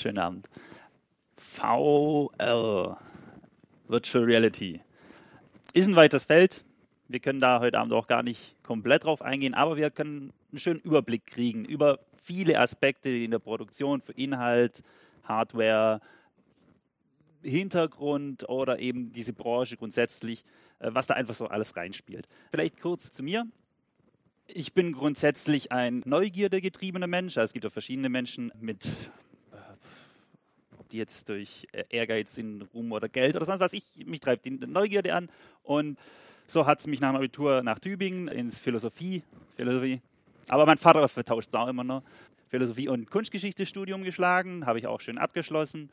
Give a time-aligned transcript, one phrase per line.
[0.00, 0.48] Schönen Abend.
[1.36, 2.96] VR,
[3.86, 4.80] Virtual Reality,
[5.74, 6.64] ist ein weites Feld.
[7.08, 10.58] Wir können da heute Abend auch gar nicht komplett drauf eingehen, aber wir können einen
[10.58, 14.82] schönen Überblick kriegen über viele Aspekte in der Produktion für Inhalt,
[15.24, 16.00] Hardware,
[17.42, 20.44] Hintergrund oder eben diese Branche grundsätzlich,
[20.78, 22.26] äh, was da einfach so alles reinspielt.
[22.50, 23.46] Vielleicht kurz zu mir.
[24.46, 27.36] Ich bin grundsätzlich ein neugierdegetriebener Mensch.
[27.36, 28.88] Also es gibt auch verschiedene Menschen mit,
[30.92, 33.72] die jetzt durch äh, Ehrgeiz sind, Ruhm oder Geld oder sonst was.
[33.72, 35.28] Ich, mich treibt die Neugierde an.
[35.62, 35.98] Und
[36.46, 39.22] so hat es mich nach dem Abitur nach Tübingen ins Philosophie,
[39.56, 40.00] Philosophie.
[40.48, 42.02] Aber mein Vater vertauscht es auch immer noch.
[42.48, 45.90] Philosophie- und Kunstgeschichte-Studium geschlagen, habe ich auch schön abgeschlossen.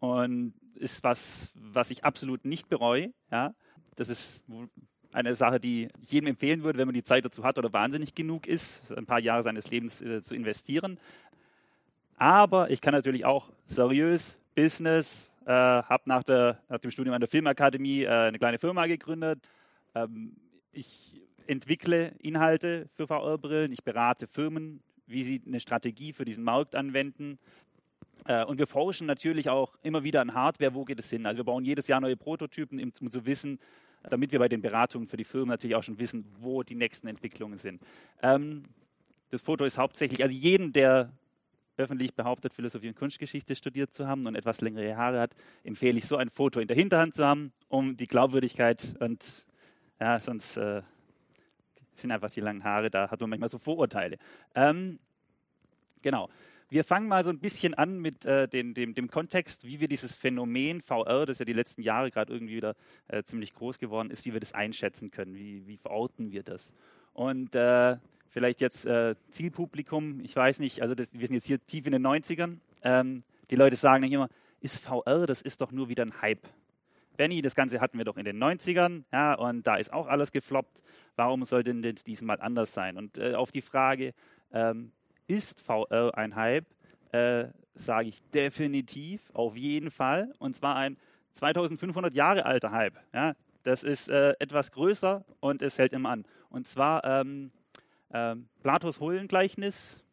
[0.00, 3.12] Und ist was, was ich absolut nicht bereue.
[3.30, 3.54] Ja.
[3.94, 4.44] Das ist
[5.12, 8.14] eine Sache, die ich jedem empfehlen würde, wenn man die Zeit dazu hat oder wahnsinnig
[8.14, 10.98] genug ist, ein paar Jahre seines Lebens äh, zu investieren.
[12.22, 16.22] Aber ich kann natürlich auch seriös Business, äh, habe nach,
[16.68, 19.50] nach dem Studium an der Filmakademie äh, eine kleine Firma gegründet.
[19.96, 20.36] Ähm,
[20.70, 26.76] ich entwickle Inhalte für VR-Brillen, ich berate Firmen, wie sie eine Strategie für diesen Markt
[26.76, 27.40] anwenden.
[28.26, 31.26] Äh, und wir forschen natürlich auch immer wieder an Hardware, wo geht es hin.
[31.26, 33.58] Also wir bauen jedes Jahr neue Prototypen, um zu wissen,
[34.08, 37.08] damit wir bei den Beratungen für die Firmen natürlich auch schon wissen, wo die nächsten
[37.08, 37.82] Entwicklungen sind.
[38.22, 38.62] Ähm,
[39.30, 41.10] das Foto ist hauptsächlich, also jeden, der
[41.82, 46.06] öffentlich behauptet, Philosophie und Kunstgeschichte studiert zu haben und etwas längere Haare hat, empfehle ich
[46.06, 49.46] so ein Foto in der Hinterhand zu haben, um die Glaubwürdigkeit und
[50.00, 50.82] ja, sonst äh,
[51.94, 54.18] sind einfach die langen Haare, da hat man manchmal so Vorurteile.
[54.54, 54.98] Ähm,
[56.02, 56.28] genau.
[56.68, 59.88] Wir fangen mal so ein bisschen an mit äh, den, dem, dem, Kontext, wie wir
[59.88, 62.76] dieses Phänomen VR, das ja die letzten Jahre gerade irgendwie wieder
[63.08, 66.72] äh, ziemlich groß geworden ist, wie wir das einschätzen können, wie, wie verorten wir das.
[67.12, 67.96] Und äh,
[68.28, 71.92] vielleicht jetzt äh, Zielpublikum, ich weiß nicht, also das, wir sind jetzt hier tief in
[71.92, 72.58] den 90ern.
[72.82, 74.28] Ähm, die Leute sagen immer,
[74.60, 76.48] ist VR, das ist doch nur wieder ein Hype.
[77.16, 80.32] Benny, das Ganze hatten wir doch in den 90ern, ja, und da ist auch alles
[80.32, 80.82] gefloppt.
[81.16, 82.96] Warum soll denn das diesmal anders sein?
[82.96, 84.14] Und äh, auf die Frage,
[84.52, 84.92] ähm,
[85.26, 86.66] ist VR ein Hype,
[87.12, 90.32] äh, sage ich definitiv, auf jeden Fall.
[90.38, 90.96] Und zwar ein
[91.34, 92.98] 2500 Jahre alter Hype.
[93.12, 93.34] Ja?
[93.62, 96.24] Das ist äh, etwas größer und es hält immer an.
[96.52, 97.50] Und zwar ähm,
[98.12, 100.04] ähm, Platos Höhlengleichnis.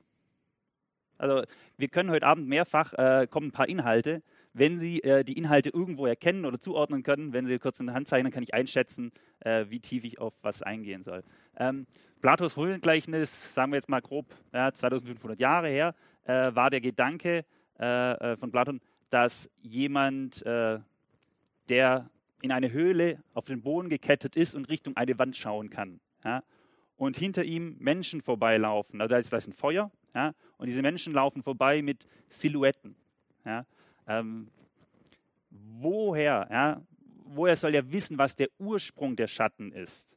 [1.18, 1.44] Also
[1.76, 4.24] wir können heute Abend mehrfach, äh, kommen ein paar Inhalte.
[4.54, 7.96] Wenn Sie äh, die Inhalte irgendwo erkennen oder zuordnen können, wenn Sie kurz in der
[7.96, 9.12] Hand zeichnen, kann ich einschätzen,
[9.42, 11.24] äh, wie tief ich auf was eingehen soll.
[11.58, 11.88] Ähm,
[12.22, 17.46] Platos Höhlengleichnis, sagen wir jetzt mal grob ja, 2500 Jahre her, äh, war der Gedanke
[17.80, 18.80] äh, äh, von Platon,
[19.10, 20.80] dass jemand, äh,
[21.68, 22.10] der
[22.42, 26.00] in eine Höhle auf den Boden gekettet ist und Richtung eine Wand schauen kann.
[26.24, 26.44] Ja,
[26.98, 29.00] und hinter ihm Menschen vorbeilaufen.
[29.02, 32.96] Also da, ist, da ist ein Feuer ja, und diese Menschen laufen vorbei mit Silhouetten.
[33.46, 33.66] Ja,
[34.08, 34.50] ähm,
[35.50, 36.82] woher, ja,
[37.26, 40.16] woher soll er wissen, was der Ursprung der Schatten ist?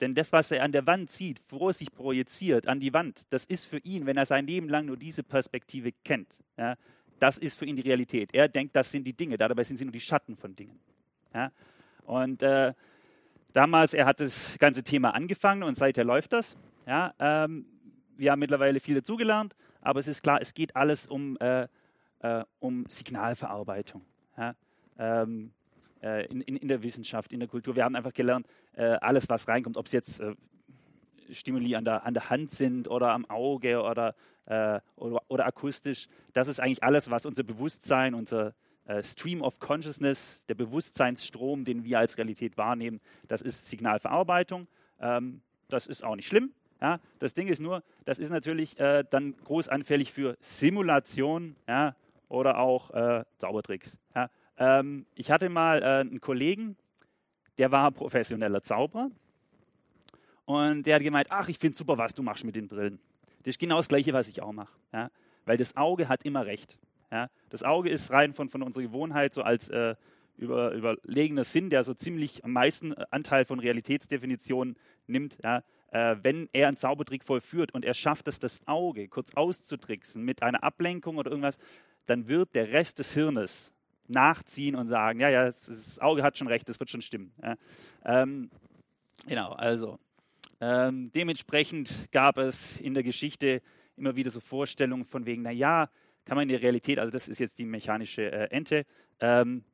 [0.00, 3.26] Denn das, was er an der Wand sieht, wo er sich projiziert an die Wand,
[3.30, 6.76] das ist für ihn, wenn er sein Leben lang nur diese Perspektive kennt, ja,
[7.18, 8.34] das ist für ihn die Realität.
[8.34, 10.78] Er denkt, das sind die Dinge, dabei sind sie nur die Schatten von Dingen.
[11.32, 11.50] Ja.
[12.04, 12.74] Und äh,
[13.56, 16.56] damals, er hat das ganze Thema angefangen und seither läuft das.
[16.86, 17.66] Ja, ähm,
[18.16, 21.66] wir haben mittlerweile viel dazugelernt, aber es ist klar, es geht alles um, äh,
[22.20, 24.02] äh, um Signalverarbeitung.
[24.36, 24.54] Ja.
[24.98, 25.52] Ähm,
[26.02, 27.74] äh, in, in, in, der Wissenschaft, in der Kultur.
[27.74, 30.34] Wir haben einfach gelernt, äh, alles, was reinkommt, ob es jetzt äh,
[31.32, 36.08] Stimuli an der, an der Hand sind oder am Auge oder, äh, oder, oder, akustisch,
[36.34, 38.54] das ist eigentlich alles, was unser Bewusstsein, unser
[39.02, 44.68] Stream of Consciousness, der Bewusstseinsstrom, den wir als Realität wahrnehmen, das ist Signalverarbeitung.
[45.00, 46.52] Ähm, das ist auch nicht schlimm.
[46.80, 47.00] Ja?
[47.18, 51.96] Das Ding ist nur, das ist natürlich äh, dann groß anfällig für Simulation ja?
[52.28, 52.90] oder auch
[53.38, 53.98] Zaubertricks.
[54.14, 54.30] Ja?
[54.58, 56.76] Ähm, ich hatte mal äh, einen Kollegen,
[57.58, 59.10] der war professioneller Zauberer.
[60.44, 63.00] Und der hat gemeint, ach, ich finde super, was du machst mit den Brillen.
[63.38, 64.72] Das ist genau das Gleiche, was ich auch mache.
[65.44, 66.78] Weil das Auge hat immer recht.
[67.10, 67.28] Ja?
[67.50, 69.94] Das Auge ist rein von, von unserer Gewohnheit so als äh,
[70.36, 74.76] über, überlegener Sinn, der so ziemlich am meisten äh, Anteil von Realitätsdefinitionen
[75.06, 75.38] nimmt.
[75.42, 75.62] Ja?
[75.90, 80.42] Äh, wenn er einen Zaubertrick vollführt und er schafft es, das Auge kurz auszutricksen mit
[80.42, 81.58] einer Ablenkung oder irgendwas,
[82.06, 83.72] dann wird der Rest des Hirnes
[84.08, 87.32] nachziehen und sagen, ja, ja, das Auge hat schon recht, das wird schon stimmen.
[87.42, 87.56] Ja.
[88.04, 88.50] Ähm,
[89.26, 89.98] genau, also
[90.60, 93.62] ähm, dementsprechend gab es in der Geschichte
[93.96, 95.88] immer wieder so Vorstellungen von wegen, naja,
[96.26, 98.84] kann man in der Realität, also das ist jetzt die mechanische äh, Ente,
[99.20, 99.64] ähm,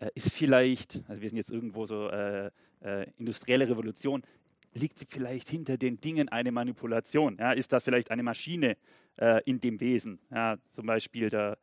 [0.00, 2.50] äh, ist vielleicht, also wir sind jetzt irgendwo so äh,
[2.82, 4.22] äh industrielle Revolution,
[4.74, 7.36] liegt vielleicht hinter den Dingen eine Manipulation?
[7.38, 7.52] Ja?
[7.52, 8.76] Ist das vielleicht eine Maschine
[9.16, 10.18] äh, in dem Wesen?
[10.30, 11.58] Ja, zum Beispiel der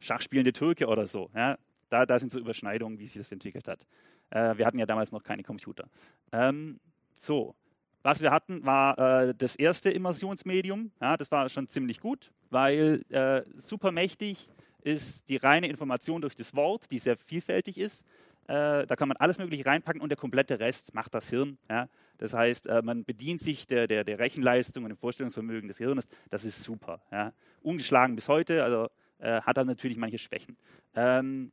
[0.00, 1.30] Schachspielende Türke oder so.
[1.34, 1.58] Ja?
[1.88, 3.86] Da, da sind so Überschneidungen, wie sich das entwickelt hat.
[4.30, 5.88] Äh, wir hatten ja damals noch keine Computer.
[6.32, 6.80] Ähm,
[7.20, 7.54] so,
[8.02, 10.90] was wir hatten, war äh, das erste Immersionsmedium.
[11.00, 14.48] Ja, das war schon ziemlich gut, weil äh, super mächtig
[14.82, 18.02] ist die reine Information durch das Wort, die sehr vielfältig ist.
[18.46, 21.58] Äh, da kann man alles Mögliche reinpacken und der komplette Rest macht das Hirn.
[21.68, 21.88] Ja.
[22.18, 26.06] Das heißt, äh, man bedient sich der, der, der, Rechenleistung und dem Vorstellungsvermögen des Hirnes.
[26.30, 27.02] Das ist super.
[27.10, 27.32] Ja.
[27.62, 30.56] Ungeschlagen bis heute, also äh, hat er natürlich manche Schwächen.
[30.94, 31.50] Ähm,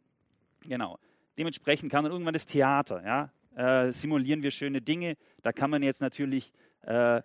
[0.62, 1.00] genau.
[1.38, 3.04] Dementsprechend kam dann irgendwann das Theater.
[3.04, 3.86] Ja.
[3.88, 5.18] Äh, simulieren wir schöne Dinge.
[5.42, 6.52] Da kann man jetzt natürlich
[6.84, 7.22] äh,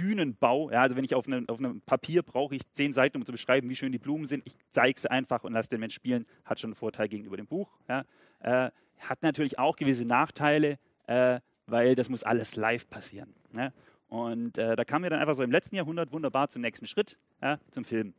[0.00, 0.70] Bühnenbau.
[0.70, 3.32] Ja, also wenn ich auf, eine, auf einem Papier brauche ich zehn Seiten, um zu
[3.32, 4.42] beschreiben, wie schön die Blumen sind.
[4.46, 6.26] Ich zeige sie einfach und lasse den Mensch spielen.
[6.44, 7.68] Hat schon einen Vorteil gegenüber dem Buch.
[7.86, 8.04] Ja.
[8.40, 13.34] Äh, hat natürlich auch gewisse Nachteile, äh, weil das muss alles live passieren.
[13.54, 13.72] Ja.
[14.08, 17.18] Und äh, da kamen wir dann einfach so im letzten Jahrhundert wunderbar zum nächsten Schritt,
[17.42, 18.14] ja, zum Film.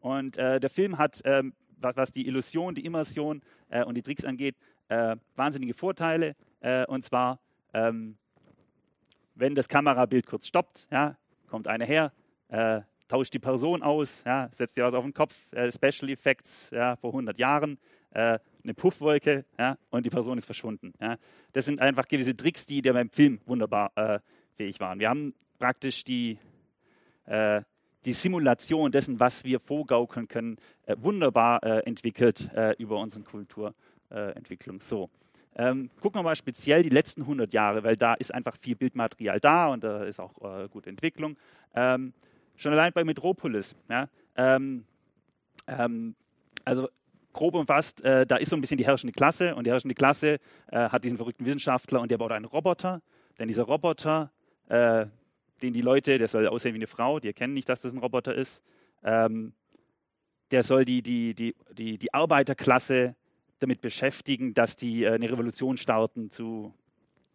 [0.00, 3.40] Und äh, der Film hat, ähm, was, die Illusion, die Immersion
[3.70, 4.56] äh, und die Tricks angeht,
[5.36, 6.34] wahnsinnige Vorteile.
[6.86, 7.40] und zwar
[7.74, 8.16] ähm,
[9.38, 12.12] wenn das Kamerabild kurz stoppt, ja, kommt einer her,
[12.48, 16.70] äh, tauscht die Person aus, ja, setzt dir was auf den Kopf, äh, Special Effects
[16.70, 17.78] ja, vor 100 Jahren,
[18.10, 20.92] äh, eine Puffwolke ja, und die Person ist verschwunden.
[21.00, 21.16] Ja.
[21.52, 24.18] Das sind einfach gewisse Tricks, die dir beim Film wunderbar äh,
[24.56, 24.98] fähig waren.
[24.98, 26.38] Wir haben praktisch die,
[27.26, 27.62] äh,
[28.04, 30.56] die Simulation dessen, was wir vorgaukeln können,
[30.86, 34.80] äh, wunderbar entwickelt über unsere Kulturentwicklung.
[34.80, 35.10] so.
[35.60, 39.40] Ähm, gucken wir mal speziell die letzten 100 Jahre, weil da ist einfach viel Bildmaterial
[39.40, 41.36] da und da ist auch äh, gute Entwicklung.
[41.74, 42.12] Ähm,
[42.56, 43.74] schon allein bei Metropolis.
[43.88, 44.84] Ja, ähm,
[45.66, 46.14] ähm,
[46.64, 46.88] also
[47.32, 50.38] grob umfasst, äh, da ist so ein bisschen die herrschende Klasse und die herrschende Klasse
[50.68, 53.02] äh, hat diesen verrückten Wissenschaftler und der baut einen Roboter.
[53.38, 54.30] Denn dieser Roboter,
[54.68, 55.06] äh,
[55.60, 57.98] den die Leute, der soll aussehen wie eine Frau, die erkennen nicht, dass das ein
[57.98, 58.62] Roboter ist,
[59.02, 59.52] ähm,
[60.50, 63.16] der soll die, die, die, die, die Arbeiterklasse
[63.58, 66.74] damit beschäftigen, dass die äh, eine Revolution starten zu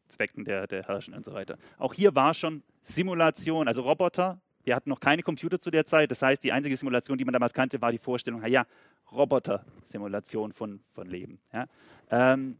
[0.07, 1.57] Zwecken der, der Herrschen und so weiter.
[1.77, 4.39] Auch hier war schon Simulation, also Roboter.
[4.63, 6.11] Wir hatten noch keine Computer zu der Zeit.
[6.11, 8.65] Das heißt, die einzige Simulation, die man damals kannte, war die Vorstellung, ja,
[9.11, 11.39] Roboter-Simulation von, von Leben.
[11.51, 11.67] Ja.
[12.11, 12.57] Ähm,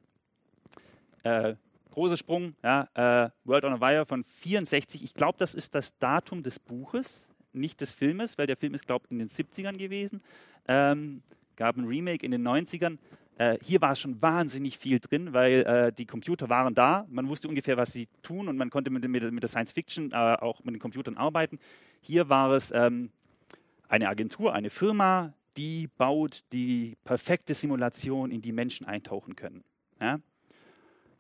[1.24, 1.56] äh,
[1.92, 5.04] großer Sprung, ja, äh, World on a Wire von 64.
[5.04, 8.86] Ich glaube, das ist das Datum des Buches, nicht des Filmes, weil der Film ist,
[8.86, 10.22] glaube ich, in den 70ern gewesen.
[10.68, 11.22] Ähm,
[11.56, 12.98] gab ein Remake in den 90ern.
[13.38, 17.06] Äh, hier war schon wahnsinnig viel drin, weil äh, die Computer waren da.
[17.10, 20.12] Man wusste ungefähr, was sie tun und man konnte mit, mit, mit der Science Fiction
[20.12, 21.60] äh, auch mit den Computern arbeiten.
[22.02, 23.10] Hier war es ähm,
[23.90, 29.64] eine Agentur, eine Firma, die baut die perfekte Simulation, in die Menschen eintauchen können.
[30.00, 30.20] Ja?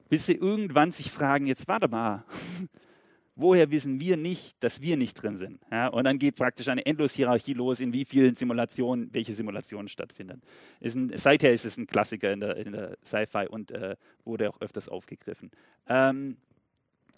[0.09, 2.25] Bis sie irgendwann sich fragen, jetzt warte mal,
[3.35, 5.59] woher wissen wir nicht, dass wir nicht drin sind?
[5.71, 10.41] Ja, und dann geht praktisch eine Endlos-Hierarchie los, in wie vielen Simulationen, welche Simulationen stattfinden.
[10.81, 13.95] Ein, seither ist es ein Klassiker in der, der Sci-Fi und äh,
[14.25, 15.51] wurde auch öfters aufgegriffen.
[15.87, 16.37] Ähm,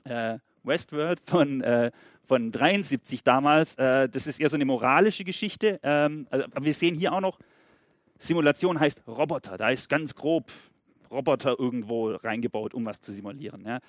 [0.06, 1.92] äh, Westworld von, äh,
[2.24, 6.74] von 73 damals, äh, das ist eher so eine moralische Geschichte, ähm, also, aber wir
[6.74, 7.40] sehen hier auch noch,
[8.18, 10.52] Simulation heißt Roboter, da ist ganz grob
[11.16, 13.66] Roboter irgendwo reingebaut, um was zu simulieren.
[13.66, 13.80] Ja.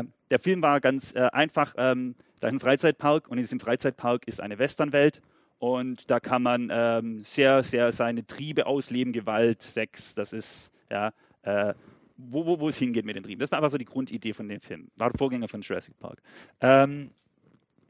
[0.00, 1.74] Äh, der Film war ganz äh, einfach.
[1.76, 5.20] Ähm, da ist ein Freizeitpark und in diesem Freizeitpark ist eine Westernwelt
[5.62, 11.12] und da kann man ähm, sehr, sehr seine Triebe ausleben, Gewalt, Sex, das ist ja,
[11.42, 11.72] äh,
[12.16, 13.38] wo, wo, wo es hingeht mit den Trieben.
[13.38, 14.90] Das war einfach so die Grundidee von dem Film.
[14.96, 16.20] War der Vorgänger von Jurassic Park.
[16.60, 17.12] Ähm,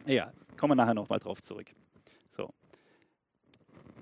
[0.05, 1.67] ja, kommen wir nachher nochmal drauf zurück.
[2.37, 2.53] So.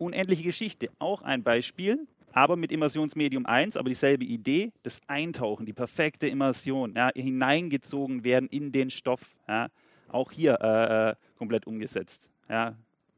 [0.01, 5.73] Unendliche Geschichte, auch ein Beispiel aber mit Immersionsmedium 1, aber dieselbe Idee, das Eintauchen, die
[5.73, 9.69] perfekte Immersion, ja, hineingezogen werden in den Stoff, ja,
[10.09, 12.31] auch hier äh, äh, komplett umgesetzt.
[12.49, 12.75] Ja.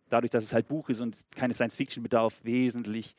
[0.08, 3.14] Dadurch, dass es halt Buch ist und keine Science-Fiction bedarf, wesentlich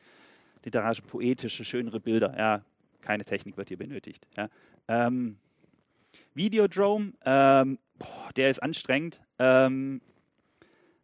[0.64, 2.34] literarische, poetische, schönere Bilder.
[2.38, 2.62] Ja,
[3.00, 4.26] keine Technik wird hier benötigt.
[4.36, 4.48] Ja.
[4.88, 5.36] Ähm,
[6.34, 9.20] Videodrome, ähm, boah, der ist anstrengend.
[9.38, 10.00] Ähm,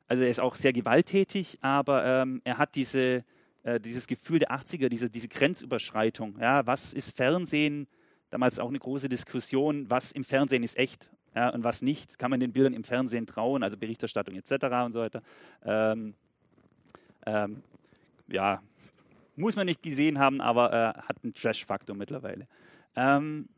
[0.09, 3.25] also er ist auch sehr gewalttätig, aber ähm, er hat diese
[3.63, 6.39] äh, dieses Gefühl der 80er, diese, diese Grenzüberschreitung.
[6.41, 7.87] Ja, was ist Fernsehen?
[8.31, 12.19] Damals auch eine große Diskussion, was im Fernsehen ist echt ja, und was nicht.
[12.19, 14.53] Kann man den Bildern im Fernsehen trauen, also Berichterstattung etc.
[14.85, 15.23] und so weiter.
[15.65, 16.15] Ähm,
[17.27, 17.63] ähm,
[18.29, 18.63] ja,
[19.37, 22.47] muss man nicht gesehen haben, aber äh, hat einen Trash-Faktor mittlerweile.
[22.97, 23.49] Ähm,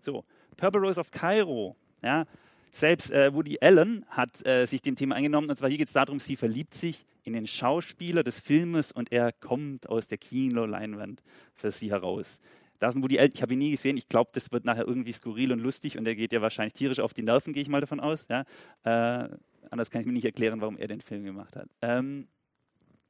[0.00, 0.24] so,
[0.56, 1.76] Purple Rose of Cairo.
[2.02, 2.24] Ja,
[2.70, 5.50] selbst äh, Woody Allen hat äh, sich dem Thema angenommen.
[5.50, 9.12] Und zwar hier geht es darum, sie verliebt sich in den Schauspieler des Filmes und
[9.12, 11.22] er kommt aus der Kinoleinwand
[11.54, 12.40] für sie heraus.
[12.78, 13.96] Da ist ein Woody Allen, ich habe ihn nie gesehen.
[13.96, 17.00] Ich glaube, das wird nachher irgendwie skurril und lustig und er geht ja wahrscheinlich tierisch
[17.00, 18.26] auf die Nerven, gehe ich mal davon aus.
[18.28, 18.44] Ja?
[18.84, 19.28] Äh,
[19.70, 21.68] anders kann ich mir nicht erklären, warum er den Film gemacht hat.
[21.82, 22.26] Ähm,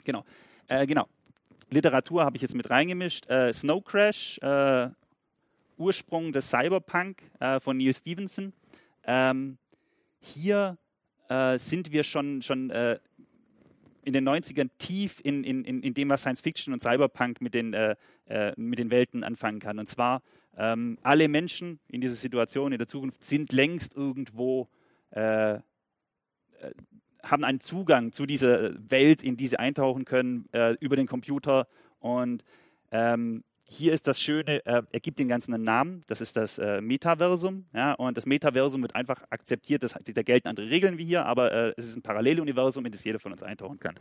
[0.03, 0.25] genau.
[0.67, 1.07] Äh, genau.
[1.71, 3.29] Literatur habe ich jetzt mit reingemischt.
[3.31, 4.89] Äh, Snow Crash, äh,
[5.79, 8.53] Ursprung des Cyberpunk äh, von Neil Stevenson.
[9.05, 9.59] Ähm,
[10.21, 10.79] hier
[11.29, 12.99] äh, sind wir schon, schon äh,
[14.05, 17.75] in den 90ern tief in, in, in, dem, was Science Fiction und Cyberpunk mit den,
[17.75, 19.79] äh, äh, mit den Welten anfangen kann.
[19.79, 20.23] Und zwar,
[20.57, 24.69] ähm, alle Menschen in dieser Situation in der Zukunft sind längst irgendwo,
[25.11, 25.61] äh, äh
[27.23, 30.49] haben einen Zugang zu dieser Welt, in die sie eintauchen können,
[30.81, 31.69] über den Computer.
[31.99, 32.43] Und
[32.93, 36.59] ähm, hier ist das Schöne, äh, er gibt den Ganzen einen Namen, das ist das
[36.59, 37.67] äh, Metaversum.
[37.73, 41.53] Ja, und das Metaversum wird einfach akzeptiert, das, da gelten andere Regeln wie hier, aber
[41.53, 43.95] äh, es ist ein Paralleluniversum, in das jeder von uns eintauchen kann.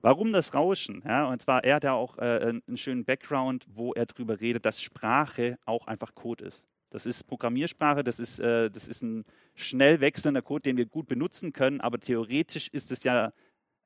[0.00, 1.02] Warum das Rauschen?
[1.06, 4.64] Ja, und zwar, er hat ja auch äh, einen schönen Background, wo er darüber redet,
[4.64, 6.64] dass Sprache auch einfach Code ist.
[6.88, 9.24] Das ist Programmiersprache, das ist, äh, das ist ein
[9.54, 13.32] schnell wechselnder Code, den wir gut benutzen können, aber theoretisch ist es ja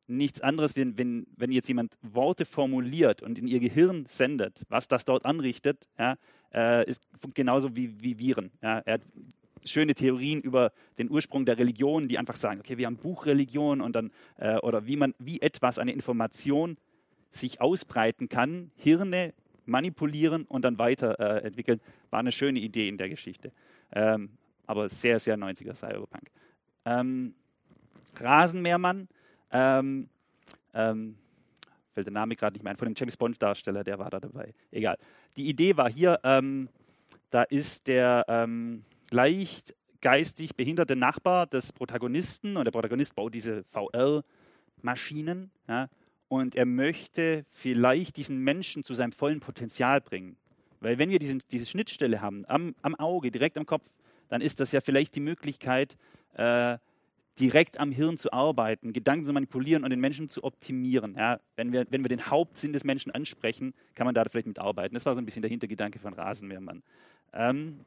[0.09, 4.89] nichts anderes, wenn, wenn, wenn jetzt jemand Worte formuliert und in ihr Gehirn sendet, was
[4.89, 6.17] das dort anrichtet, ja,
[6.55, 7.03] äh, ist
[7.35, 8.51] genauso wie, wie Viren.
[8.63, 8.79] Ja.
[8.81, 9.03] Er hat
[9.65, 13.95] schöne Theorien über den Ursprung der Religion, die einfach sagen, okay, wir haben Buchreligion und
[13.95, 16.77] dann, äh, oder wie man, wie etwas, eine Information
[17.31, 19.35] sich ausbreiten kann, Hirne
[19.67, 23.53] manipulieren und dann weiterentwickeln, äh, war eine schöne Idee in der Geschichte.
[23.93, 24.31] Ähm,
[24.67, 26.31] aber sehr, sehr 90er Cyberpunk.
[26.85, 27.35] Ähm,
[28.17, 29.09] Rasenmähermann
[29.57, 30.09] ähm,
[30.75, 31.17] ähm,
[31.95, 34.53] fällt der Name gerade nicht mehr ein, von dem James Bond-Darsteller, der war da dabei.
[34.71, 34.99] Egal.
[35.37, 36.69] Die Idee war hier, ähm,
[37.31, 43.65] da ist der ähm, leicht geistig behinderte Nachbar des Protagonisten und der Protagonist baut diese
[43.73, 45.89] VR-Maschinen ja,
[46.29, 50.37] und er möchte vielleicht diesen Menschen zu seinem vollen Potenzial bringen.
[50.81, 53.89] Weil wenn wir diesen, diese Schnittstelle haben, am, am Auge, direkt am Kopf,
[54.29, 55.97] dann ist das ja vielleicht die Möglichkeit,
[56.35, 56.77] äh,
[57.39, 61.17] direkt am Hirn zu arbeiten, Gedanken zu manipulieren und den Menschen zu optimieren.
[61.19, 64.95] Ja, wenn, wir, wenn wir den Hauptsinn des Menschen ansprechen, kann man da vielleicht mitarbeiten.
[64.95, 66.83] Das war so ein bisschen der Hintergedanke von Rasenmähermann.
[67.33, 67.81] Ähm,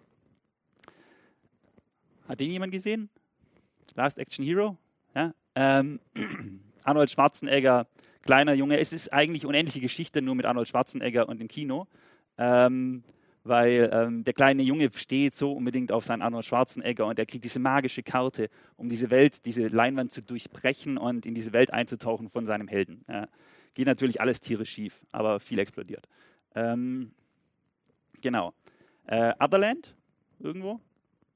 [2.27, 3.09] hat den jemand gesehen?
[3.95, 4.77] Last Action Hero?
[5.15, 5.33] Ja?
[5.55, 5.99] Ähm,
[6.83, 7.87] Arnold Schwarzenegger,
[8.21, 8.79] kleiner Junge.
[8.79, 11.87] Es ist eigentlich unendliche Geschichte nur mit Arnold Schwarzenegger und im Kino.
[12.37, 13.03] Ähm,
[13.43, 17.43] weil ähm, der kleine Junge steht so unbedingt auf seinen Arnold Schwarzenegger und er kriegt
[17.43, 22.29] diese magische Karte, um diese Welt, diese Leinwand zu durchbrechen und in diese Welt einzutauchen
[22.29, 23.03] von seinem Helden.
[23.07, 23.27] Ja.
[23.73, 26.07] Geht natürlich alles tierisch schief, aber viel explodiert.
[26.55, 27.11] Ähm,
[28.21, 28.53] genau.
[29.07, 29.95] Äh, Otherland?
[30.39, 30.79] Irgendwo?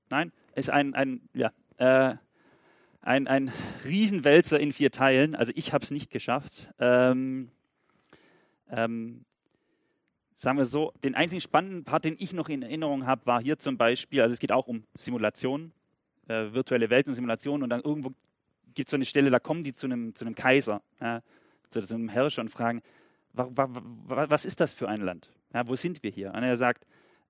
[0.09, 0.31] Nein?
[0.55, 2.15] Ist ein, ein, ja, äh,
[3.01, 3.51] ein, ein
[3.85, 5.35] Riesenwälzer in vier Teilen.
[5.35, 6.69] Also ich habe es nicht geschafft.
[6.79, 7.49] Ähm,
[8.69, 9.25] ähm,
[10.43, 13.57] sagen wir so, den einzigen spannenden Part, den ich noch in Erinnerung habe, war hier
[13.57, 15.71] zum Beispiel, also es geht auch um Simulationen,
[16.27, 18.11] äh, virtuelle Welten, Simulationen und dann irgendwo
[18.75, 21.21] gibt es so eine Stelle, da kommen die zu einem, zu einem Kaiser, ja,
[21.69, 22.81] zu, zu einem Herrscher und fragen,
[23.31, 25.31] wa, wa, wa, was ist das für ein Land?
[25.53, 26.33] Ja, wo sind wir hier?
[26.33, 26.85] Und er sagt,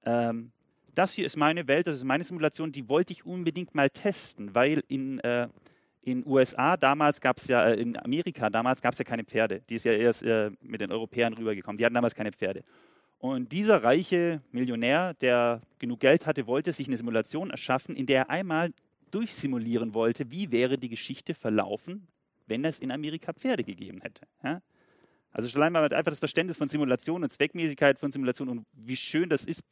[0.06, 0.52] ähm,
[0.96, 4.56] das hier ist meine Welt, das ist meine Simulation, die wollte ich unbedingt mal testen,
[4.56, 5.48] weil in äh,
[6.06, 9.62] in USA damals gab es ja, äh, in Amerika damals gab es ja keine Pferde.
[9.70, 11.78] Die ist ja erst äh, mit den Europäern rübergekommen.
[11.78, 12.64] Die hatten damals keine Pferde.
[13.24, 18.24] Und dieser reiche Millionär, der genug Geld hatte, wollte sich eine Simulation erschaffen, in der
[18.24, 18.74] er einmal
[19.12, 22.06] durchsimulieren wollte, wie wäre die Geschichte verlaufen,
[22.48, 24.28] wenn es in Amerika Pferde gegeben hätte.
[24.44, 24.62] Ja?
[25.32, 29.30] Also schon einmal einfach das Verständnis von Simulation und Zweckmäßigkeit von Simulation und wie schön
[29.30, 29.64] das ist,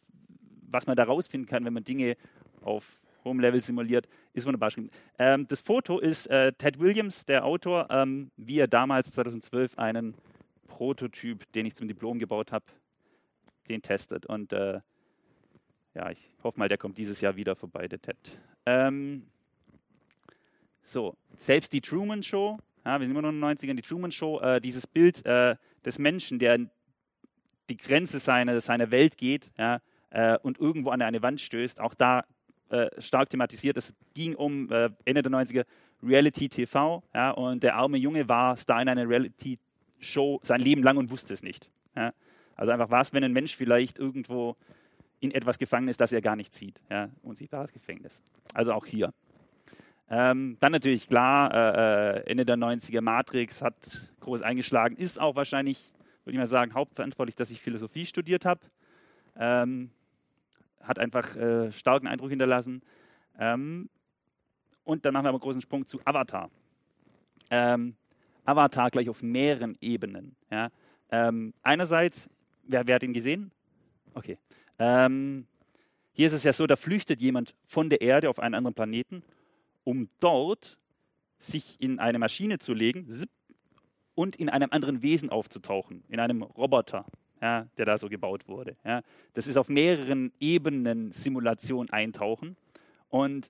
[0.70, 2.15] was man da rausfinden kann, wenn man Dinge
[2.62, 4.91] auf hohem Level simuliert, ist wunderbar geschrieben.
[5.20, 10.15] Ähm, das Foto ist äh, Ted Williams, der Autor, ähm, wie er damals 2012 einen
[10.70, 12.63] Prototyp, den ich zum Diplom gebaut habe,
[13.68, 14.25] den testet.
[14.25, 14.80] Und äh,
[15.94, 18.18] ja, ich hoffe mal, der kommt dieses Jahr wieder vorbei, der Ted.
[18.65, 19.27] Ähm,
[20.84, 24.12] so, selbst die Truman Show, ja, wir sind immer noch in den 90ern, die Truman
[24.12, 26.60] Show, äh, dieses Bild äh, des Menschen, der
[27.70, 31.94] die Grenze seiner, seiner Welt geht ja, äh, und irgendwo an eine Wand stößt, auch
[31.94, 32.25] da
[32.70, 33.77] äh, stark thematisiert.
[33.77, 35.65] Es ging um äh, Ende der 90er
[36.03, 39.60] Reality TV ja, und der arme Junge war Star in einer Reality
[40.00, 41.70] Show sein Leben lang und wusste es nicht.
[41.96, 42.13] Ja.
[42.62, 44.56] Also einfach was, wenn ein Mensch vielleicht irgendwo
[45.20, 46.80] in etwas gefangen ist, das er gar nicht sieht.
[46.91, 47.10] Ja?
[47.24, 48.22] Unsichtbares Gefängnis.
[48.53, 49.15] Also auch hier.
[50.12, 53.75] Ähm, dann natürlich klar, äh, äh Ende der 90er Matrix hat
[54.20, 55.91] groß eingeschlagen, ist auch wahrscheinlich,
[56.24, 58.62] würde ich mal sagen, hauptverantwortlich, dass ich Philosophie studiert habe.
[59.38, 59.89] Ähm,
[60.84, 62.84] hat einfach äh, starken Eindruck hinterlassen.
[63.39, 63.89] Ähm,
[64.84, 66.51] und dann machen wir aber einen großen Sprung zu Avatar.
[67.50, 67.96] Ähm,
[68.46, 70.36] Avatar gleich auf mehreren Ebenen.
[70.51, 70.70] Ja?
[71.10, 72.30] Ähm, einerseits
[72.63, 73.51] Wer, wer hat ihn gesehen?
[74.13, 74.38] Okay.
[74.80, 75.46] Ähm,
[76.13, 79.24] hier ist es ja so, da flüchtet jemand von der Erde auf einen anderen Planeten,
[79.84, 80.77] um dort
[81.39, 83.08] sich in eine Maschine zu legen
[84.15, 87.06] und in einem anderen Wesen aufzutauchen, in einem Roboter,
[87.41, 88.75] ja, der da so gebaut wurde.
[88.86, 89.01] Ja.
[89.34, 92.56] Das ist auf mehreren Ebenen Simulation eintauchen.
[93.10, 93.50] Und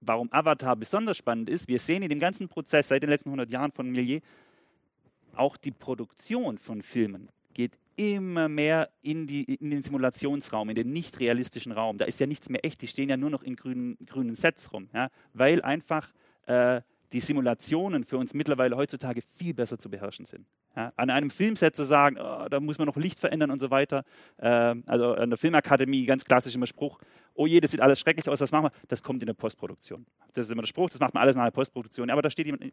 [0.00, 3.50] warum Avatar besonders spannend ist, wir sehen in dem ganzen Prozess seit den letzten 100
[3.50, 4.20] Jahren von Millier,
[5.34, 10.90] auch die Produktion von Filmen geht immer mehr in, die, in den Simulationsraum, in den
[10.90, 11.98] nicht realistischen Raum.
[11.98, 14.72] Da ist ja nichts mehr echt, die stehen ja nur noch in grünen, grünen Sets
[14.72, 16.10] rum, ja, weil einfach
[16.46, 16.80] äh,
[17.12, 20.46] die Simulationen für uns mittlerweile heutzutage viel besser zu beherrschen sind.
[20.74, 23.70] Ja, an einem Filmset zu sagen, oh, da muss man noch Licht verändern und so
[23.70, 24.04] weiter.
[24.38, 27.00] Äh, also an der Filmakademie ganz klassisch immer Spruch,
[27.34, 28.72] oh je, das sieht alles schrecklich aus, was machen wir?
[28.88, 30.06] Das kommt in der Postproduktion.
[30.32, 32.08] Das ist immer der Spruch, das macht man alles nach der Postproduktion.
[32.08, 32.72] Aber da steht jemand,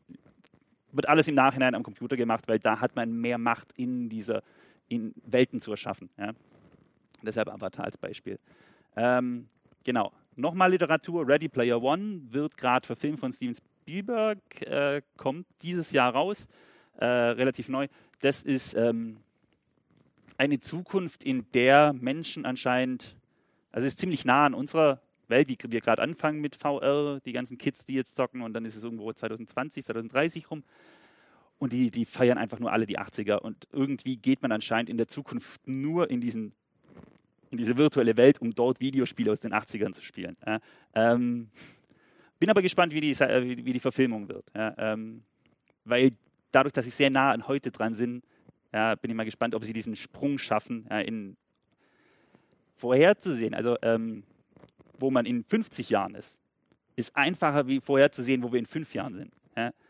[0.91, 4.41] wird alles im Nachhinein am Computer gemacht, weil da hat man mehr Macht in dieser
[4.89, 6.09] in Welten zu erschaffen.
[6.17, 6.33] Ja.
[7.21, 8.39] Deshalb Avatar als Beispiel.
[8.95, 9.47] Ähm,
[9.83, 10.11] genau.
[10.35, 11.27] Nochmal Literatur.
[11.27, 16.47] Ready Player One wird gerade verfilmt von Steven Spielberg, äh, kommt dieses Jahr raus,
[16.97, 17.87] äh, relativ neu.
[18.19, 19.17] Das ist ähm,
[20.37, 23.15] eine Zukunft, in der Menschen anscheinend,
[23.71, 27.33] also es ist ziemlich nah an unserer Welt, wie wir gerade anfangen mit VR, die
[27.33, 30.63] ganzen Kids, die jetzt zocken und dann ist es irgendwo 2020, 2030 rum.
[31.59, 33.37] Und die, die feiern einfach nur alle die 80er.
[33.37, 36.53] Und irgendwie geht man anscheinend in der Zukunft nur in, diesen,
[37.49, 40.37] in diese virtuelle Welt, um dort Videospiele aus den 80ern zu spielen.
[40.45, 40.59] Ja,
[40.93, 41.49] ähm,
[42.39, 44.45] bin aber gespannt, wie die, äh, wie die Verfilmung wird.
[44.55, 45.23] Ja, ähm,
[45.83, 46.11] weil
[46.51, 48.23] dadurch, dass sie sehr nah an heute dran sind,
[48.71, 51.37] ja, bin ich mal gespannt, ob sie diesen Sprung schaffen, in
[52.75, 53.53] vorherzusehen.
[53.53, 54.23] Also, ähm,
[54.99, 56.39] wo man in 50 Jahren ist,
[56.95, 59.33] ist einfacher wie vorherzusehen, wo wir in fünf Jahren sind.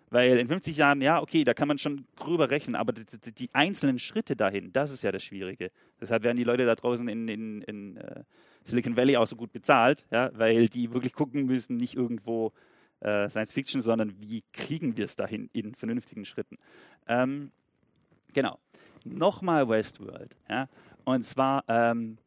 [0.10, 3.32] Weil in 50 Jahren, ja, okay, da kann man schon gröber rechnen, aber die, die,
[3.34, 5.70] die einzelnen Schritte dahin, das ist ja das Schwierige.
[6.00, 8.24] Deshalb werden die Leute da draußen in, in, in uh,
[8.64, 12.54] Silicon Valley auch so gut bezahlt, ja, weil die wirklich gucken müssen, nicht irgendwo
[13.02, 16.58] äh, Science Fiction, sondern wie kriegen wir es dahin in vernünftigen Schritten.
[17.08, 17.52] Ähm,
[18.34, 18.60] genau.
[19.04, 20.36] Nochmal Westworld.
[20.50, 20.68] Ja,
[21.04, 22.18] und zwar, ähm,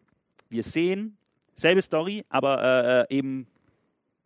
[0.49, 1.17] wir sehen,
[1.55, 3.47] selbe Story, aber äh, äh eben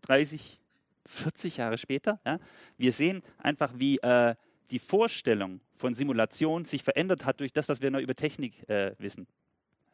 [0.03, 0.61] 30,
[1.07, 2.21] 40 Jahre später.
[2.25, 2.39] Ja,
[2.77, 4.35] wir sehen einfach, wie äh,
[4.71, 8.95] die Vorstellung von Simulation sich verändert hat durch das, was wir noch über Technik äh,
[8.99, 9.27] wissen.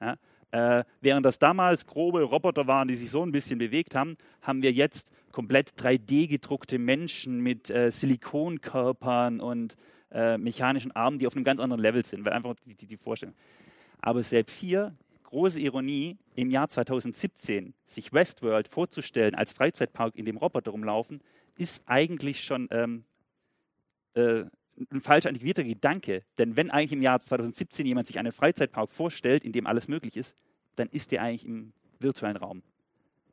[0.01, 0.17] Ja,
[0.53, 4.63] äh, während das damals grobe Roboter waren, die sich so ein bisschen bewegt haben, haben
[4.63, 9.77] wir jetzt komplett 3D-gedruckte Menschen mit äh, Silikonkörpern und
[10.11, 12.97] äh, mechanischen Armen, die auf einem ganz anderen Level sind, weil einfach die, die, die
[12.97, 13.35] Vorstellung.
[14.01, 14.95] Aber selbst hier
[15.31, 21.23] große Ironie, im Jahr 2017 sich Westworld vorzustellen als Freizeitpark, in dem Roboter rumlaufen,
[21.57, 23.05] ist eigentlich schon ähm,
[24.15, 24.45] äh,
[24.91, 26.23] ein falsch antiquierter Gedanke.
[26.39, 30.17] Denn wenn eigentlich im Jahr 2017 jemand sich einen Freizeitpark vorstellt, in dem alles möglich
[30.17, 30.37] ist,
[30.77, 32.63] dann ist der eigentlich im virtuellen Raum.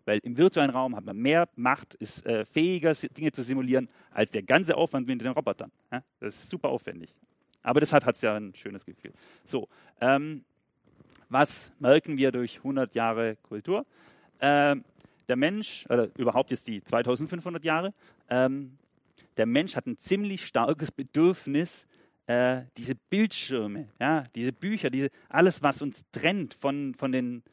[0.05, 4.31] Weil im virtuellen Raum hat man mehr Macht, ist äh, fähiger, Dinge zu simulieren, als
[4.31, 5.71] der ganze Aufwand mit den Robotern.
[5.91, 6.03] Ja?
[6.19, 7.13] Das ist super aufwendig.
[7.62, 9.12] Aber deshalb hat es ja ein schönes Gefühl.
[9.43, 9.67] So,
[9.99, 10.45] ähm,
[11.29, 13.85] was merken wir durch 100 Jahre Kultur?
[14.39, 14.83] Ähm,
[15.27, 17.93] der Mensch, oder überhaupt jetzt die 2500 Jahre,
[18.29, 18.77] ähm,
[19.35, 21.85] der Mensch hat ein ziemlich starkes Bedürfnis,
[22.27, 27.43] äh, diese Bildschirme, ja, diese Bücher, diese, alles, was uns trennt von, von den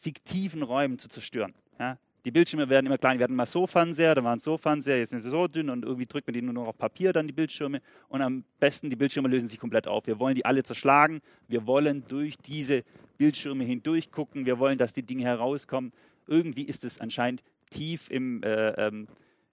[0.00, 1.54] fiktiven Räumen zu zerstören.
[1.78, 1.98] Ja.
[2.24, 3.18] Die Bildschirme werden immer kleiner.
[3.18, 5.84] Wir hatten mal so Fernseher, da waren so Fernseher, jetzt sind sie so dünn und
[5.84, 7.80] irgendwie drückt man die nur noch auf Papier, dann die Bildschirme.
[8.08, 10.06] Und am besten, die Bildschirme lösen sich komplett auf.
[10.06, 11.22] Wir wollen die alle zerschlagen.
[11.48, 12.84] Wir wollen durch diese
[13.16, 14.44] Bildschirme hindurch gucken.
[14.44, 15.92] Wir wollen, dass die Dinge herauskommen.
[16.26, 19.08] Irgendwie ist es anscheinend tief im, äh, ähm,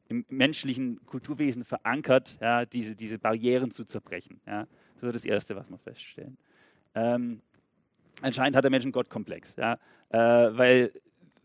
[0.10, 4.42] im menschlichen Kulturwesen verankert, ja, diese, diese Barrieren zu zerbrechen.
[4.46, 4.68] Ja.
[5.00, 6.38] Das ist das Erste, was wir feststellen.
[6.96, 7.42] Ähm,
[8.22, 9.74] anscheinend hat der Mensch einen Gottkomplex, ja,
[10.10, 10.18] äh,
[10.58, 10.92] weil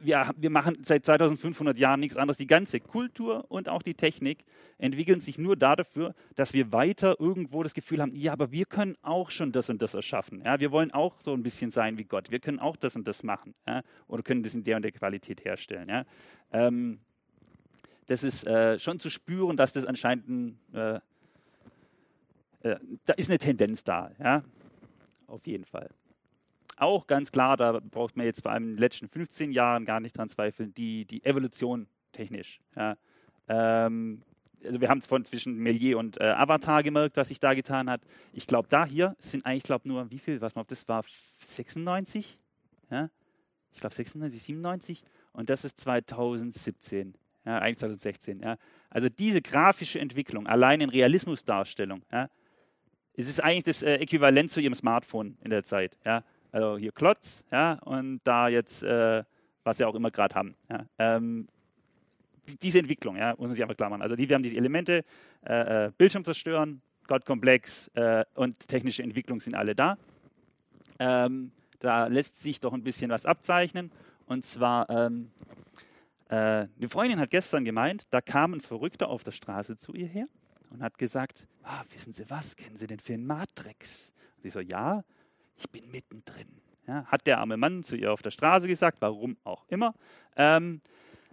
[0.04, 2.36] wir, wir machen seit 2500 Jahren nichts anderes.
[2.36, 4.44] Die ganze Kultur und auch die Technik
[4.78, 8.94] entwickeln sich nur dafür, dass wir weiter irgendwo das Gefühl haben, ja, aber wir können
[9.02, 10.42] auch schon das und das erschaffen.
[10.44, 12.30] Ja, wir wollen auch so ein bisschen sein wie Gott.
[12.30, 13.54] Wir können auch das und das machen.
[13.66, 15.88] Ja, oder können das in der und der Qualität herstellen.
[15.88, 16.04] Ja.
[16.52, 17.00] Ähm,
[18.06, 21.00] das ist äh, schon zu spüren, dass das anscheinend ein, äh,
[22.68, 24.10] äh, da ist eine Tendenz da.
[24.18, 24.42] Ja,
[25.28, 25.88] auf jeden Fall
[26.76, 30.00] auch ganz klar, da braucht man jetzt vor allem in den letzten 15 Jahren gar
[30.00, 32.60] nicht dran zweifeln, die, die Evolution technisch.
[32.76, 32.96] Ja.
[33.48, 34.22] Ähm,
[34.64, 37.90] also wir haben es von zwischen Melier und äh, Avatar gemerkt, was sich da getan
[37.90, 38.02] hat.
[38.32, 41.04] Ich glaube, da hier sind eigentlich, glaube nur, wie viel, was man, das war
[41.40, 42.38] 96?
[42.90, 43.10] Ja?
[43.72, 48.40] Ich glaube 96, 97 und das ist 2017, ja, eigentlich 2016.
[48.40, 48.56] Ja?
[48.90, 52.28] Also diese grafische Entwicklung, allein in Realismusdarstellung, ja,
[53.14, 55.98] es ist eigentlich das äh, Äquivalent zu ihrem Smartphone in der Zeit.
[56.04, 56.24] Ja?
[56.52, 59.24] Also hier Klotz, ja, und da jetzt, äh,
[59.64, 60.54] was sie auch immer gerade haben.
[60.70, 60.86] Ja.
[60.98, 61.48] Ähm,
[62.60, 64.02] diese Entwicklung, ja, muss man sich einfach klar machen.
[64.02, 65.04] Also die, wir haben diese Elemente,
[65.46, 69.96] äh, äh, Bildschirm zerstören, Cloud-Komplex äh, und technische Entwicklung sind alle da.
[70.98, 73.90] Ähm, da lässt sich doch ein bisschen was abzeichnen.
[74.26, 75.30] Und zwar, ähm,
[76.28, 80.06] äh, eine Freundin hat gestern gemeint, da kam ein Verrückter auf der Straße zu ihr
[80.06, 80.26] her
[80.70, 84.12] und hat gesagt, ah, wissen Sie was, kennen Sie den Film Matrix?
[84.36, 85.04] Und sie so, ja,
[85.62, 86.48] ich bin mittendrin.
[86.86, 89.94] Ja, hat der arme Mann zu ihr auf der Straße gesagt, warum auch immer.
[90.36, 90.80] Ähm,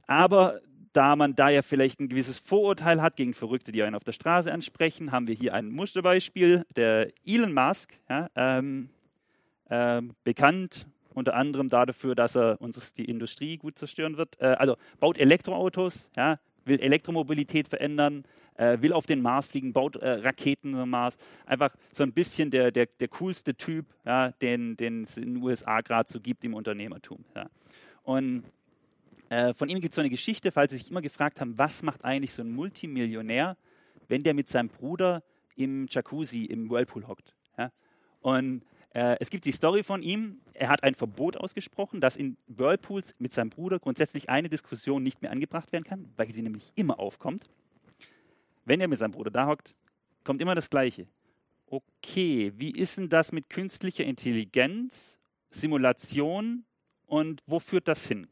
[0.05, 0.61] aber
[0.93, 4.11] da man da ja vielleicht ein gewisses Vorurteil hat gegen Verrückte, die einen auf der
[4.11, 6.65] Straße ansprechen, haben wir hier ein Musterbeispiel.
[6.75, 8.89] Der Elon Musk, ja, ähm,
[9.69, 14.39] äh, bekannt unter anderem dafür, dass er uns die Industrie gut zerstören wird.
[14.39, 18.23] Äh, also baut Elektroautos, ja, will Elektromobilität verändern,
[18.59, 21.17] äh, will auf den Mars fliegen, baut äh, Raketen zum Mars.
[21.45, 25.81] Einfach so ein bisschen der, der, der coolste Typ, ja, den, es in den USA
[25.81, 27.23] gerade so gibt im Unternehmertum.
[27.35, 27.49] Ja.
[28.03, 28.43] Und
[29.29, 31.83] äh, von ihm gibt es so eine Geschichte, falls Sie sich immer gefragt haben, was
[31.83, 33.55] macht eigentlich so ein Multimillionär,
[34.09, 35.23] wenn der mit seinem Bruder
[35.55, 37.35] im Jacuzzi, im Whirlpool hockt.
[37.57, 37.71] Ja?
[38.21, 42.35] Und äh, es gibt die Story von ihm, er hat ein Verbot ausgesprochen, dass in
[42.47, 46.71] Whirlpools mit seinem Bruder grundsätzlich eine Diskussion nicht mehr angebracht werden kann, weil sie nämlich
[46.75, 47.49] immer aufkommt.
[48.69, 49.73] Wenn er mit seinem Bruder da hockt,
[50.23, 51.08] kommt immer das Gleiche.
[51.67, 55.17] Okay, wie ist denn das mit künstlicher Intelligenz,
[55.49, 56.65] Simulation
[57.08, 58.27] und wo führt das hin?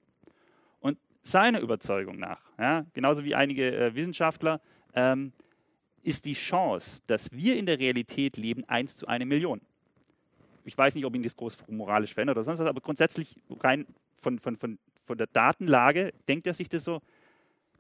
[0.80, 4.62] Und seiner Überzeugung nach, ja, genauso wie einige äh, Wissenschaftler,
[4.94, 5.34] ähm,
[6.04, 9.60] ist die Chance, dass wir in der Realität leben, 1 zu eine Million
[10.68, 13.88] ich weiß nicht, ob ihn das groß moralisch verändert oder sonst was, aber grundsätzlich rein
[14.18, 17.02] von, von, von, von der Datenlage denkt er sich das so,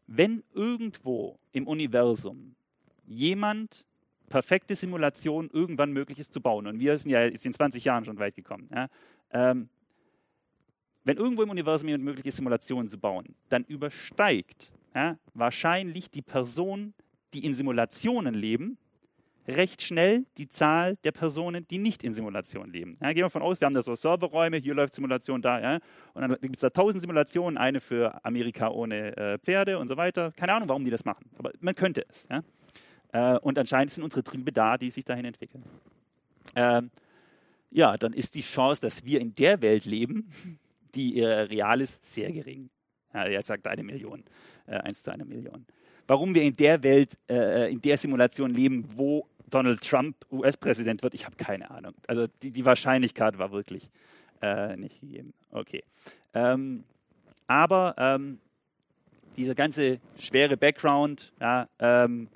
[0.07, 2.55] wenn irgendwo im Universum
[3.05, 3.85] jemand
[4.29, 8.05] perfekte Simulation irgendwann möglich ist zu bauen, und wir sind ja jetzt in 20 Jahren
[8.05, 8.87] schon weit gekommen, ja,
[9.31, 9.69] ähm,
[11.03, 16.21] wenn irgendwo im Universum jemand möglich ist, Simulationen zu bauen, dann übersteigt ja, wahrscheinlich die
[16.21, 16.93] Person,
[17.33, 18.77] die in Simulationen leben,
[19.47, 22.97] recht schnell die Zahl der Personen, die nicht in Simulation leben.
[23.01, 25.79] Ja, gehen wir davon aus, wir haben da so Serverräume, hier läuft Simulation da, ja,
[26.13, 29.97] und dann gibt es da tausend Simulationen, eine für Amerika ohne äh, Pferde und so
[29.97, 30.31] weiter.
[30.33, 32.27] Keine Ahnung, warum die das machen, aber man könnte es.
[32.29, 33.35] Ja.
[33.35, 35.63] Äh, und anscheinend sind unsere Triebe da, die sich dahin entwickeln.
[36.55, 36.91] Ähm,
[37.71, 40.29] ja, dann ist die Chance, dass wir in der Welt leben,
[40.95, 42.69] die äh, real ist, sehr gering.
[43.13, 44.23] Ja, er sagt eine Million,
[44.65, 45.65] äh, eins zu einer Million.
[46.05, 51.13] Warum wir in der Welt, äh, in der Simulation leben, wo Donald Trump US-Präsident wird,
[51.13, 51.93] ich habe keine Ahnung.
[52.07, 53.89] Also die, die Wahrscheinlichkeit war wirklich
[54.41, 55.33] äh, nicht gegeben.
[55.51, 55.83] Okay.
[56.33, 56.83] Ähm,
[57.47, 58.39] aber ähm,
[59.37, 62.27] dieser ganze schwere Background, ja, ähm,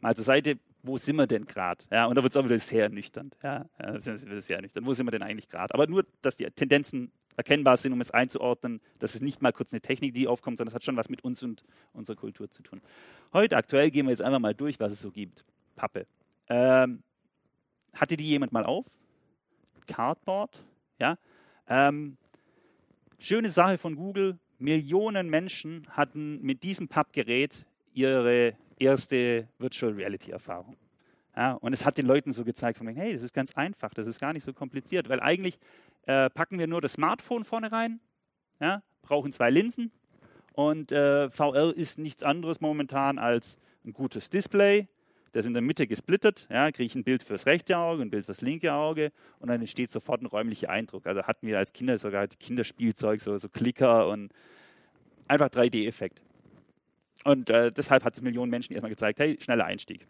[0.00, 1.84] mal zur Seite, wo sind wir denn gerade?
[1.90, 3.36] Ja, und da wird es auch wieder sehr ernüchternd.
[3.42, 4.86] Ja, das wird sehr ernüchternd.
[4.86, 5.74] Wo sind wir denn eigentlich gerade?
[5.74, 9.72] Aber nur, dass die Tendenzen erkennbar sind, um es einzuordnen, dass es nicht mal kurz
[9.72, 12.62] eine Technik, die aufkommt, sondern es hat schon was mit uns und unserer Kultur zu
[12.62, 12.80] tun.
[13.32, 15.44] Heute aktuell gehen wir jetzt einfach mal durch, was es so gibt.
[15.76, 16.06] Pappe.
[16.48, 17.02] Ähm,
[17.94, 18.86] hatte die jemand mal auf?
[19.86, 20.62] Cardboard,
[21.00, 21.16] ja.
[21.68, 22.16] Ähm,
[23.18, 24.38] schöne Sache von Google.
[24.58, 30.76] Millionen Menschen hatten mit diesem Pappgerät ihre erste Virtual Reality Erfahrung.
[31.36, 34.08] Ja, und es hat den Leuten so gezeigt, von, hey, das ist ganz einfach, das
[34.08, 35.58] ist gar nicht so kompliziert, weil eigentlich
[36.06, 38.00] äh, packen wir nur das Smartphone vorne rein,
[38.60, 39.92] ja, brauchen zwei Linsen
[40.52, 44.88] und äh, VR ist nichts anderes momentan als ein gutes Display,
[45.32, 48.26] das in der Mitte gesplittert, ja, kriege ich ein Bild fürs rechte Auge, ein Bild
[48.26, 51.06] fürs linke Auge und dann entsteht sofort ein räumlicher Eindruck.
[51.06, 54.32] Also hatten wir als Kinder sogar Kinderspielzeug, so, so Klicker und
[55.26, 56.22] einfach 3D-Effekt.
[57.24, 60.06] Und äh, deshalb hat es Millionen Menschen erstmal gezeigt, hey, schneller Einstieg.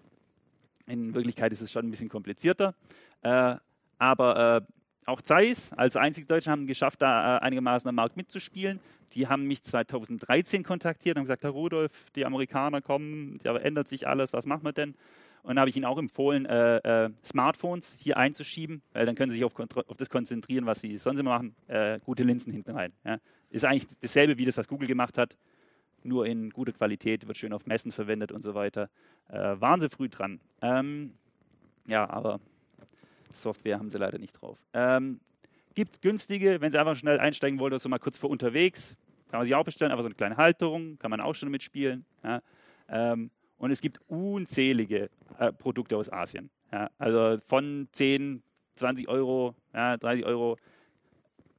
[0.87, 2.75] In Wirklichkeit ist es schon ein bisschen komplizierter,
[3.23, 3.57] äh,
[3.99, 4.73] aber äh,
[5.09, 8.79] auch Zeiss als einzige Deutsche haben geschafft, da äh, einigermaßen am Markt mitzuspielen.
[9.15, 14.07] Die haben mich 2013 kontaktiert und gesagt, Herr Rudolf, die Amerikaner kommen, da ändert sich
[14.07, 14.95] alles, was machen wir denn?
[15.43, 19.31] Und dann habe ich ihnen auch empfohlen, äh, äh, Smartphones hier einzuschieben, weil dann können
[19.31, 22.73] sie sich auf, auf das konzentrieren, was sie sonst immer machen, äh, gute Linsen hinten
[22.73, 22.93] rein.
[23.05, 23.19] Ja.
[23.51, 25.37] Ist eigentlich dasselbe wie das, was Google gemacht hat,
[26.03, 28.91] nur in guter Qualität, wird schön auf Messen verwendet und so weiter.
[29.29, 30.41] Äh, waren sie früh dran.
[30.61, 31.15] Ähm,
[31.89, 32.41] ja, aber
[33.33, 34.59] Software haben sie leider nicht drauf.
[34.73, 35.21] Ähm,
[35.79, 38.97] gibt günstige, wenn Sie einfach schnell einsteigen wollen, so mal kurz vor unterwegs,
[39.31, 42.05] kann man sich auch bestellen, aber so eine kleine Halterung, kann man auch schon mitspielen.
[42.25, 42.43] Ja.
[42.89, 46.51] Ähm, und es gibt unzählige äh, Produkte aus Asien.
[46.73, 46.91] Ja.
[46.99, 48.43] Also von 10,
[48.75, 50.57] 20 Euro, ja, 30 Euro,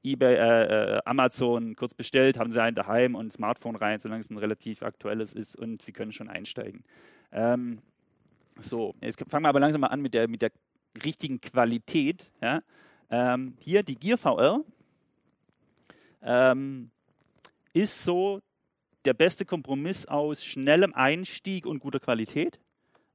[0.04, 4.20] eBay, äh, äh, Amazon kurz bestellt, haben sie einen daheim und ein Smartphone rein, solange
[4.20, 6.84] es ein relativ aktuelles ist und sie können schon einsteigen.
[7.32, 7.80] Ähm,
[8.60, 10.52] so, jetzt fangen wir aber langsam mal an mit der, mit der
[11.06, 12.30] richtigen Qualität.
[12.42, 12.62] Ja.
[13.10, 14.64] Ähm, hier die Gear VR
[16.22, 16.92] ähm,
[17.74, 18.42] ist so
[19.06, 22.60] der beste Kompromiss aus schnellem Einstieg und guter Qualität,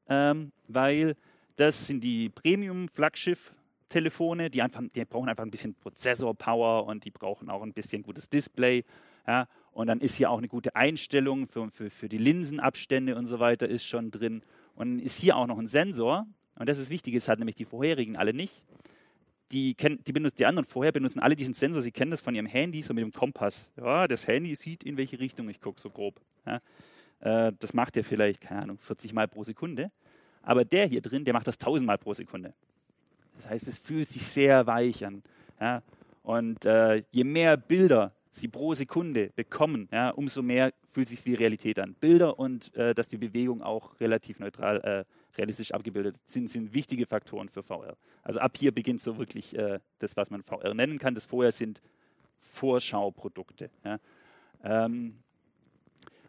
[0.09, 1.17] ähm, weil
[1.57, 4.61] Das sind die Premium-Flaggschiff-Telefone, die,
[4.95, 8.83] die brauchen einfach ein bisschen Prozessor-Power und die brauchen auch ein bisschen gutes Display.
[9.27, 9.47] Ja.
[9.71, 13.39] Und dann ist hier auch eine gute Einstellung für, für, für die Linsenabstände und so
[13.39, 14.43] weiter ist schon drin.
[14.75, 16.27] Und ist hier auch noch ein Sensor.
[16.57, 18.65] Und das ist wichtig, das hat nämlich die vorherigen alle nicht.
[19.53, 22.35] Die, kennen, die, benutzen, die anderen vorher benutzen alle diesen Sensor, sie kennen das von
[22.35, 23.71] ihrem Handy, so mit dem Kompass.
[23.77, 26.21] Ja, das Handy sieht, in welche Richtung ich gucke, so grob.
[26.47, 26.61] Ja.
[27.21, 29.91] Äh, das macht er vielleicht, keine Ahnung, 40 Mal pro Sekunde.
[30.43, 32.53] Aber der hier drin, der macht das 1000 Mal pro Sekunde.
[33.37, 35.23] Das heißt, es fühlt sich sehr weich an.
[35.61, 35.83] Ja.
[36.23, 41.25] Und äh, je mehr Bilder sie pro Sekunde bekommen, ja, umso mehr fühlt es sich
[41.27, 41.95] wie Realität an.
[41.95, 45.05] Bilder und äh, dass die Bewegung auch relativ neutral, äh,
[45.37, 47.97] realistisch abgebildet sind, sind wichtige Faktoren für VR.
[48.23, 51.15] Also ab hier beginnt so wirklich äh, das, was man VR nennen kann.
[51.15, 51.81] Das vorher sind
[52.41, 53.71] Vorschauprodukte.
[53.85, 53.99] Ja.
[54.63, 55.17] Ähm,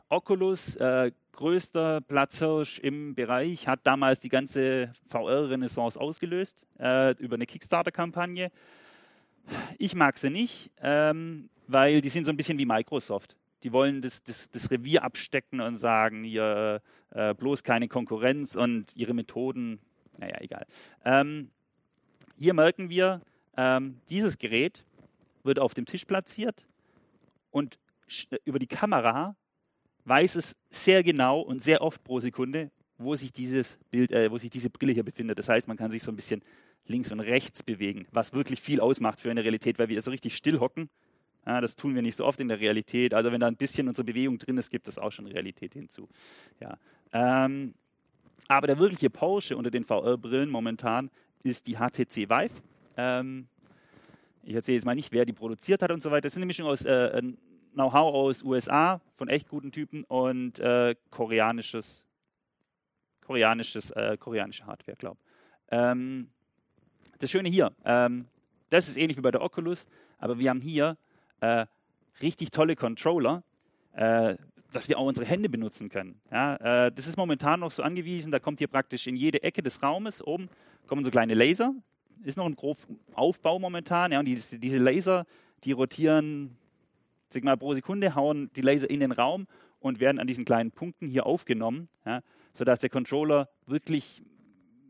[0.10, 7.46] Oculus, äh, größter Platzhirsch im Bereich, hat damals die ganze VR-Renaissance ausgelöst äh, über eine
[7.46, 8.52] Kickstarter-Kampagne.
[9.78, 10.72] Ich mag sie nicht.
[10.82, 13.36] Ähm, weil die sind so ein bisschen wie Microsoft.
[13.66, 18.96] Die wollen das, das, das Revier abstecken und sagen, hier äh, bloß keine Konkurrenz und
[18.96, 19.80] ihre Methoden,
[20.20, 20.68] naja, egal.
[21.04, 21.50] Ähm,
[22.38, 23.22] hier merken wir,
[23.58, 24.86] ähm, dieses Gerät
[25.42, 26.68] wird auf dem Tisch platziert
[27.50, 27.80] und
[28.44, 29.36] über die Kamera
[30.04, 34.38] weiß es sehr genau und sehr oft pro Sekunde, wo sich dieses Bild, äh, wo
[34.38, 35.40] sich diese Brille hier befindet.
[35.40, 36.44] Das heißt, man kann sich so ein bisschen
[36.86, 40.38] links und rechts bewegen, was wirklich viel ausmacht für eine Realität, weil wir so richtig
[40.38, 40.88] still hocken
[41.46, 43.14] ja, das tun wir nicht so oft in der Realität.
[43.14, 46.10] Also wenn da ein bisschen unsere Bewegung drin ist, gibt es auch schon Realität hinzu.
[46.62, 46.78] Ja.
[47.14, 47.74] Ähm,
[48.48, 51.10] aber der wirkliche Porsche unter den VR-Brillen momentan
[51.44, 52.62] ist die HTC Vive.
[52.98, 53.48] Ähm,
[54.44, 56.22] ich erzähle jetzt mal nicht, wer die produziert hat und so weiter.
[56.22, 57.22] Das ist eine Mischung aus äh,
[57.74, 62.06] Know-how aus USA von echt guten Typen und äh, koreanisches,
[63.22, 65.68] koreanisches, äh, koreanische Hardware, glaube ich.
[65.72, 66.30] Ähm,
[67.20, 68.26] das Schöne hier, ähm,
[68.70, 69.88] das ist ähnlich wie bei der Oculus,
[70.20, 70.98] aber wir haben hier
[71.46, 71.66] äh,
[72.22, 73.44] richtig tolle Controller,
[73.94, 74.36] äh,
[74.74, 76.20] dass wir auch unsere Hände benutzen können.
[76.32, 79.62] Ja, äh, das ist momentan noch so angewiesen, da kommt hier praktisch in jede Ecke
[79.62, 80.50] des Raumes oben
[80.88, 81.74] kommen so kleine Laser.
[82.24, 82.78] Ist noch ein grob
[83.14, 84.12] Aufbau momentan.
[84.12, 85.26] Ja, und die, diese Laser,
[85.64, 86.56] die rotieren
[87.30, 89.48] Signal pro Sekunde, hauen die Laser in den Raum
[89.80, 92.22] und werden an diesen kleinen Punkten hier aufgenommen, ja,
[92.54, 94.24] sodass der Controller wirklich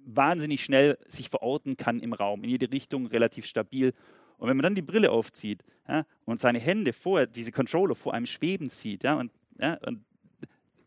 [0.05, 3.93] wahnsinnig schnell sich verorten kann im Raum, in jede Richtung relativ stabil
[4.37, 8.13] und wenn man dann die Brille aufzieht ja, und seine Hände vor, diese Controller vor
[8.13, 10.03] einem schweben sieht, ja, und, ja, und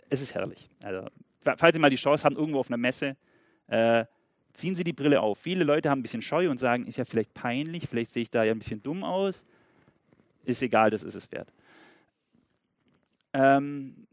[0.09, 0.69] es ist herrlich.
[0.83, 1.07] Also,
[1.43, 3.17] falls Sie mal die Chance haben, irgendwo auf einer Messe,
[3.69, 4.05] äh,
[4.53, 5.39] ziehen Sie die Brille auf.
[5.39, 8.31] Viele Leute haben ein bisschen Scheu und sagen, ist ja vielleicht peinlich, vielleicht sehe ich
[8.31, 9.45] da ja ein bisschen dumm aus.
[10.45, 11.53] Ist egal, das ist es wert.
[13.33, 14.07] Ähm,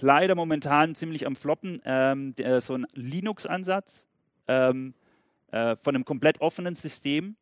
[0.00, 4.06] leider momentan ziemlich am Floppen, ähm, der, so ein Linux-Ansatz
[4.48, 4.94] ähm,
[5.50, 7.36] äh, von einem komplett offenen System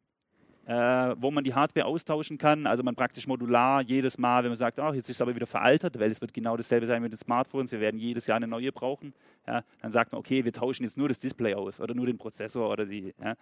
[0.66, 2.66] wo man die Hardware austauschen kann.
[2.66, 5.46] Also man praktisch modular jedes Mal, wenn man sagt, ach, jetzt ist es aber wieder
[5.46, 8.46] veraltet, weil es wird genau dasselbe sein mit den Smartphones, wir werden jedes Jahr eine
[8.46, 9.12] neue brauchen.
[9.46, 12.18] Ja, dann sagt man, okay, wir tauschen jetzt nur das Display aus oder nur den
[12.18, 13.14] Prozessor oder die.
[13.22, 13.34] Ja.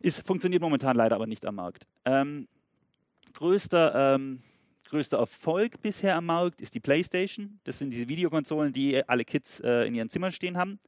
[0.00, 1.86] Ist, funktioniert momentan leider aber nicht am Markt.
[2.04, 2.46] Ähm,
[3.32, 4.42] größter, ähm,
[4.88, 7.58] größter Erfolg bisher am Markt ist die PlayStation.
[7.64, 10.78] Das sind diese Videokonsolen, die alle Kids äh, in ihren Zimmern stehen haben.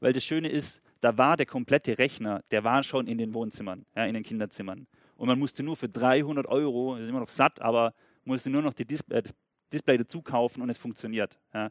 [0.00, 3.86] Weil das Schöne ist, da war der komplette Rechner, der war schon in den Wohnzimmern,
[3.94, 4.88] ja, in den Kinderzimmern.
[5.16, 9.02] Und man musste nur für 300 Euro, immer noch satt, aber musste nur noch Dis
[9.02, 9.32] äh, das
[9.72, 11.38] Display dazu kaufen und es funktioniert.
[11.54, 11.70] Ja.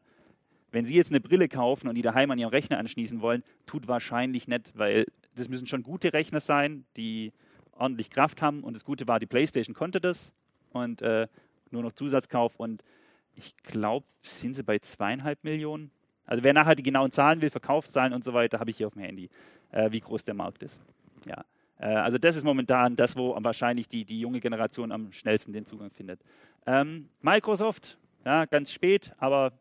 [0.72, 3.90] Wenn Sie jetzt eine Brille kaufen und die daheim an Ihrem Rechner anschließen wollen, tut
[3.90, 7.34] wahrscheinlich nicht, weil das müssen schon gute Rechner sein, die
[7.74, 8.64] ordentlich Kraft haben.
[8.64, 10.32] Und das Gute war, die PlayStation konnte das
[10.72, 11.28] und äh,
[11.72, 12.58] nur noch Zusatzkauf.
[12.58, 12.86] Und
[13.34, 15.92] ich glaube, sind sie bei zweieinhalb Millionen
[16.26, 18.94] also wer nachher die genauen Zahlen will, Verkaufszahlen und so weiter, habe ich hier auf
[18.94, 19.30] dem Handy,
[19.72, 20.80] äh, wie groß der Markt ist.
[21.28, 21.44] Ja.
[21.80, 25.66] Äh, also das ist momentan das, wo wahrscheinlich die, die junge Generation am schnellsten den
[25.66, 26.22] Zugang findet.
[26.66, 29.54] Ähm, Microsoft, ja, ganz spät, aber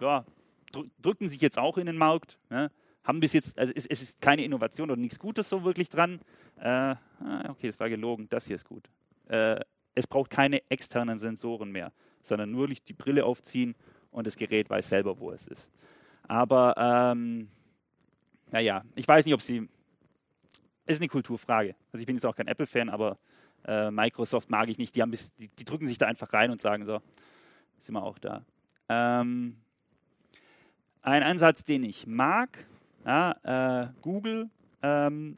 [0.00, 0.24] ja,
[1.02, 2.38] drücken sich jetzt auch in den Markt.
[2.50, 2.70] Ja,
[3.04, 6.20] haben bis jetzt, also es, es, ist keine Innovation oder nichts Gutes so wirklich dran.
[6.58, 6.96] Äh, ah,
[7.48, 8.88] okay, das war gelogen, das hier ist gut.
[9.28, 9.60] Äh,
[9.94, 13.74] es braucht keine externen Sensoren mehr, sondern nur die Brille aufziehen
[14.10, 15.68] und das Gerät weiß selber, wo es ist.
[16.30, 17.48] Aber ähm,
[18.52, 19.68] naja, ich weiß nicht, ob sie.
[20.86, 21.74] Es ist eine Kulturfrage.
[21.92, 23.18] Also ich bin jetzt auch kein Apple-Fan, aber
[23.66, 24.94] äh, Microsoft mag ich nicht.
[24.94, 27.00] Die, bis, die, die, drücken sich da einfach rein und sagen so,
[27.80, 28.44] sind wir auch da.
[28.88, 29.56] Ähm,
[31.02, 32.64] ein Ansatz, den ich mag,
[33.04, 33.32] ja,
[33.82, 34.50] äh, Google,
[34.82, 35.36] ähm,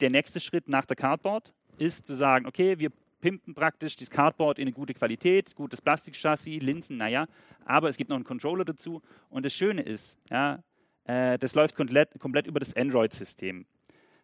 [0.00, 2.90] der nächste Schritt nach der Cardboard ist zu sagen, okay, wir
[3.24, 7.26] pimpen praktisch das Cardboard in eine gute Qualität, gutes Plastikchassis, Linsen, naja,
[7.64, 9.00] aber es gibt noch einen Controller dazu.
[9.30, 10.62] Und das Schöne ist, ja,
[11.06, 13.64] äh, das läuft komplett, komplett über das Android-System.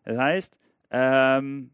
[0.05, 0.59] Das heißt,
[0.91, 1.71] ähm,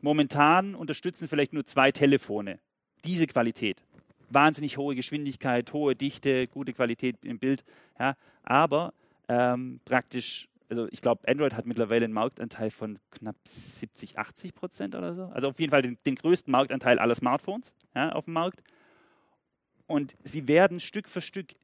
[0.00, 2.60] momentan unterstützen vielleicht nur zwei Telefone
[3.04, 3.82] diese Qualität.
[4.30, 7.64] Wahnsinnig hohe Geschwindigkeit, hohe Dichte, gute Qualität im Bild.
[7.98, 8.94] Ja, aber
[9.26, 14.94] ähm, praktisch, also ich glaube, Android hat mittlerweile einen Marktanteil von knapp 70, 80 Prozent
[14.94, 15.24] oder so.
[15.26, 18.62] Also auf jeden Fall den, den größten Marktanteil aller Smartphones ja, auf dem Markt.
[19.86, 21.54] Und sie werden Stück für Stück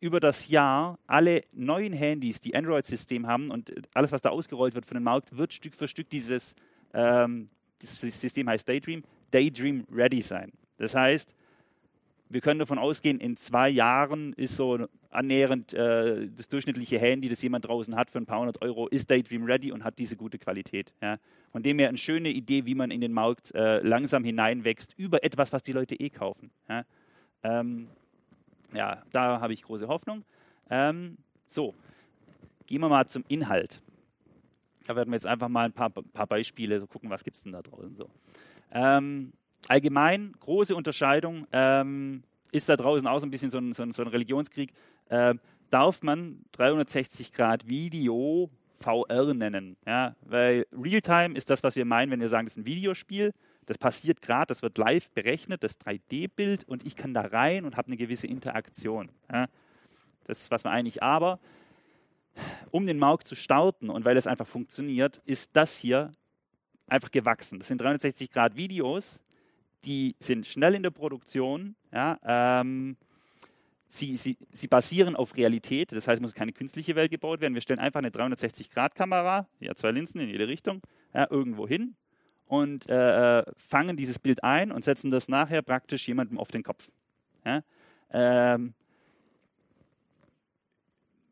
[0.00, 4.86] über das Jahr alle neuen Handys, die Android-System haben und alles, was da ausgerollt wird
[4.86, 6.54] von dem Markt, wird Stück für Stück dieses,
[6.94, 7.50] ähm,
[7.82, 10.52] System heißt Daydream, Daydream ready sein.
[10.78, 11.34] Das heißt,
[12.30, 17.42] wir können davon ausgehen, in zwei Jahren ist so annähernd äh, das durchschnittliche Handy, das
[17.42, 20.38] jemand draußen hat für ein paar hundert Euro, ist Daydream ready und hat diese gute
[20.38, 20.94] Qualität.
[21.02, 21.18] Ja.
[21.50, 25.24] Von dem her eine schöne Idee, wie man in den Markt äh, langsam hineinwächst über
[25.24, 26.52] etwas, was die Leute eh kaufen.
[26.68, 26.84] Ja.
[27.42, 27.88] Ähm,
[28.72, 30.24] ja, da habe ich große Hoffnung.
[30.70, 31.16] Ähm,
[31.48, 31.74] so,
[32.66, 33.82] gehen wir mal zum Inhalt.
[34.86, 37.42] Da werden wir jetzt einfach mal ein paar, paar Beispiele so gucken, was gibt es
[37.42, 38.08] denn da draußen so.
[38.70, 39.32] Ähm,
[39.68, 43.92] allgemein, große Unterscheidung, ähm, ist da draußen auch so ein bisschen so ein, so ein,
[43.92, 44.72] so ein Religionskrieg.
[45.08, 45.34] Äh,
[45.70, 49.76] darf man 360 Grad Video VR nennen?
[49.86, 50.16] Ja?
[50.22, 53.32] Weil Realtime ist das, was wir meinen, wenn wir sagen, das ist ein Videospiel.
[53.66, 57.76] Das passiert gerade, das wird live berechnet, das 3D-Bild und ich kann da rein und
[57.76, 59.10] habe eine gewisse Interaktion.
[59.30, 59.46] Ja?
[60.24, 61.38] Das ist, was wir eigentlich aber,
[62.70, 66.12] um den Markt zu starten und weil es einfach funktioniert, ist das hier
[66.88, 67.58] einfach gewachsen.
[67.58, 69.20] Das sind 360 Grad Videos,
[69.84, 71.74] die sind schnell in der Produktion.
[71.92, 72.96] Ja, ähm,
[73.86, 77.54] sie, sie, sie basieren auf Realität, das heißt, es muss keine künstliche Welt gebaut werden.
[77.54, 80.80] Wir stellen einfach eine 360-Grad-Kamera, die hat zwei Linsen in jede Richtung,
[81.12, 81.96] ja, irgendwo hin
[82.50, 86.64] und äh, äh, fangen dieses Bild ein und setzen das nachher praktisch jemandem auf den
[86.64, 86.90] Kopf.
[87.44, 87.62] Ja?
[88.10, 88.74] Ähm,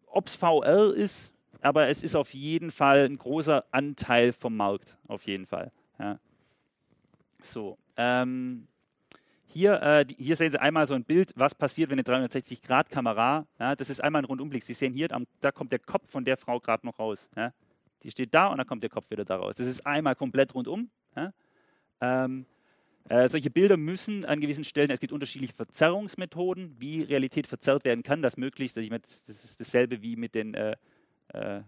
[0.06, 4.96] Ob es VR ist, aber es ist auf jeden Fall ein großer Anteil vom Markt,
[5.08, 5.72] auf jeden Fall.
[5.98, 6.20] Ja.
[7.42, 8.66] So, ähm,
[9.50, 13.76] hier, äh, hier sehen Sie einmal so ein Bild, was passiert, wenn eine 360-Grad-Kamera, ja,
[13.76, 14.62] das ist einmal ein Rundumblick.
[14.62, 15.08] Sie sehen hier,
[15.40, 17.28] da kommt der Kopf von der Frau gerade noch raus.
[17.36, 17.52] Ja.
[18.02, 19.56] Die steht da und dann kommt der Kopf wieder da raus.
[19.56, 20.90] Das ist einmal komplett rundum.
[21.16, 21.32] Ja?
[22.00, 22.46] Ähm,
[23.08, 28.02] äh, solche Bilder müssen an gewissen Stellen, es gibt unterschiedliche Verzerrungsmethoden, wie Realität verzerrt werden
[28.02, 30.76] kann, das möglichst, ich meine, das, das, ist dasselbe wie mit den, äh,
[31.28, 31.62] äh,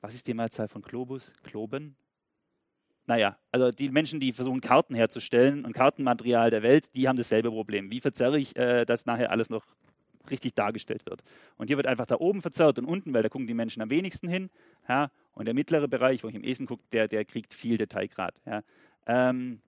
[0.00, 1.34] was ist die Mehrzahl von Globus?
[1.42, 1.96] Globen?
[3.06, 7.50] Naja, also die Menschen, die versuchen Karten herzustellen und Kartenmaterial der Welt, die haben dasselbe
[7.50, 7.90] Problem.
[7.90, 9.66] Wie verzerre ich, äh, dass nachher alles noch
[10.30, 11.22] richtig dargestellt wird?
[11.56, 13.90] Und hier wird einfach da oben verzerrt und unten, weil da gucken die Menschen am
[13.90, 14.48] wenigsten hin.
[14.88, 15.10] Ja?
[15.34, 18.34] Und der mittlere Bereich, wo ich im ehesten gucke, der, der kriegt viel Detailgrad.
[18.46, 18.62] Ja?
[19.06, 19.60] Ähm,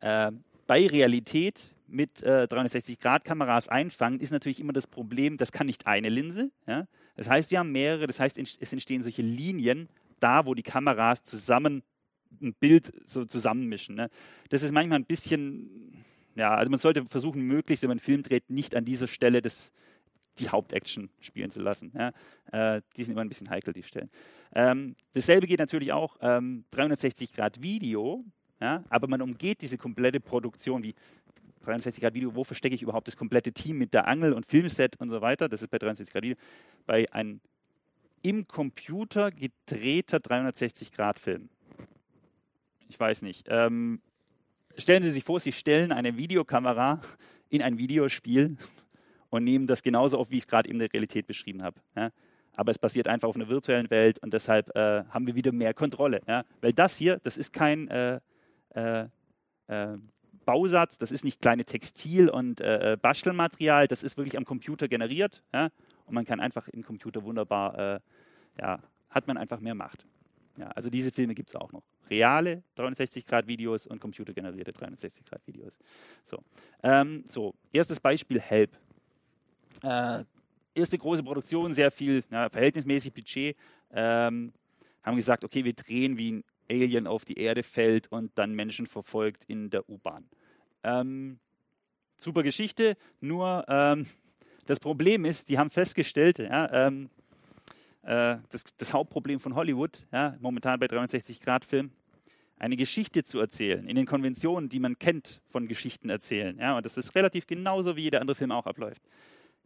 [0.00, 0.30] äh,
[0.66, 6.10] bei Realität mit äh, 360-Grad-Kameras einfangen, ist natürlich immer das Problem, das kann nicht eine
[6.10, 6.50] Linse.
[6.66, 6.86] Ja?
[7.16, 9.88] Das heißt, wir haben mehrere, das heißt, es entstehen solche Linien
[10.20, 11.82] da, wo die Kameras zusammen
[12.40, 13.94] ein Bild so zusammenmischen.
[13.94, 14.10] Ne?
[14.48, 18.22] Das ist manchmal ein bisschen, ja, also man sollte versuchen, möglichst, wenn man einen Film
[18.22, 19.72] dreht, nicht an dieser Stelle des,
[20.38, 21.92] die Hauptaction spielen zu lassen.
[21.94, 22.12] Ja?
[22.76, 24.08] Äh, die sind immer ein bisschen heikel, die Stellen.
[24.54, 28.24] Ähm, dasselbe geht natürlich auch ähm, 360 Grad Video,
[28.60, 28.84] ja?
[28.88, 30.94] aber man umgeht diese komplette Produktion wie
[31.62, 34.98] 360 Grad Video, wo verstecke ich überhaupt das komplette Team mit der Angel und Filmset
[34.98, 35.48] und so weiter.
[35.48, 36.36] Das ist bei 360 Grad Video.
[36.86, 37.40] Bei einem
[38.22, 41.48] im Computer gedrehter 360 Grad Film.
[42.90, 43.46] Ich weiß nicht.
[43.48, 44.00] Ähm,
[44.76, 47.00] stellen Sie sich vor, Sie stellen eine Videokamera
[47.48, 48.56] in ein Videospiel
[49.30, 51.80] und nehmen das genauso auf, wie ich es gerade in der Realität beschrieben habe.
[51.94, 52.10] Ja?
[52.56, 55.72] Aber es basiert einfach auf einer virtuellen Welt und deshalb äh, haben wir wieder mehr
[55.72, 56.20] Kontrolle.
[56.26, 56.44] Ja?
[56.62, 58.20] Weil das hier, das ist kein äh,
[58.74, 59.06] äh,
[59.68, 59.98] äh
[60.44, 64.88] Bausatz, das ist nicht kleine Textil- und äh, äh, Bastelmaterial, das ist wirklich am Computer
[64.88, 65.44] generiert.
[65.52, 65.70] Ja?
[66.06, 68.00] Und man kann einfach im Computer wunderbar,
[68.58, 70.04] ja, hat man einfach mehr Macht.
[70.60, 71.82] Ja, also diese Filme gibt es auch noch.
[72.10, 75.78] Reale 360-Grad-Videos und computergenerierte 360-Grad-Videos.
[76.26, 76.38] So.
[76.82, 78.76] Ähm, so, erstes Beispiel Help.
[79.82, 80.24] Äh,
[80.74, 83.56] erste große Produktion, sehr viel, ja, verhältnismäßig Budget.
[83.90, 84.52] Ähm,
[85.02, 88.86] haben gesagt, okay, wir drehen, wie ein Alien auf die Erde fällt und dann Menschen
[88.86, 90.28] verfolgt in der U-Bahn.
[90.82, 91.38] Ähm,
[92.16, 94.04] super Geschichte, nur ähm,
[94.66, 97.08] das Problem ist, die haben festgestellt, ja, ähm,
[98.02, 101.90] äh, das, das, Hauptproblem von Hollywood, ja, momentan bei 360-Grad-Film,
[102.58, 106.58] eine Geschichte zu erzählen, in den Konventionen, die man kennt von Geschichten erzählen.
[106.58, 109.02] Ja, und das ist relativ genauso, wie jeder andere Film auch abläuft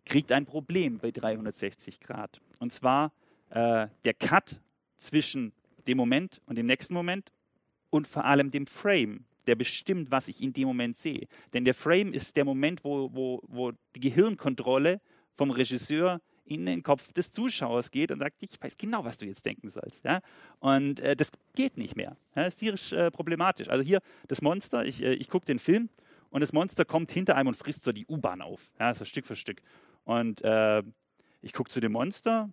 [0.05, 2.41] kriegt ein Problem bei 360 Grad.
[2.59, 3.13] Und zwar
[3.51, 4.61] äh, der Cut
[4.99, 5.53] zwischen
[5.87, 7.33] dem Moment und dem nächsten Moment
[7.91, 11.27] und vor allem dem Frame, der bestimmt, was ich in dem Moment sehe.
[11.53, 15.01] Denn der Frame ist der Moment, wo, wo, wo die Gehirnkontrolle
[15.37, 19.27] vom Regisseur in den Kopf des Zuschauers geht und sagt, ich weiß genau, was du
[19.27, 20.05] jetzt denken sollst.
[20.05, 20.21] Ja?
[20.61, 22.17] Und äh, das geht nicht mehr.
[22.37, 22.45] Ja?
[22.45, 23.69] Das ist tierisch äh, problematisch.
[23.69, 25.89] Also hier das Monster, ich, äh, ich gucke den Film
[26.31, 28.71] und das Monster kommt hinter einem und frisst so die U-Bahn auf.
[28.79, 28.95] Ja?
[28.95, 29.63] So Stück für Stück.
[30.05, 30.83] Und äh,
[31.41, 32.51] ich gucke zu dem Monster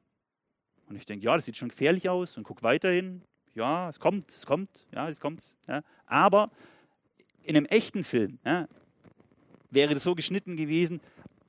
[0.87, 3.21] und ich denke, ja, das sieht schon gefährlich aus und gucke weiterhin.
[3.53, 5.55] Ja, es kommt, es kommt, ja, es kommt.
[5.67, 5.83] Ja.
[6.05, 6.51] Aber
[7.43, 8.67] in einem echten Film ja,
[9.69, 11.01] wäre das so geschnitten gewesen,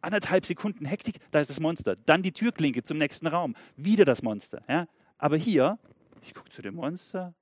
[0.03, 1.97] anderthalb Sekunden Hektik, da ist das Monster.
[2.07, 4.61] Dann die Türklinke zum nächsten Raum, wieder das Monster.
[4.69, 4.87] Ja.
[5.19, 5.79] Aber hier,
[6.23, 7.35] ich gucke zu dem Monster,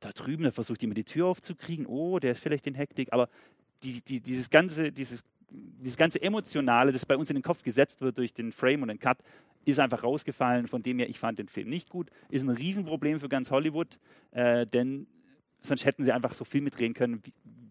[0.00, 3.28] da drüben, da versucht jemand die Tür aufzukriegen, oh, der ist vielleicht in Hektik, aber
[3.82, 8.00] die, die, dieses, ganze, dieses, dieses ganze Emotionale, das bei uns in den Kopf gesetzt
[8.00, 9.18] wird durch den Frame und den Cut,
[9.64, 10.68] ist einfach rausgefallen.
[10.68, 12.10] Von dem her, ich fand den Film nicht gut.
[12.30, 13.98] Ist ein Riesenproblem für ganz Hollywood,
[14.30, 15.06] äh, denn
[15.60, 17.22] sonst hätten sie einfach so viel mitdrehen können.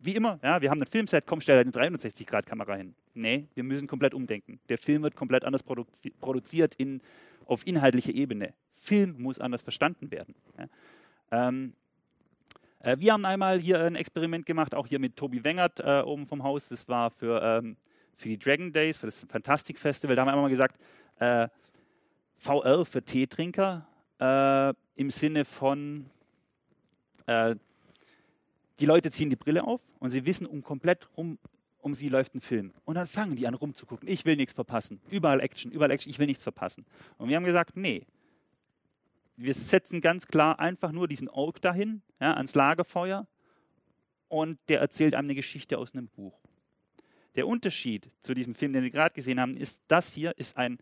[0.05, 2.95] Wie immer, ja, wir haben ein Filmset, komm, stell eine 360-Grad-Kamera hin.
[3.13, 4.59] Nee, wir müssen komplett umdenken.
[4.69, 7.01] Der Film wird komplett anders produzi produziert in,
[7.45, 8.53] auf inhaltlicher Ebene.
[8.73, 10.35] Film muss anders verstanden werden.
[10.57, 11.47] Ja.
[11.47, 11.73] Ähm,
[12.79, 16.27] äh, wir haben einmal hier ein Experiment gemacht, auch hier mit Tobi Wengert äh, oben
[16.27, 16.69] vom Haus.
[16.69, 17.75] Das war für, ähm,
[18.15, 20.15] für die Dragon Days, für das Fantastic Festival.
[20.15, 20.79] Da haben wir einmal gesagt,
[21.19, 21.47] äh,
[22.37, 23.87] VR für Teetrinker
[24.19, 26.05] äh, im Sinne von,
[27.25, 27.55] äh,
[28.79, 31.37] die Leute ziehen die Brille auf und sie wissen um komplett rum,
[31.79, 32.73] um sie läuft ein Film.
[32.83, 34.07] Und dann fangen die an rumzugucken.
[34.09, 34.99] Ich will nichts verpassen.
[35.09, 36.85] Überall Action, überall Action, ich will nichts verpassen.
[37.17, 38.05] Und wir haben gesagt, nee.
[39.37, 43.27] Wir setzen ganz klar einfach nur diesen Ork dahin, ja, ans Lagerfeuer,
[44.29, 46.39] und der erzählt einem eine Geschichte aus einem Buch.
[47.35, 50.79] Der Unterschied zu diesem Film, den Sie gerade gesehen haben, ist, das hier ist ein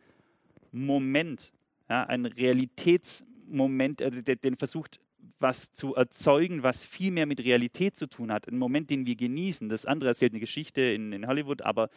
[0.72, 1.52] Moment,
[1.90, 5.00] ja, ein Realitätsmoment, also den versucht
[5.40, 8.48] was zu erzeugen, was viel mehr mit Realität zu tun hat.
[8.48, 9.70] Ein Moment, den wir genießen.
[9.70, 11.90] Das andere erzählt eine Geschichte in, in Hollywood, aber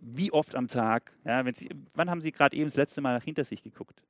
[0.00, 3.22] wie oft am Tag, ja, Sie, wann haben Sie gerade eben das letzte Mal nach
[3.22, 4.02] hinter sich geguckt?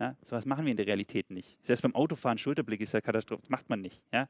[0.00, 1.58] Ja, so was machen wir in der Realität nicht.
[1.64, 4.02] Selbst beim Autofahren Schulterblick ist ja Katastrophe, das macht man nicht.
[4.12, 4.28] Ja?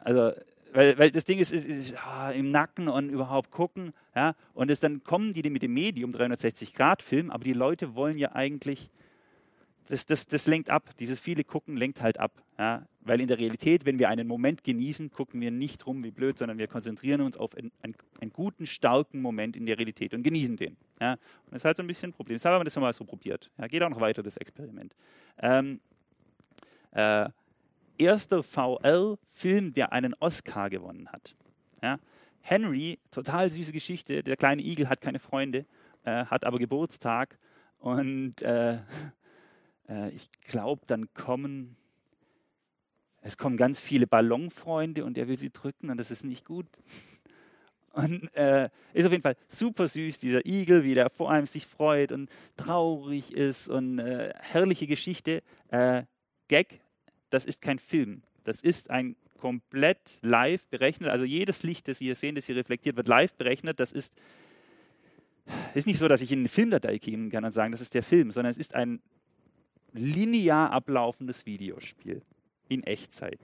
[0.00, 0.32] Also
[0.72, 3.92] weil, weil das Ding ist, ist, ist ja, im Nacken und überhaupt gucken.
[4.14, 8.32] Ja, und es, dann kommen die mit dem Medium 360-Grad-Film, aber die Leute wollen ja
[8.32, 8.90] eigentlich,
[9.88, 10.90] das, das, das lenkt ab.
[10.98, 12.32] Dieses viele Gucken lenkt halt ab.
[12.58, 16.10] Ja, weil in der Realität, wenn wir einen Moment genießen, gucken wir nicht rum wie
[16.10, 20.22] blöd, sondern wir konzentrieren uns auf einen, einen, guten, starken Moment in der Realität und
[20.22, 20.76] genießen den.
[21.00, 21.20] Ja, und
[21.52, 22.36] das ist halt so ein bisschen ein Problem.
[22.36, 23.50] Deshalb haben wir das mal so probiert.
[23.58, 24.94] Ja, geht auch noch weiter, das Experiment.
[25.38, 25.80] Ähm,
[26.92, 27.28] äh,
[27.98, 31.34] erster VL-Film, der einen Oscar gewonnen hat.
[31.82, 31.98] Ja?
[32.40, 34.22] Henry, total süße Geschichte.
[34.22, 35.66] Der kleine Igel hat keine Freunde,
[36.04, 37.38] äh, hat aber Geburtstag
[37.78, 38.78] und äh,
[39.88, 41.76] äh, ich glaube, dann kommen
[43.26, 46.66] es kommen ganz viele Ballonfreunde und er will sie drücken und das ist nicht gut.
[47.92, 51.66] Und äh, ist auf jeden Fall super süß, dieser Igel, wie der vor allem sich
[51.66, 52.28] freut und
[52.58, 55.42] traurig ist und äh, herrliche Geschichte.
[55.70, 56.02] Äh,
[56.48, 56.82] Gag,
[57.30, 58.22] das ist kein Film.
[58.44, 61.10] Das ist ein komplett live berechnet.
[61.10, 63.80] Also jedes Licht, das Sie hier sehen, das hier reflektiert, wird live berechnet.
[63.80, 64.14] Das ist,
[65.74, 68.02] ist nicht so, dass ich in eine Filmdatei gehen kann und sagen, das ist der
[68.02, 69.00] Film, sondern es ist ein
[69.92, 72.22] linear ablaufendes Videospiel
[72.68, 73.38] in Echtzeit.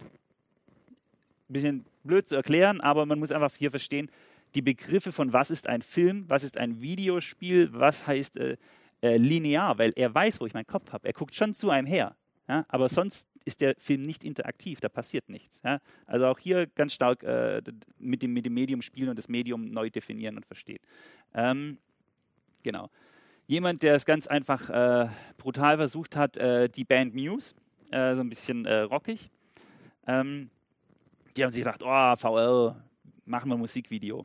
[1.48, 4.10] Ein bisschen blöd zu erklären, aber man muss einfach hier verstehen,
[4.54, 8.56] die Begriffe von was ist ein Film, was ist ein Videospiel, was heißt äh,
[9.00, 11.06] äh, linear, weil er weiß, wo ich meinen Kopf habe.
[11.06, 12.14] Er guckt schon zu einem her.
[12.48, 12.66] Ja?
[12.68, 15.60] Aber sonst ist der Film nicht interaktiv, da passiert nichts.
[15.64, 15.80] Ja?
[16.06, 17.62] Also auch hier ganz stark äh,
[17.98, 20.80] mit, dem, mit dem Medium spielen und das Medium neu definieren und verstehen.
[21.34, 21.78] Ähm,
[22.62, 22.90] genau.
[23.46, 27.54] Jemand, der es ganz einfach äh, brutal versucht hat, äh, die Band Muse,
[27.90, 29.30] äh, so ein bisschen äh, rockig.
[30.06, 30.50] Ähm,
[31.36, 32.82] die haben sich gedacht, oh, VR,
[33.24, 34.24] machen wir ein Musikvideo.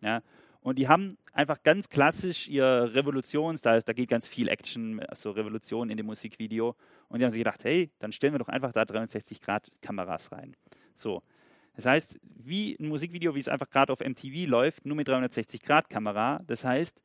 [0.00, 0.22] Ja?
[0.60, 5.30] Und die haben einfach ganz klassisch ihr Revolutions, da, da geht ganz viel Action, also
[5.30, 6.74] Revolution in dem Musikvideo.
[7.08, 10.32] Und die haben sich gedacht, hey, dann stellen wir doch einfach da 360 Grad Kameras
[10.32, 10.56] rein.
[10.94, 11.22] So.
[11.76, 15.62] Das heißt, wie ein Musikvideo, wie es einfach gerade auf MTV läuft, nur mit 360
[15.62, 16.40] Grad Kamera.
[16.46, 17.00] Das heißt,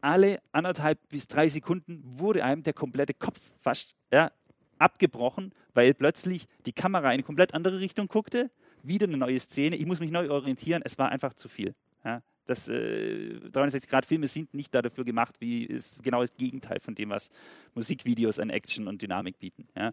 [0.00, 4.32] alle anderthalb bis drei Sekunden wurde einem der komplette Kopf fast ja,
[4.78, 8.50] abgebrochen, weil plötzlich die Kamera in eine komplett andere Richtung guckte,
[8.82, 11.74] wieder eine neue Szene, ich muss mich neu orientieren, es war einfach zu viel.
[12.04, 12.22] Ja.
[12.46, 17.30] Das äh, 360-Grad-Filme sind nicht dafür gemacht, wie ist genau das Gegenteil von dem, was
[17.74, 19.68] Musikvideos an Action und Dynamik bieten.
[19.76, 19.92] Ja.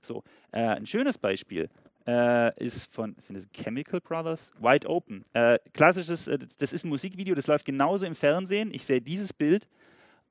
[0.00, 1.68] So, äh, ein schönes Beispiel
[2.06, 5.24] äh, ist von sind das Chemical Brothers Wide Open.
[5.32, 8.72] Äh, klassisches, äh, das ist ein Musikvideo, das läuft genauso im Fernsehen.
[8.72, 9.68] Ich sehe dieses Bild,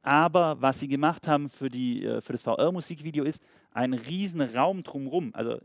[0.02, 3.42] aber was sie gemacht haben für, die, äh, für das VR-Musikvideo ist
[3.72, 5.32] ein riesen Raum drumherum.
[5.34, 5.60] Also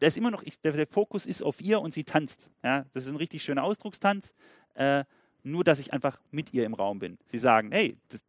[0.00, 2.50] der ist immer noch, der, der, Fokus ist auf ihr und sie tanzt.
[2.62, 4.34] Ja, das ist ein richtig schöner Ausdruckstanz.
[4.74, 5.04] Äh,
[5.44, 7.18] nur dass ich einfach mit ihr im Raum bin.
[7.26, 8.24] Sie sagen, hey, das,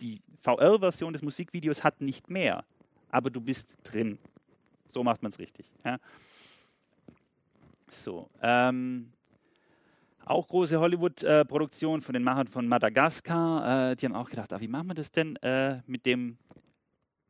[0.00, 2.64] die VR-Version des Musikvideos hat nicht mehr,
[3.10, 4.18] aber du bist drin.
[4.88, 5.66] So macht man es richtig.
[5.84, 5.98] Ja.
[7.90, 9.12] So, ähm,
[10.24, 13.90] auch große Hollywood-Produktion von den Machern von Madagaskar.
[13.90, 16.36] Äh, die haben auch gedacht, ah, wie machen wir das denn äh, mit dem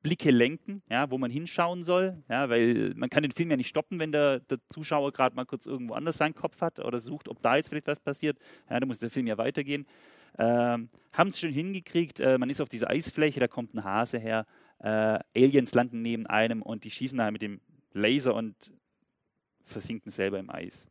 [0.02, 3.68] Blicke lenken, ja, wo man hinschauen soll, ja, weil man kann den Film ja nicht
[3.68, 7.28] stoppen, wenn der, der Zuschauer gerade mal kurz irgendwo anders seinen Kopf hat oder sucht,
[7.28, 8.38] ob da jetzt vielleicht was passiert.
[8.70, 9.86] Ja, da muss der Film ja weitergehen.
[10.38, 14.18] Ähm, Haben es schon hingekriegt, äh, man ist auf dieser Eisfläche, da kommt ein Hase
[14.18, 14.46] her,
[14.78, 17.60] äh, Aliens landen neben einem und die schießen da mit dem
[17.92, 18.54] Laser und
[19.64, 20.86] versinken selber im Eis.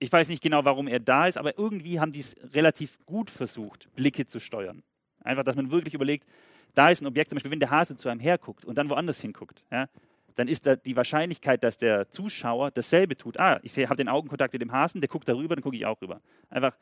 [0.00, 3.30] Ich weiß nicht genau, warum er da ist, aber irgendwie haben die es relativ gut
[3.30, 4.82] versucht, Blicke zu steuern.
[5.22, 6.26] Einfach, dass man wirklich überlegt,
[6.74, 9.20] da ist ein Objekt, zum Beispiel, wenn der Hase zu einem herguckt und dann woanders
[9.20, 9.88] hinguckt, ja,
[10.34, 13.38] dann ist da die Wahrscheinlichkeit, dass der Zuschauer dasselbe tut.
[13.38, 16.00] Ah, ich habe den Augenkontakt mit dem Hasen, der guckt darüber, dann gucke ich auch
[16.00, 16.20] rüber.
[16.48, 16.74] Einfach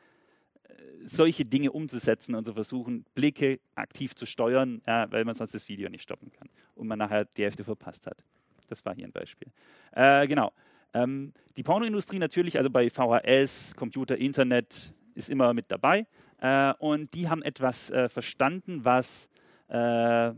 [0.63, 0.73] äh,
[1.03, 5.67] solche Dinge umzusetzen und zu versuchen, Blicke aktiv zu steuern, ja, weil man sonst das
[5.67, 8.23] Video nicht stoppen kann und man nachher die Hälfte verpasst hat.
[8.67, 9.51] Das war hier ein Beispiel.
[9.91, 10.51] Äh, genau.
[10.93, 16.05] Ähm, die Pornoindustrie natürlich, also bei VHS, Computer, Internet, ist immer mit dabei.
[16.39, 19.28] Äh, und die haben etwas äh, verstanden, was
[19.69, 20.33] äh,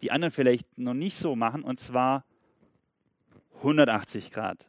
[0.00, 2.24] die anderen vielleicht noch nicht so machen, und zwar
[3.58, 4.66] 180 Grad.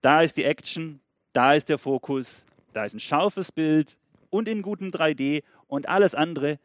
[0.00, 1.00] Da ist die Action,
[1.32, 3.96] da ist der Fokus, da ist ein scharfes Bild
[4.30, 6.58] und in gutem 3D und alles andere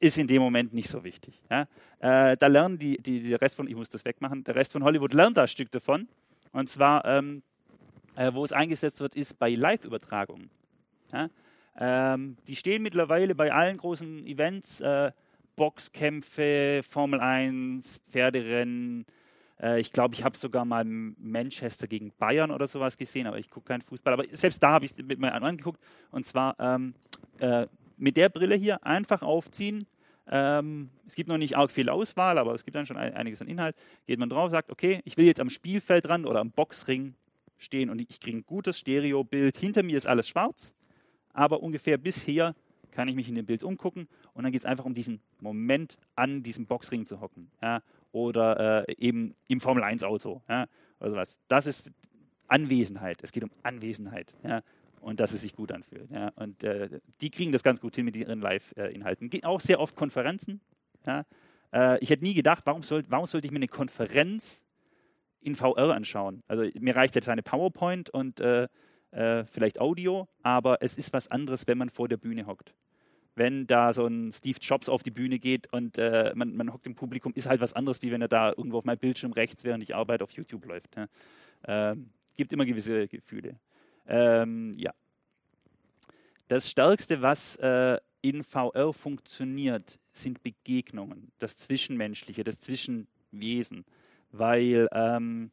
[0.00, 1.40] ist in dem Moment nicht so wichtig.
[1.50, 1.62] Ja?
[1.98, 4.84] Äh, da lernen die, die, der Rest von, ich muss das wegmachen, der Rest von
[4.84, 6.08] Hollywood lernt da ein Stück davon.
[6.52, 7.42] Und zwar, ähm,
[8.16, 10.50] äh, wo es eingesetzt wird, ist bei Live-Übertragungen.
[11.12, 11.30] Ja?
[11.76, 15.10] Ähm, die stehen mittlerweile bei allen großen Events, äh,
[15.56, 19.06] Boxkämpfe, Formel 1, Pferderennen.
[19.60, 23.50] Äh, ich glaube, ich habe sogar mal Manchester gegen Bayern oder sowas gesehen, aber ich
[23.50, 24.12] gucke keinen Fußball.
[24.12, 25.80] Aber selbst da habe ich es mir angeguckt.
[26.10, 26.94] Und zwar ähm,
[27.38, 29.86] äh, mit der Brille hier einfach aufziehen.
[30.26, 33.48] Ähm, es gibt noch nicht arg viel Auswahl, aber es gibt dann schon einiges an
[33.48, 33.76] Inhalt.
[34.06, 37.14] Geht man drauf, sagt, okay, ich will jetzt am Spielfeld ran oder am Boxring
[37.58, 39.56] stehen und ich kriege ein gutes Stereobild.
[39.56, 40.74] Hinter mir ist alles schwarz,
[41.32, 42.52] aber ungefähr bis hier
[42.94, 45.98] kann ich mich in dem Bild umgucken und dann geht es einfach um diesen Moment,
[46.14, 47.50] an diesem Boxring zu hocken.
[47.60, 47.82] Ja,
[48.12, 50.66] oder äh, eben im Formel-1-Auto ja,
[51.00, 51.36] oder sowas.
[51.48, 51.90] Das ist
[52.48, 53.22] Anwesenheit.
[53.22, 54.32] Es geht um Anwesenheit.
[54.44, 54.62] Ja,
[55.00, 56.10] und dass es sich gut anfühlt.
[56.10, 56.32] Ja.
[56.36, 59.28] Und äh, die kriegen das ganz gut hin mit ihren Live-Inhalten.
[59.28, 60.60] Geht auch sehr oft Konferenzen.
[61.06, 61.24] Ja.
[61.72, 64.64] Äh, ich hätte nie gedacht, warum, soll, warum sollte ich mir eine Konferenz
[65.40, 66.42] in VR anschauen?
[66.48, 68.40] Also mir reicht jetzt eine PowerPoint und
[69.14, 72.74] äh, vielleicht Audio, aber es ist was anderes, wenn man vor der Bühne hockt.
[73.36, 76.86] Wenn da so ein Steve Jobs auf die Bühne geht und äh, man, man hockt
[76.86, 79.64] im Publikum, ist halt was anderes, wie wenn er da irgendwo auf meinem Bildschirm rechts,
[79.64, 80.96] während ich arbeite, auf YouTube läuft.
[80.96, 81.08] Ja.
[81.66, 83.56] Ähm, gibt immer gewisse Gefühle.
[84.06, 84.92] Ähm, ja.
[86.48, 93.84] Das Stärkste, was äh, in VR funktioniert, sind Begegnungen, das Zwischenmenschliche, das Zwischenwesen.
[94.30, 95.50] Weil ähm,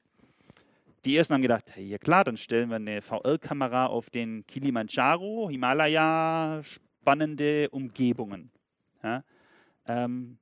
[1.05, 6.61] die ersten haben gedacht, ja klar, dann stellen wir eine VR-Kamera auf den Kilimanjaro, Himalaya,
[6.63, 8.51] spannende Umgebungen.
[9.03, 9.23] Ja?
[9.87, 10.37] Ähm,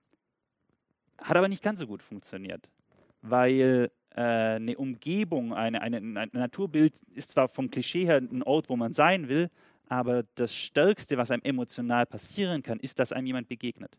[1.17, 2.69] hat aber nicht ganz so gut funktioniert,
[3.21, 8.69] weil äh, eine Umgebung, eine, eine, ein Naturbild ist zwar vom Klischee her ein Ort,
[8.69, 9.49] wo man sein will,
[9.87, 13.97] aber das Stärkste, was einem emotional passieren kann, ist, dass einem jemand begegnet.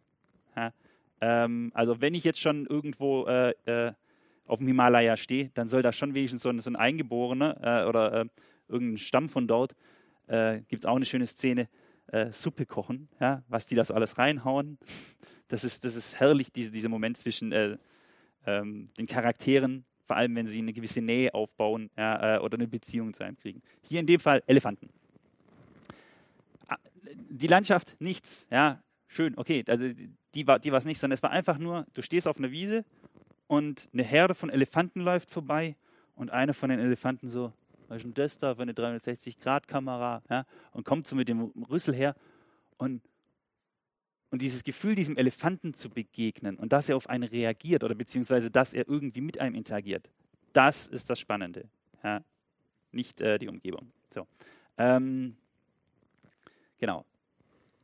[0.57, 0.73] Ja?
[1.21, 3.93] Ähm, also wenn ich jetzt schon irgendwo äh, äh,
[4.51, 7.89] auf dem Himalaya stehe, dann soll da schon wenigstens so ein, so ein Eingeborener äh,
[7.89, 8.25] oder äh,
[8.69, 9.75] irgendein Stamm von dort,
[10.27, 11.69] äh, gibt es auch eine schöne Szene,
[12.09, 13.43] äh, Suppe kochen, ja?
[13.49, 14.79] was die da so alles reinhauen.
[15.49, 17.53] Das ist, das ist herrlich, diese, dieser Moment zwischen
[18.47, 22.67] ähm, den Charakteren, vor allem wenn sie eine gewisse Nähe aufbauen ja, äh, oder eine
[22.67, 23.63] Beziehung zu einem kriegen.
[23.83, 24.91] Hier in dem Fall Elefanten.
[26.67, 26.79] Ah,
[27.13, 29.89] die Landschaft, nichts, ja, schön, okay, also
[30.35, 32.85] die war es nicht, sondern es war einfach nur, du stehst auf einer Wiese
[33.51, 35.75] und eine Herde von Elefanten läuft vorbei
[36.15, 37.53] und einer von den Elefanten so,
[37.89, 41.93] was ist denn das da für eine 360-Grad-Kamera, ja, und kommt so mit dem Rüssel
[41.93, 42.15] her
[42.79, 43.03] und
[44.31, 48.53] und dieses Gefühl, diesem Elefanten zu begegnen und dass er auf einen reagiert oder beziehungsweise
[48.53, 50.09] dass er irgendwie mit einem interagiert,
[50.53, 51.69] das ist das Spannende.
[52.05, 52.23] Ja?
[52.93, 53.91] Nicht äh, die Umgebung.
[54.15, 54.29] So.
[54.79, 55.37] Ähm,
[56.79, 57.05] genau.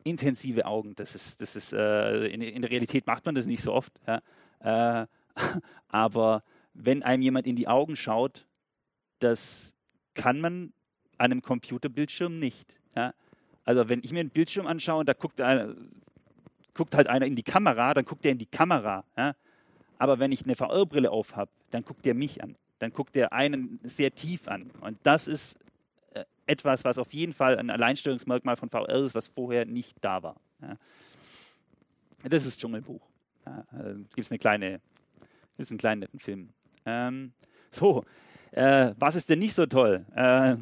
[0.05, 3.65] Intensive Augen, das ist, das ist äh, in, in, der Realität macht man das nicht
[3.65, 4.01] so oft.
[4.07, 5.03] Ja?
[5.03, 5.07] Äh,
[5.89, 6.43] aber
[6.75, 8.47] wenn einem jemand in die Augen schaut,
[9.19, 9.73] das
[10.15, 10.73] kann man
[11.19, 12.75] an einem Computerbildschirm nicht.
[12.95, 13.15] Ja?
[13.65, 15.75] Also wenn ich mir einen Bildschirm anschaue und da guckt einer,
[16.75, 19.05] guckt halt einer in die Kamera, dann guckt er in die Kamera.
[19.17, 19.35] Ja?
[19.99, 22.57] Aber wenn ich eine VR-Brille auf habe, dann guckt der mich an.
[22.79, 24.71] Dann guckt der einen sehr tief an.
[24.81, 25.59] Und das ist
[26.13, 30.23] äh, etwas, was auf jeden Fall ein Alleinstellungsmerkmal von VR ist, was vorher nicht da
[30.23, 30.37] war.
[30.61, 30.77] Ja.
[32.29, 33.01] Das ist Dschungelbuch.
[33.47, 34.81] Ja, äh, Gibt es eine kleine,
[35.57, 36.51] gibt's einen kleinen netten Film.
[36.85, 37.33] Ähm,
[37.71, 38.05] so,
[38.53, 40.57] äh, was ist denn nicht so toll, äh,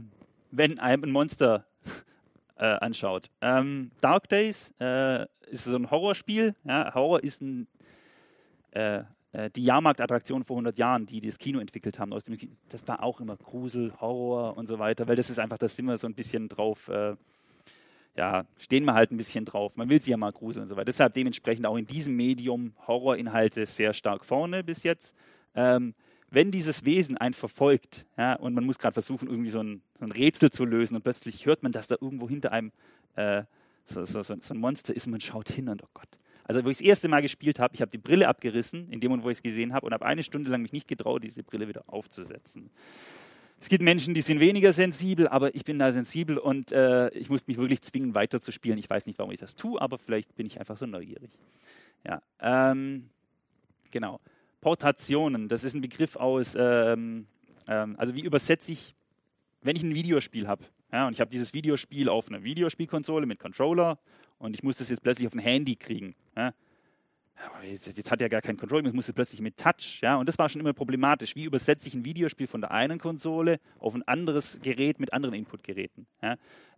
[0.50, 1.66] wenn einem ein Monster
[2.56, 3.30] äh, anschaut?
[3.40, 6.54] Ähm, Dark Days äh, ist so ein Horrorspiel.
[6.64, 7.68] Ja, Horror ist ein,
[8.72, 12.10] äh, äh, die Jahrmarktattraktion vor 100 Jahren, die das Kino entwickelt haben.
[12.68, 15.86] Das war auch immer Grusel, Horror und so weiter, weil das ist einfach, da sind
[15.86, 16.90] wir so ein bisschen drauf
[18.16, 19.76] ja, stehen wir halt ein bisschen drauf.
[19.76, 20.86] Man will sie ja mal gruseln und so weiter.
[20.86, 25.14] Deshalb dementsprechend auch in diesem Medium Horrorinhalte sehr stark vorne bis jetzt.
[25.54, 25.94] Ähm,
[26.30, 30.04] wenn dieses Wesen einen verfolgt ja, und man muss gerade versuchen, irgendwie so ein, so
[30.04, 32.72] ein, Rätsel zu lösen und plötzlich hört man, dass da irgendwo hinter einem
[33.14, 33.44] äh,
[33.84, 36.08] so, so, so, ein Monster ist und man schaut hin und oh Gott.
[36.44, 39.10] Also wo ich das erste Mal gespielt habe, ich habe die Brille abgerissen, in dem
[39.10, 41.42] Moment, wo ich es gesehen habe und habe eine Stunde lang mich nicht getraut, diese
[41.42, 42.70] Brille wieder aufzusetzen.
[43.60, 47.30] Es gibt Menschen, die sind weniger sensibel, aber ich bin da sensibel und äh, ich
[47.30, 48.78] muss mich wirklich zwingen, weiterzuspielen.
[48.78, 51.30] Ich weiß nicht, warum ich das tue, aber vielleicht bin ich einfach so neugierig.
[52.06, 53.08] Ja, ähm,
[53.90, 54.20] genau.
[54.60, 57.26] Portationen, das ist ein Begriff aus, ähm,
[57.66, 58.94] ähm, also wie übersetze ich,
[59.62, 63.38] wenn ich ein Videospiel habe, ja, und ich habe dieses Videospiel auf einer Videospielkonsole mit
[63.38, 63.98] Controller
[64.38, 66.14] und ich muss das jetzt plötzlich auf ein Handy kriegen.
[66.36, 66.52] Ja,
[67.62, 70.00] jetzt, jetzt, hat er gar keinen Control, jetzt muss er plötzlich mit Touch.
[70.02, 70.16] Ja?
[70.16, 71.34] Und das war schon immer problematisch.
[71.36, 75.34] Wie übersetze ich ein Videospiel von der einen Konsole auf ein anderes Gerät mit anderen
[75.34, 76.06] Inputgeräten?
[76.22, 76.32] Ja?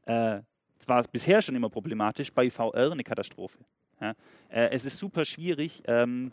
[0.07, 0.42] Äh,
[0.78, 3.59] das war bisher schon immer problematisch, bei VR eine Katastrophe.
[4.00, 4.14] Ja?
[4.48, 6.32] Äh, es ist super schwierig, ähm,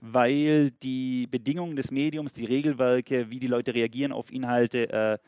[0.00, 5.18] weil die Bedingungen des Mediums, die Regelwerke, wie die Leute reagieren auf Inhalte, äh,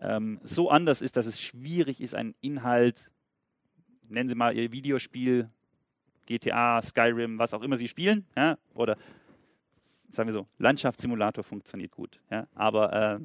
[0.00, 3.10] ähm, so anders ist, dass es schwierig ist, einen Inhalt,
[4.08, 5.50] nennen Sie mal Ihr Videospiel,
[6.30, 8.96] GTA, Skyrim, was auch immer Sie spielen, ja, oder
[10.12, 13.18] sagen wir so, Landschaftssimulator funktioniert gut, ja, aber äh,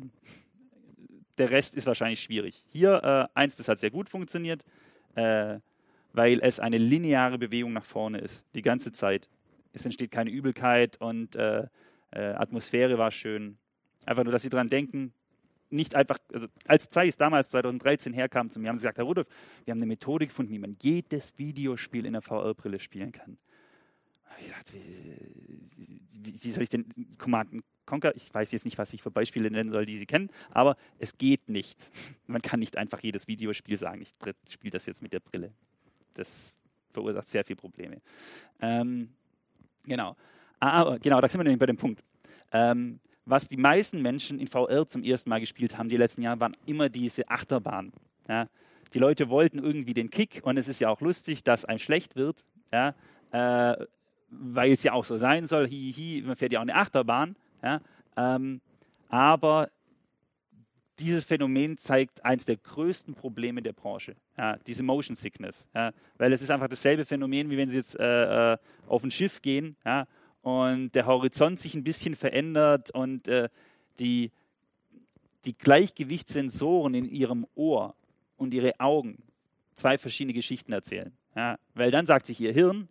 [1.37, 2.63] der Rest ist wahrscheinlich schwierig.
[2.67, 4.65] Hier äh, eins, das hat sehr gut funktioniert,
[5.13, 5.59] äh,
[6.13, 9.29] weil es eine lineare Bewegung nach vorne ist, die ganze Zeit.
[9.73, 11.67] Es entsteht keine Übelkeit und äh,
[12.11, 13.57] äh, Atmosphäre war schön.
[14.05, 15.13] Einfach nur, dass Sie daran denken,
[15.75, 19.27] nicht einfach, also als Zeiss damals 2013 herkam zu mir, haben sie gesagt, Herr Rudolf,
[19.65, 23.37] wir haben eine Methode gefunden, wie man jedes Videospiel in der VR-Brille spielen kann.
[24.41, 26.85] Ich dachte, wie, wie, soll ich denn
[27.17, 30.29] Command Conquer, ich weiß jetzt nicht, was ich für Beispiele nennen soll, die Sie kennen,
[30.49, 31.91] aber es geht nicht.
[32.27, 34.13] Man kann nicht einfach jedes Videospiel sagen, ich
[34.51, 35.53] spiele das jetzt mit der Brille.
[36.15, 36.53] Das
[36.91, 37.97] verursacht sehr viele Probleme.
[38.59, 39.09] Ähm,
[39.83, 40.15] genau.
[40.59, 42.03] Aber genau, da sind wir nämlich bei dem Punkt.
[42.51, 46.39] Ähm, was die meisten Menschen in VR zum ersten Mal gespielt haben die letzten Jahre,
[46.39, 47.91] waren immer diese Achterbahn.
[48.29, 48.47] Ja.
[48.93, 52.15] Die Leute wollten irgendwie den Kick und es ist ja auch lustig, dass einem schlecht
[52.15, 52.93] wird, ja,
[53.31, 53.85] äh,
[54.29, 57.35] weil es ja auch so sein soll, hi, hi, man fährt ja auch eine Achterbahn.
[57.63, 57.81] Ja,
[58.15, 58.61] ähm,
[59.09, 59.69] aber
[60.99, 65.67] dieses Phänomen zeigt eines der größten Probleme der Branche, ja, diese Motion Sickness.
[65.73, 68.57] Ja, weil es ist einfach dasselbe Phänomen, wie wenn Sie jetzt äh, äh
[68.87, 70.05] auf ein Schiff gehen ja,
[70.45, 73.49] und der Horizont sich ein bisschen verändert und äh,
[73.97, 74.29] die,
[75.45, 77.95] die Gleichgewichtssensoren in ihrem Ohr
[78.37, 79.17] und ihre Augen
[79.73, 81.11] zwei verschiedene Geschichten erzählen.
[81.35, 82.87] Ja, weil dann sagt sich ihr Hirn,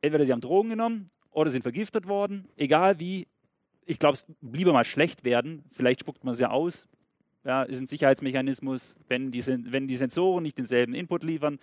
[0.00, 3.26] entweder sie haben Drogen genommen oder sind vergiftet worden, egal wie,
[3.84, 6.88] ich glaube, es bliebe mal schlecht werden, vielleicht spuckt man es ja aus,
[7.44, 11.58] ja, ist ein Sicherheitsmechanismus, wenn die, wenn die Sensoren nicht denselben Input liefern,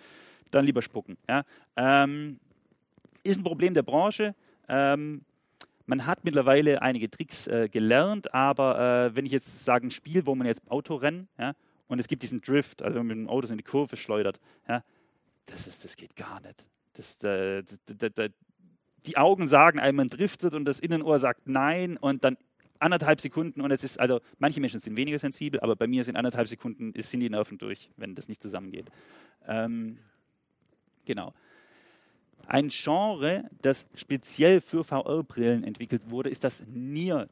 [0.52, 1.18] dann lieber spucken.
[1.28, 1.44] Ja.
[1.74, 2.38] Ähm,
[3.24, 4.36] ist ein Problem der Branche,
[4.68, 5.22] ähm,
[5.86, 10.26] man hat mittlerweile einige Tricks äh, gelernt, aber äh, wenn ich jetzt sage, ein Spiel,
[10.26, 11.54] wo man jetzt Auto rennt, ja,
[11.88, 14.38] und es gibt diesen Drift, also wenn man mit dem Auto in die Kurve schleudert,
[14.68, 14.84] ja,
[15.46, 16.64] das, ist, das geht gar nicht.
[16.92, 17.62] Das, äh,
[19.06, 22.36] die Augen sagen einem, man driftet und das Innenohr sagt nein und dann
[22.78, 26.16] anderthalb Sekunden und es ist, also manche Menschen sind weniger sensibel, aber bei mir sind
[26.16, 28.90] anderthalb Sekunden, sind die Nerven durch, wenn das nicht zusammengeht.
[29.46, 29.98] Ähm,
[31.04, 31.32] genau.
[32.46, 37.28] Ein Genre, das speziell für VR-Brillen entwickelt wurde, ist das Nier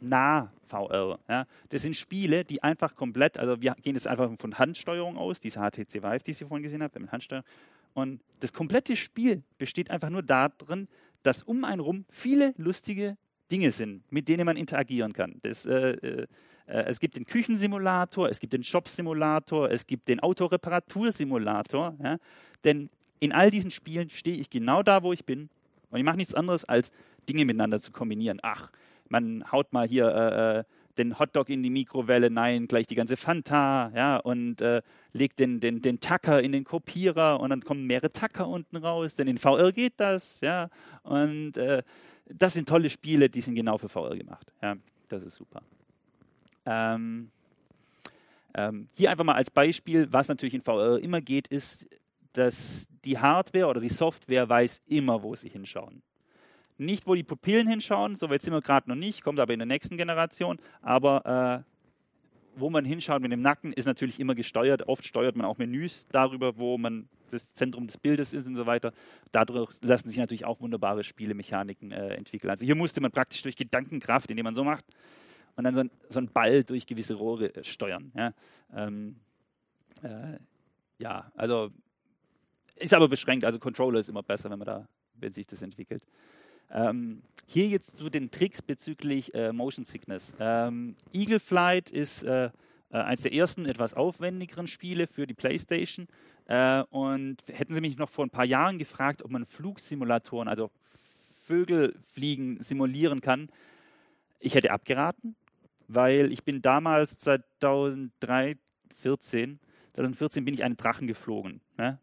[0.00, 1.18] nah VR.
[1.28, 1.46] Ja.
[1.70, 5.60] Das sind Spiele, die einfach komplett, also wir gehen jetzt einfach von Handsteuerung aus, diese
[5.60, 7.46] HTC Vive, die Sie vorhin gesehen haben, mit Handsteuerung.
[7.94, 10.88] Und das komplette Spiel besteht einfach nur darin,
[11.22, 13.16] dass um einen rum viele lustige
[13.50, 15.38] Dinge sind, mit denen man interagieren kann.
[15.42, 16.26] Das, äh, äh,
[16.66, 21.96] es gibt den Küchensimulator, es gibt den Shop-Simulator, es gibt den Autoreparatursimulator.
[22.02, 22.18] Ja.
[22.64, 22.90] Denn
[23.20, 25.48] in all diesen Spielen stehe ich genau da, wo ich bin.
[25.90, 26.92] Und ich mache nichts anderes, als
[27.28, 28.40] Dinge miteinander zu kombinieren.
[28.42, 28.70] Ach,
[29.08, 30.64] man haut mal hier äh, äh,
[30.98, 35.60] den Hotdog in die Mikrowelle, nein, gleich die ganze Fanta, ja, und äh, legt den,
[35.60, 39.38] den, den Tacker in den Kopierer und dann kommen mehrere Tacker unten raus, denn in
[39.38, 40.70] VR geht das, ja,
[41.02, 41.82] und äh,
[42.28, 44.76] das sind tolle Spiele, die sind genau für VR gemacht, ja,
[45.08, 45.62] das ist super.
[46.64, 47.30] Ähm,
[48.56, 51.86] Ähm, hier einfach mal als Beispiel, was natürlich in VR immer geht, ist,
[52.36, 56.02] dass die Hardware oder die Software weiß immer, wo sie hinschauen.
[56.78, 59.58] Nicht, wo die Pupillen hinschauen, so weit sind wir gerade noch nicht, kommt aber in
[59.58, 61.76] der nächsten Generation, aber äh,
[62.56, 64.88] wo man hinschaut mit dem Nacken, ist natürlich immer gesteuert.
[64.88, 68.66] Oft steuert man auch Menüs darüber, wo man das Zentrum des Bildes ist und so
[68.66, 68.92] weiter.
[69.32, 72.50] Dadurch lassen sich natürlich auch wunderbare Spielemechaniken äh, entwickeln.
[72.50, 74.84] Also hier musste man praktisch durch Gedankenkraft, indem man so macht,
[75.56, 78.12] und dann so, ein, so einen Ball durch gewisse Rohre äh, steuern.
[78.14, 78.32] Ja,
[78.74, 79.16] ähm,
[80.02, 80.38] äh,
[80.98, 81.70] ja, also
[82.76, 83.44] ist aber beschränkt.
[83.44, 86.02] Also Controller ist immer besser, wenn man da, wenn sich das entwickelt.
[86.70, 90.34] Ähm, hier jetzt zu den Tricks bezüglich äh, Motion Sickness.
[90.38, 92.50] Ähm, Eagle Flight ist äh,
[92.90, 96.08] äh, eines der ersten etwas aufwendigeren Spiele für die PlayStation.
[96.46, 100.70] Äh, und hätten Sie mich noch vor ein paar Jahren gefragt, ob man Flugsimulatoren, also
[101.44, 103.48] Vögelfliegen simulieren kann,
[104.40, 105.36] ich hätte abgeraten,
[105.88, 109.60] weil ich bin damals 2014,
[109.94, 111.60] 2014 bin ich einen Drachen geflogen.
[111.78, 112.00] Ne?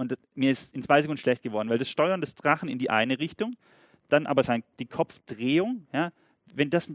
[0.00, 2.88] Und mir ist in zwei Sekunden schlecht geworden, weil das Steuern des Drachen in die
[2.88, 3.54] eine Richtung,
[4.08, 6.10] dann aber sein, die Kopfdrehung, ja,
[6.54, 6.90] wenn das,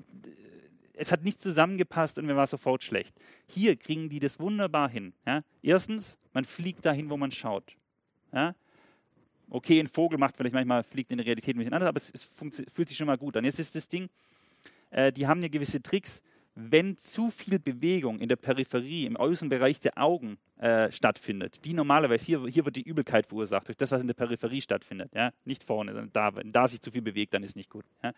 [0.94, 3.16] es hat nicht zusammengepasst und mir war sofort schlecht.
[3.48, 5.14] Hier kriegen die das wunderbar hin.
[5.24, 5.44] Ja.
[5.62, 7.76] Erstens, man fliegt dahin, wo man schaut.
[8.34, 8.56] Ja.
[9.52, 12.10] Okay, ein Vogel macht vielleicht manchmal, fliegt in der Realität ein bisschen anders, aber es,
[12.10, 12.24] es
[12.74, 13.46] fühlt sich schon mal gut an.
[13.46, 14.10] Jetzt ist das Ding,
[14.90, 16.24] äh, die haben ja gewisse Tricks,
[16.56, 22.26] wenn zu viel Bewegung in der Peripherie, im Außenbereich der Augen äh, stattfindet, die normalerweise,
[22.26, 25.32] hier, hier wird die Übelkeit verursacht durch das, was in der Peripherie stattfindet, ja?
[25.44, 27.86] nicht vorne, da, wenn da sich zu viel bewegt, dann ist nicht gut.
[28.02, 28.14] Ja?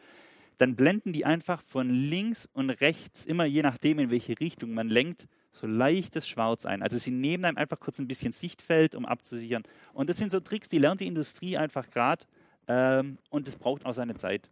[0.60, 4.90] Dann blenden die einfach von links und rechts, immer je nachdem, in welche Richtung man
[4.90, 6.84] lenkt, so leichtes Schwarz ein.
[6.84, 9.64] Also sie nehmen einem einfach kurz ein bisschen Sichtfeld, um abzusichern.
[9.94, 12.24] Und das sind so Tricks, die lernt die Industrie einfach gerade
[12.68, 14.50] ähm, und das braucht auch seine Zeit.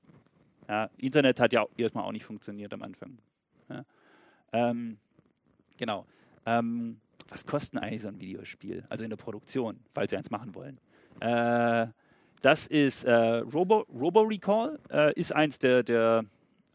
[0.67, 3.19] Ja, Internet hat ja erstmal auch nicht funktioniert am Anfang.
[3.70, 3.86] Ja.
[4.53, 4.97] Ähm,
[5.78, 6.05] genau.
[6.45, 6.99] Ähm,
[7.30, 8.84] was kostet eigentlich so ein Videospiel?
[8.89, 10.80] Also in der Produktion, falls Sie eins machen wollen.
[11.20, 11.88] Äh,
[12.41, 16.24] das ist äh, Robo, Robo Recall, äh, ist eins der, der,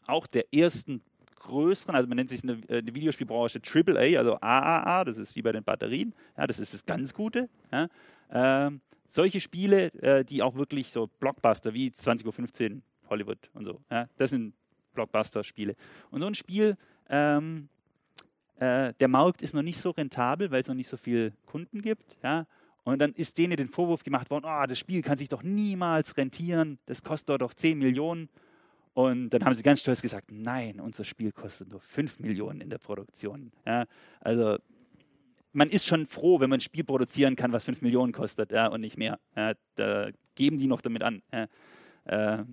[0.06, 1.02] auch der ersten
[1.36, 5.36] größeren, also man nennt sich in der, in der Videospielbranche AAA, also AAA, das ist
[5.36, 7.48] wie bei den Batterien, ja, das ist das ganz Gute.
[7.72, 7.88] Ja.
[8.32, 13.80] Ähm, solche Spiele, äh, die auch wirklich so Blockbuster wie 20.15 Uhr Hollywood und so,
[13.90, 14.54] ja, das sind
[14.94, 15.74] Blockbuster-Spiele.
[16.10, 16.76] Und so ein Spiel,
[17.08, 17.68] ähm,
[18.60, 21.80] äh, der Markt ist noch nicht so rentabel, weil es noch nicht so viele Kunden
[21.80, 22.16] gibt.
[22.22, 22.46] Ja?
[22.84, 26.16] Und dann ist denen den Vorwurf gemacht worden, oh, das Spiel kann sich doch niemals
[26.16, 28.28] rentieren, das kostet doch 10 Millionen.
[28.92, 32.70] Und dann haben sie ganz stolz gesagt, nein, unser Spiel kostet nur 5 Millionen in
[32.70, 33.52] der Produktion.
[33.64, 33.86] Ja?
[34.20, 34.58] Also
[35.52, 38.66] man ist schon froh, wenn man ein Spiel produzieren kann, was 5 Millionen kostet ja,
[38.66, 39.18] und nicht mehr.
[39.36, 39.54] Ja?
[39.76, 41.22] Da geben die noch damit an.
[41.32, 41.46] Ja?
[42.04, 42.44] Äh,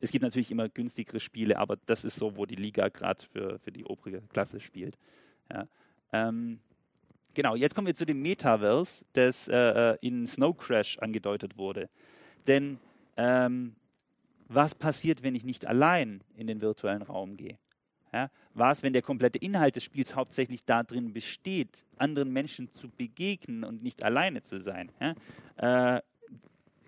[0.00, 3.58] es gibt natürlich immer günstigere Spiele, aber das ist so, wo die Liga gerade für,
[3.58, 4.96] für die obere Klasse spielt.
[5.50, 5.66] Ja.
[6.12, 6.60] Ähm,
[7.34, 11.88] genau, jetzt kommen wir zu dem Metaverse, das äh, äh, in Snow Crash angedeutet wurde.
[12.46, 12.78] Denn
[13.16, 13.74] ähm,
[14.46, 17.58] was passiert, wenn ich nicht allein in den virtuellen Raum gehe?
[18.12, 23.64] Ja, was, wenn der komplette Inhalt des Spiels hauptsächlich darin besteht, anderen Menschen zu begegnen
[23.64, 24.90] und nicht alleine zu sein?
[24.98, 25.96] Ja?
[25.96, 26.02] Äh,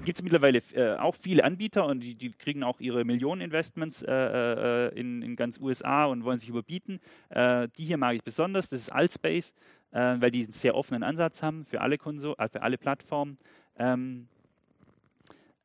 [0.04, 4.12] gibt es mittlerweile äh, auch viele Anbieter und die, die, kriegen auch ihre Millioneninvestments äh,
[4.12, 7.00] äh, in, in, ganz USA und wollen sich überbieten.
[7.28, 9.54] Äh, die hier mag ich besonders, das ist Altspace,
[9.92, 13.38] äh, weil die einen sehr offenen Ansatz haben für alle, Konso äh, für alle Plattformen.
[13.78, 14.28] Ähm,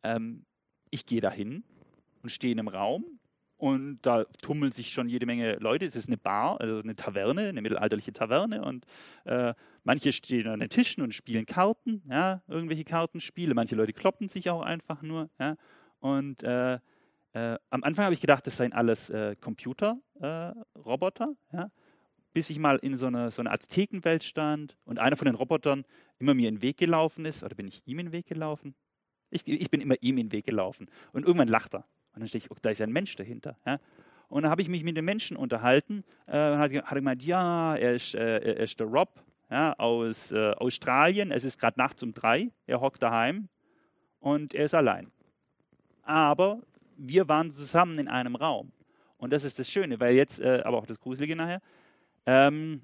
[0.03, 0.43] ähm,
[0.89, 1.63] ich gehe dahin
[2.23, 3.05] und stehe in einem Raum
[3.57, 5.85] und da tummeln sich schon jede Menge Leute.
[5.85, 8.63] Es ist eine Bar, also eine Taverne, eine mittelalterliche Taverne.
[8.63, 8.85] Und
[9.23, 9.53] äh,
[9.83, 13.53] manche stehen an den Tischen und spielen Karten, ja, irgendwelche Kartenspiele.
[13.53, 15.29] Manche Leute kloppen sich auch einfach nur.
[15.39, 15.55] Ja.
[15.99, 16.79] Und äh,
[17.33, 21.33] äh, am Anfang habe ich gedacht, das seien alles äh, Computerroboter.
[21.51, 21.71] Äh, ja.
[22.33, 25.85] Bis ich mal in so einer so eine Aztekenwelt stand und einer von den Robotern
[26.19, 27.41] immer mir in den Weg gelaufen ist.
[27.43, 28.75] Oder bin ich ihm in den Weg gelaufen?
[29.29, 30.87] Ich, ich bin immer ihm in den Weg gelaufen.
[31.13, 31.85] Und irgendwann lacht er.
[32.15, 33.55] Und dann stehe ich, oh, da ist ein Mensch dahinter.
[33.65, 33.79] Ja?
[34.29, 37.75] Und dann habe ich mich mit dem Menschen unterhalten äh, und hat, hat gemeint, ja,
[37.75, 41.31] er ist, äh, er ist der Rob ja, aus äh, Australien.
[41.31, 42.51] Es ist gerade nachts um drei.
[42.65, 43.49] Er hockt daheim
[44.19, 45.11] und er ist allein.
[46.03, 46.61] Aber
[46.97, 48.71] wir waren zusammen in einem Raum.
[49.17, 51.61] Und das ist das Schöne, weil jetzt, äh, aber auch das Gruselige nachher,
[52.25, 52.81] ähm,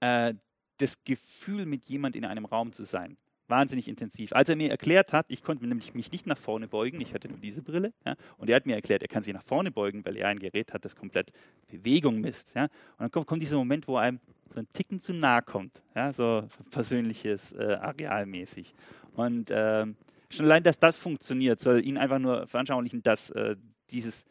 [0.00, 0.34] äh,
[0.78, 3.16] das Gefühl, mit jemand in einem Raum zu sein
[3.50, 4.32] wahnsinnig intensiv.
[4.32, 7.28] Als er mir erklärt hat, ich konnte nämlich mich nicht nach vorne beugen, ich hatte
[7.28, 10.04] nur diese Brille, ja, und er hat mir erklärt, er kann sich nach vorne beugen,
[10.04, 11.32] weil er ein Gerät hat, das komplett
[11.68, 12.54] Bewegung misst.
[12.54, 12.70] Ja, und
[13.00, 14.20] dann kommt, kommt dieser Moment, wo einem
[14.52, 18.74] so ein Ticken zu nahe kommt, ja, so persönliches, äh, arealmäßig.
[19.14, 19.86] Und äh,
[20.28, 23.56] schon allein, dass das funktioniert, soll Ihnen einfach nur veranschaulichen, dass äh,
[23.90, 24.24] dieses,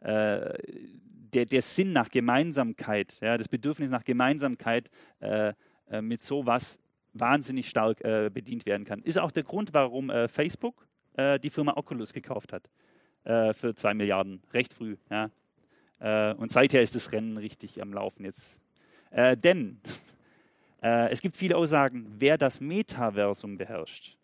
[0.00, 0.54] äh,
[1.34, 5.52] der, der Sinn nach Gemeinsamkeit, ja, das Bedürfnis nach Gemeinsamkeit äh,
[5.90, 6.78] äh, mit sowas
[7.20, 9.02] wahnsinnig stark äh, bedient werden kann.
[9.02, 10.86] Ist auch der Grund, warum äh, Facebook
[11.16, 12.68] äh, die Firma Oculus gekauft hat
[13.24, 14.96] äh, für zwei Milliarden, recht früh.
[15.10, 15.30] Ja.
[16.34, 18.60] und seither ist das Rennen richtig am Laufen jetzt.
[19.10, 19.80] denn
[20.80, 24.18] es gibt viele Aussagen, wer das Metaversum beherrscht,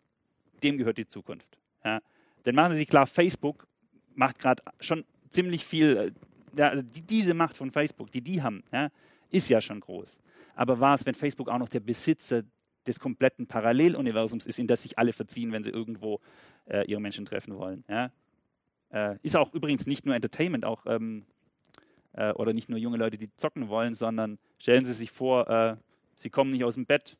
[0.61, 1.57] dem gehört die Zukunft.
[1.83, 1.99] Ja.
[2.45, 3.65] Denn machen Sie sich klar, Facebook
[4.13, 6.13] macht gerade schon ziemlich viel,
[6.55, 8.89] ja, also die, diese Macht von Facebook, die die haben, ja,
[9.31, 10.19] ist ja schon groß.
[10.55, 12.43] Aber was, wenn Facebook auch noch der Besitzer
[12.87, 16.19] des kompletten Paralleluniversums ist, in das sich alle verziehen, wenn sie irgendwo
[16.65, 17.83] äh, ihre Menschen treffen wollen?
[17.87, 18.11] Ja?
[18.91, 21.25] Äh, ist auch übrigens nicht nur Entertainment, auch ähm,
[22.13, 25.75] äh, oder nicht nur junge Leute, die zocken wollen, sondern stellen Sie sich vor, äh,
[26.15, 27.17] Sie kommen nicht aus dem Bett,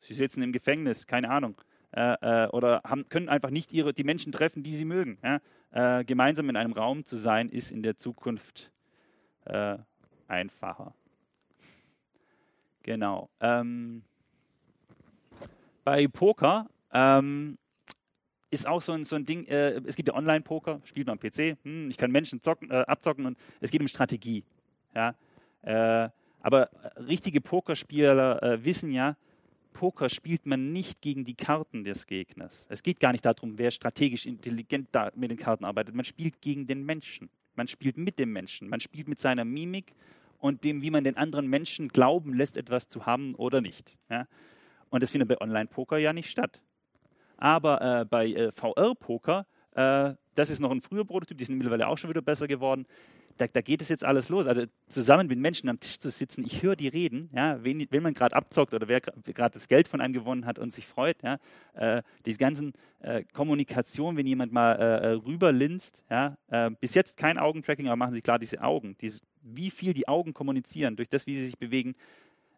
[0.00, 1.60] Sie sitzen im Gefängnis, keine Ahnung.
[1.92, 5.18] Äh, äh, oder haben, können einfach nicht ihre, die Menschen treffen, die sie mögen.
[5.22, 5.40] Ja?
[6.04, 8.70] Gemeinsam in einem Raum zu sein, ist in der Zukunft
[10.26, 10.94] einfacher.
[12.82, 13.28] Genau.
[13.40, 14.04] Ähm,
[15.86, 17.58] bei Poker ähm,
[18.50, 21.20] ist auch so ein, so ein Ding, äh, es gibt ja Online-Poker, spielt man am
[21.20, 24.44] PC, hm, ich kann Menschen zocken, äh, abzocken und es geht um Strategie.
[24.94, 25.14] Ja?
[26.42, 26.70] aber
[27.08, 29.16] richtige Pokerspieler wissen ja,
[29.72, 32.66] Poker spielt man nicht gegen die Karten des Gegners.
[32.68, 35.96] Es geht gar nicht darum, wer strategisch intelligent mit den Karten arbeitet.
[35.96, 37.30] Man spielt gegen den Menschen.
[37.56, 38.68] Man spielt mit dem Menschen.
[38.68, 39.92] Man spielt mit seiner Mimik
[40.38, 43.98] und dem, wie man den anderen Menschen glauben lässt, etwas zu haben oder nicht.
[44.08, 44.28] Ja?
[44.90, 46.60] Und das findet bei Online-Poker ja nicht statt.
[47.36, 51.88] Aber äh, bei äh, VR-Poker, äh, das ist noch ein früher Prototyp, die sind mittlerweile
[51.88, 52.86] auch schon wieder besser geworden
[53.36, 54.46] da, da, geht es jetzt alles los.
[54.46, 58.02] Also zusammen mit Menschen am Tisch zu sitzen, ich höre die reden, ja, wenn, wenn
[58.02, 61.22] man gerade abzockt oder wer gerade das Geld von einem gewonnen hat und sich freut,
[61.22, 61.38] ja,
[61.74, 67.16] äh, die ganzen äh, Kommunikation, wenn jemand mal äh, äh rüberlinst, ja, äh, bis jetzt
[67.16, 71.08] kein Augentracking, aber machen Sie klar, diese Augen, dieses, wie viel die Augen kommunizieren, durch
[71.08, 71.94] das, wie sie sich bewegen,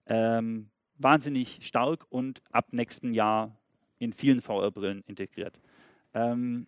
[0.07, 3.57] ähm, wahnsinnig stark und ab nächsten Jahr
[3.99, 5.59] in vielen VR-Brillen integriert.
[6.15, 6.67] Ähm,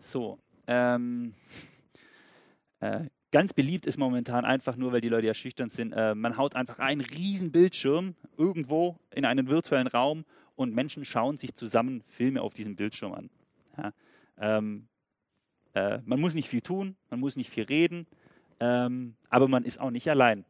[0.00, 1.34] so, ähm,
[2.80, 6.36] äh, ganz beliebt ist momentan einfach nur, weil die Leute ja schüchtern sind, äh, man
[6.36, 10.24] haut einfach einen riesen Bildschirm irgendwo in einen virtuellen Raum
[10.54, 13.30] und Menschen schauen sich zusammen Filme auf diesem Bildschirm an.
[13.76, 13.92] Ja,
[14.38, 14.88] ähm,
[15.74, 18.06] äh, man muss nicht viel tun, man muss nicht viel reden,
[18.60, 20.44] ähm, aber man ist auch nicht allein.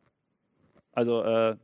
[0.92, 1.56] Also äh,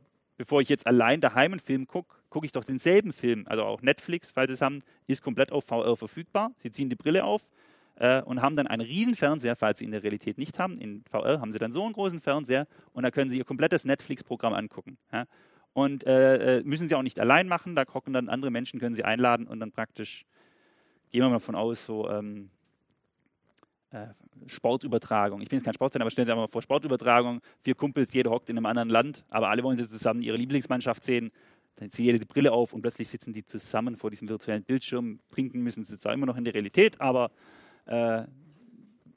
[0.43, 3.45] bevor ich jetzt allein daheim einen Film gucke, gucke ich doch denselben Film.
[3.47, 6.51] Also auch Netflix, falls Sie es haben, ist komplett auf VR verfügbar.
[6.57, 7.47] Sie ziehen die Brille auf,
[7.95, 10.77] äh, und haben dann einen riesen Fernseher, falls sie in der Realität nicht haben.
[10.77, 13.85] In VR haben sie dann so einen großen Fernseher und da können sie ihr komplettes
[13.85, 14.97] Netflix-Programm angucken.
[15.13, 15.25] Ja?
[15.71, 18.95] Und äh, äh, müssen sie auch nicht allein machen, da hocken dann andere Menschen, können
[18.95, 20.25] sie einladen und dann praktisch,
[21.11, 22.62] gehen wir mal von aus, so ähm, äh,
[24.47, 25.41] Sportübertragung.
[25.41, 28.31] Ich bin jetzt kein Sportfan, aber stellen Sie sich mal vor, Sportübertragung, vier Kumpels, jeder
[28.31, 31.31] hockt in einem anderen Land, aber alle wollen sie zusammen ihre Lieblingsmannschaft sehen.
[31.77, 35.19] Dann zieht jeder die Brille auf und plötzlich sitzen die zusammen vor diesem virtuellen Bildschirm.
[35.31, 37.31] Trinken müssen sie zwar immer noch in der Realität, aber
[37.85, 38.23] äh,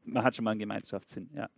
[0.05, 1.29] man hat schon mal einen Gemeinschaftssinn.
[1.35, 1.49] Ja.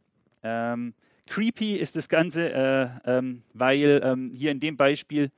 [0.42, 0.94] Ähm,
[1.26, 5.30] creepy ist das Ganze, äh, ähm, weil ähm, hier in dem Beispiel,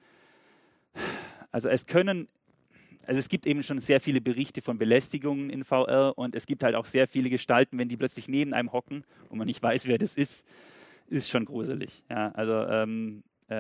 [1.51, 2.29] also es können,
[3.07, 6.63] also es gibt eben schon sehr viele Berichte von Belästigungen in VR und es gibt
[6.63, 9.87] halt auch sehr viele Gestalten, wenn die plötzlich neben einem hocken und man nicht weiß,
[9.87, 10.47] wer das ist,
[11.09, 12.03] ist schon gruselig.
[12.09, 13.55] Ja, also ähm, äh,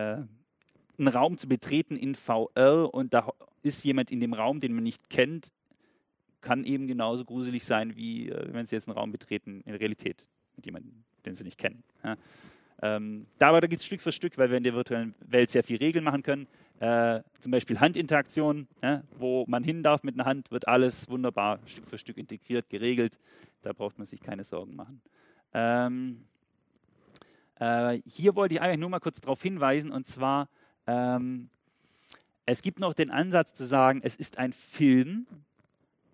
[0.99, 3.33] einen Raum zu betreten in VR und da
[3.63, 5.51] ist jemand in dem Raum, den man nicht kennt,
[6.41, 10.25] kann eben genauso gruselig sein, wie äh, wenn Sie jetzt einen Raum betreten in Realität
[10.57, 11.83] mit jemandem, den Sie nicht kennen.
[12.05, 12.17] Ja.
[12.83, 15.51] Ähm, da aber da geht es Stück für Stück, weil wir in der virtuellen Welt
[15.51, 16.47] sehr viel Regeln machen können.
[16.81, 21.61] Äh, zum Beispiel Handinteraktion, ja, wo man hin darf mit einer Hand, wird alles wunderbar
[21.67, 23.19] Stück für Stück integriert, geregelt.
[23.61, 25.03] Da braucht man sich keine Sorgen machen.
[25.53, 26.25] Ähm,
[27.57, 30.49] äh, hier wollte ich eigentlich nur mal kurz darauf hinweisen, und zwar,
[30.87, 31.51] ähm,
[32.47, 35.27] es gibt noch den Ansatz zu sagen, es ist ein Film,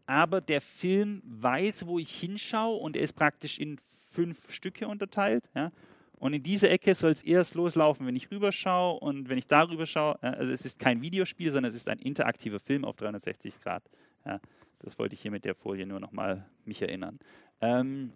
[0.06, 3.78] aber der Film weiß, wo ich hinschaue und er ist praktisch in
[4.10, 5.44] fünf Stücke unterteilt.
[5.54, 5.70] Ja?
[6.18, 9.86] Und in dieser Ecke soll es erst loslaufen, wenn ich rüberschaue und wenn ich darüber
[9.86, 10.22] schaue.
[10.22, 13.82] Also es ist kein Videospiel, sondern es ist ein interaktiver Film auf 360 Grad.
[14.24, 14.40] Ja,
[14.80, 17.18] das wollte ich hier mit der Folie nur nochmal mich erinnern.
[17.60, 18.12] Ähm,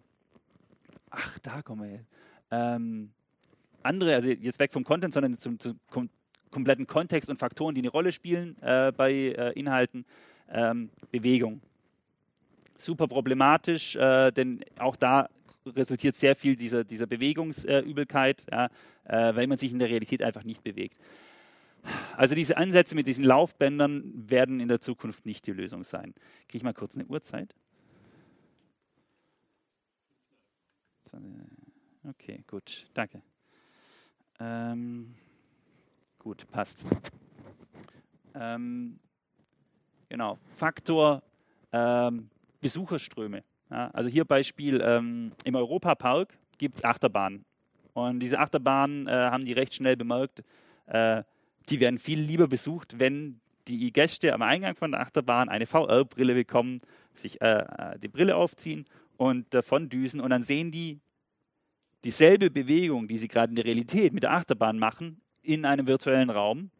[1.10, 2.08] ach, da kommen wir jetzt.
[2.50, 3.10] Ähm,
[3.82, 6.08] andere, also jetzt weg vom Content, sondern zum, zum kom
[6.50, 10.04] kompletten Kontext und Faktoren, die eine Rolle spielen äh, bei äh, Inhalten.
[10.48, 11.60] Ähm, Bewegung
[12.80, 15.28] super problematisch, äh, denn auch da
[15.66, 18.66] resultiert sehr viel dieser, dieser Bewegungsübelkeit, ja,
[19.04, 20.98] äh, weil man sich in der Realität einfach nicht bewegt.
[22.16, 26.14] Also diese Ansätze mit diesen Laufbändern werden in der Zukunft nicht die Lösung sein.
[26.48, 27.54] Kriege ich mal kurz eine Uhrzeit?
[32.08, 33.22] Okay, gut, danke.
[34.38, 35.14] Ähm,
[36.18, 36.84] gut, passt.
[38.34, 38.98] Ähm,
[40.08, 41.22] genau, Faktor
[41.72, 42.30] ähm,
[42.60, 43.42] Besucherströme.
[43.70, 47.44] Ja, also hier Beispiel, ähm, im Europapark gibt es Achterbahnen.
[47.92, 50.42] Und diese Achterbahnen äh, haben die recht schnell bemerkt,
[50.86, 51.22] äh,
[51.68, 56.34] die werden viel lieber besucht, wenn die Gäste am Eingang von der Achterbahn eine VR-Brille
[56.34, 56.80] bekommen,
[57.14, 60.98] sich äh, äh, die Brille aufziehen und davon düsen und dann sehen die
[62.04, 66.30] dieselbe Bewegung, die sie gerade in der Realität mit der Achterbahn machen, in einem virtuellen
[66.30, 66.70] Raum.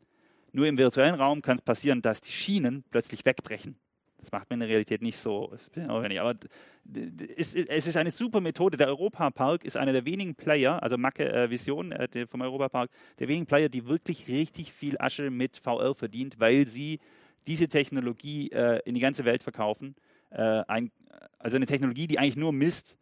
[0.52, 3.76] Nur im virtuellen Raum kann es passieren, dass die Schienen plötzlich wegbrechen.
[4.20, 5.50] Das macht man in der Realität nicht so.
[5.54, 6.20] Ist ein bisschen aufwendig.
[6.20, 6.34] Aber
[7.36, 8.76] es ist eine super Methode.
[8.76, 13.28] Der Europapark ist einer der wenigen Player, also Macke äh, Vision äh, vom Europapark, der
[13.28, 17.00] wenigen Player, die wirklich richtig viel Asche mit VR verdient, weil sie
[17.46, 19.94] diese Technologie äh, in die ganze Welt verkaufen.
[20.30, 20.90] Äh, ein,
[21.38, 22.96] also eine Technologie, die eigentlich nur misst,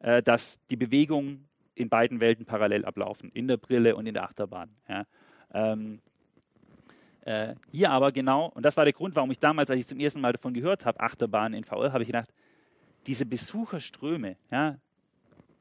[0.00, 4.24] äh, dass die Bewegungen in beiden Welten parallel ablaufen, in der Brille und in der
[4.24, 4.70] Achterbahn.
[4.88, 5.06] Ja.
[5.54, 6.00] Ähm,
[7.24, 10.00] äh, hier aber genau, und das war der Grund, warum ich damals, als ich zum
[10.00, 12.32] ersten Mal davon gehört habe, Achterbahn in VR, habe ich gedacht,
[13.06, 14.78] diese Besucherströme ja,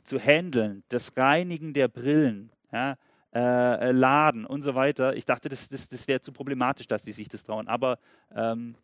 [0.04, 2.98] zu handeln, das Reinigen der Brillen, ja,
[3.34, 7.04] äh, äh Laden und so weiter, ich dachte, das, das, das wäre zu problematisch, dass
[7.04, 7.68] die sich das trauen.
[7.68, 8.00] Aber
[8.36, 8.76] ähm,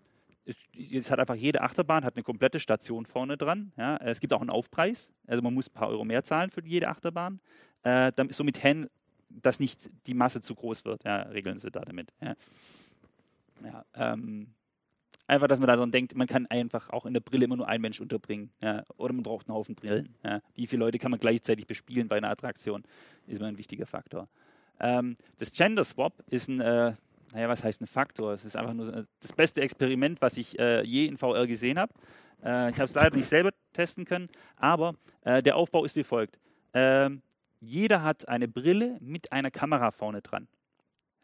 [0.46, 3.72] es, es, hat einfach jede Achterbahn hat eine komplette Station vorne dran.
[3.78, 3.98] Ja.
[3.98, 6.88] Es gibt auch einen Aufpreis, also man muss ein paar Euro mehr zahlen für jede
[6.88, 7.40] Achterbahn.
[7.84, 8.64] Äh, damit, somit
[9.30, 12.14] dass nicht die Masse zu groß wird, ja, regeln sie da damit.
[12.22, 12.36] Ja.
[13.64, 14.54] Ja, ähm,
[15.26, 17.82] einfach, dass man daran denkt, man kann einfach auch in der Brille immer nur einen
[17.82, 18.52] Mensch unterbringen.
[18.62, 20.16] Ja, oder man braucht einen Haufen Brillen.
[20.24, 20.42] Ja.
[20.56, 22.84] Wie viele Leute kann man gleichzeitig bespielen bei einer Attraktion?
[23.26, 24.28] Ist immer ein wichtiger Faktor.
[24.80, 26.94] Ähm, das Gender Swap ist ein, äh,
[27.34, 28.34] naja, was heißt ein Faktor?
[28.34, 31.80] Es ist einfach nur äh, das beste Experiment, was ich äh, je in VR gesehen
[31.80, 31.94] habe.
[32.44, 36.04] Äh, ich habe es leider nicht selber testen können, aber äh, der Aufbau ist wie
[36.04, 36.38] folgt.
[36.74, 37.22] Ähm,
[37.60, 40.48] jeder hat eine Brille mit einer Kamera vorne dran.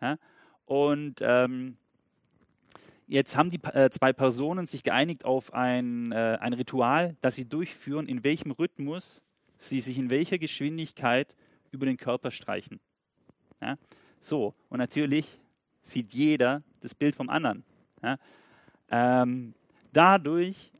[0.01, 0.17] Ja?
[0.65, 1.77] Und ähm,
[3.07, 7.45] jetzt haben die äh, zwei Personen sich geeinigt auf ein, äh, ein Ritual, das sie
[7.45, 9.21] durchführen, in welchem Rhythmus
[9.57, 11.35] sie sich in welcher Geschwindigkeit
[11.71, 12.79] über den Körper streichen.
[13.61, 13.77] Ja?
[14.19, 15.39] So, und natürlich
[15.81, 17.63] sieht jeder das Bild vom anderen.
[18.01, 18.17] Ja?
[18.89, 19.53] Ähm,
[19.91, 20.71] dadurch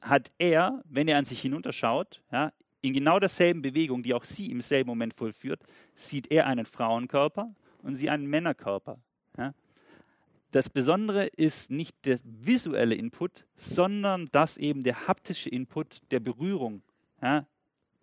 [0.00, 4.50] hat er, wenn er an sich hinunterschaut, ja, in genau derselben Bewegung, die auch sie
[4.50, 5.62] im selben Moment vollführt,
[5.94, 8.98] sieht er einen Frauenkörper und sie einen Männerkörper.
[9.36, 9.54] Ja?
[10.52, 16.82] Das Besondere ist nicht der visuelle Input, sondern dass eben der haptische Input der Berührung
[17.20, 17.46] ja,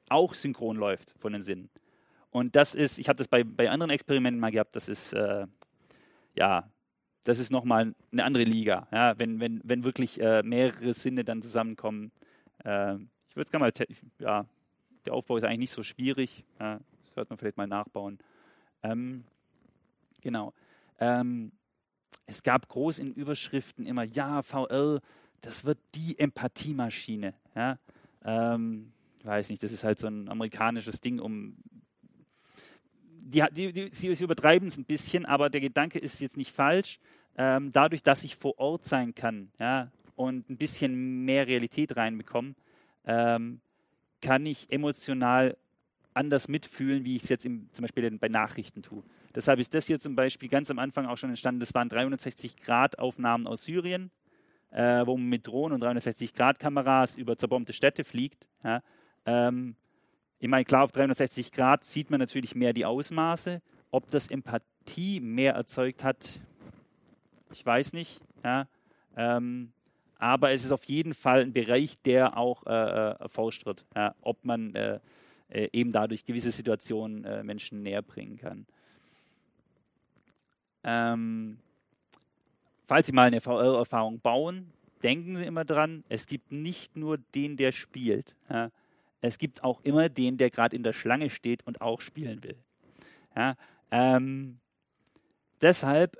[0.09, 1.69] auch synchron läuft von den Sinnen.
[2.29, 5.47] Und das ist, ich habe das bei, bei anderen Experimenten mal gehabt, das ist, äh,
[6.35, 6.69] ja,
[7.23, 11.41] das ist nochmal eine andere Liga, ja, wenn, wenn, wenn wirklich äh, mehrere Sinne dann
[11.41, 12.11] zusammenkommen.
[12.63, 12.95] Äh,
[13.29, 13.73] ich würde es gerne mal,
[14.19, 14.45] ja,
[15.05, 16.43] der Aufbau ist eigentlich nicht so schwierig.
[16.57, 16.79] Das
[17.13, 18.19] sollte man vielleicht mal nachbauen.
[18.83, 19.23] Ähm,
[20.21, 20.53] genau.
[20.99, 21.51] Ähm,
[22.25, 25.01] es gab groß in Überschriften immer, ja, VR,
[25.41, 27.33] das wird die Empathiemaschine.
[27.55, 27.77] Ja?
[28.23, 28.91] Ähm,
[29.23, 31.55] weiß nicht, das ist halt so ein amerikanisches Ding, um.
[33.27, 36.51] Die, die, die, sie, sie übertreiben es ein bisschen, aber der Gedanke ist jetzt nicht
[36.51, 36.99] falsch.
[37.37, 42.53] Ähm, dadurch, dass ich vor Ort sein kann ja, und ein bisschen mehr Realität reinbekomme,
[43.05, 43.59] ähm,
[44.25, 45.55] kann ich emotional
[46.15, 49.03] anders mitfühlen, wie ich es jetzt im, zum Beispiel bei Nachrichten tue.
[49.35, 51.59] Deshalb ist das hier zum Beispiel ganz am Anfang auch schon entstanden.
[51.59, 54.09] Das waren 360-Grad-Aufnahmen aus Syrien,
[54.71, 58.47] äh, wo man mit Drohnen und 360-Grad-Kameras über zerbombte Städte fliegt.
[58.63, 58.81] Ja.
[59.27, 59.75] Ähm,
[60.39, 63.61] ich meine, klar, auf 360 Grad sieht man natürlich mehr die Ausmaße.
[63.91, 66.41] Ob das Empathie mehr erzeugt hat,
[67.51, 68.19] ich weiß nicht.
[68.43, 68.67] Ja.
[69.15, 69.71] Ähm,
[70.25, 74.15] aber es ist auf jeden Fall ein Bereich, der auch äh, äh, erforscht wird, ja,
[74.21, 74.99] ob man äh,
[75.49, 78.65] äh, eben dadurch gewisse Situationen äh, Menschen näher bringen kann.
[80.83, 81.59] Ähm,
[82.87, 84.73] falls Sie mal eine VR-Erfahrung bauen,
[85.03, 88.35] denken Sie immer dran, es gibt nicht nur den, der spielt.
[88.49, 88.71] Ja.
[89.21, 92.57] Es gibt auch immer den, der gerade in der Schlange steht und auch spielen will.
[93.35, 93.55] Ja.
[93.91, 94.57] Ähm,
[95.61, 96.17] deshalb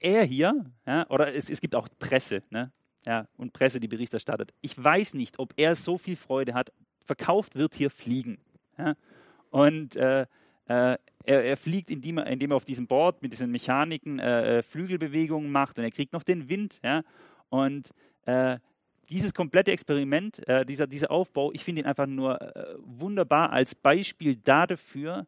[0.00, 2.72] er hier, ja, oder es, es gibt auch Presse, ne?
[3.08, 4.52] Ja, und Presse, die Bericht erstattet.
[4.60, 6.74] Ich weiß nicht, ob er so viel Freude hat.
[7.06, 8.36] Verkauft wird hier Fliegen.
[8.76, 8.96] Ja?
[9.48, 10.26] Und äh,
[10.66, 14.58] äh, er, er, fliegt, indem er, indem er, auf diesem Board mit diesen Mechaniken äh,
[14.58, 16.80] äh Flügelbewegungen macht und er kriegt noch den Wind.
[16.84, 17.02] Ja?
[17.48, 17.94] Und
[18.26, 18.58] äh,
[19.08, 22.38] dieses komplette Experiment, äh, dieser, dieser Aufbau, ich finde ihn einfach nur
[22.84, 25.26] wunderbar als Beispiel dafür,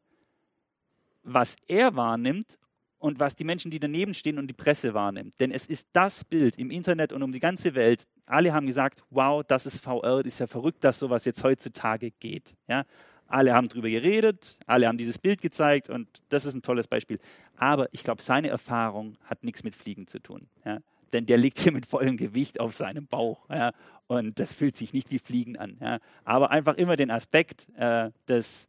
[1.22, 2.58] was er wahrnimmt
[3.00, 5.40] und was die Menschen, die daneben stehen und die Presse wahrnimmt.
[5.40, 8.06] Denn es ist das Bild im Internet und um die ganze Welt.
[8.26, 12.12] Alle haben gesagt, wow, das ist VR, das ist ja verrückt, dass sowas jetzt heutzutage
[12.12, 12.54] geht.
[12.68, 12.84] Ja?
[13.30, 17.18] alle haben darüber geredet, alle haben dieses Bild gezeigt und das ist ein tolles Beispiel.
[17.56, 20.46] Aber ich glaube, seine Erfahrung hat nichts mit Fliegen zu tun.
[20.64, 20.78] Ja?
[21.12, 23.48] Denn der liegt hier mit vollem Gewicht auf seinem Bauch.
[23.48, 23.72] Ja?
[24.08, 26.00] Und das fühlt sich nicht wie Fliegen an.
[26.24, 28.68] Aber einfach immer den Aspekt äh, des,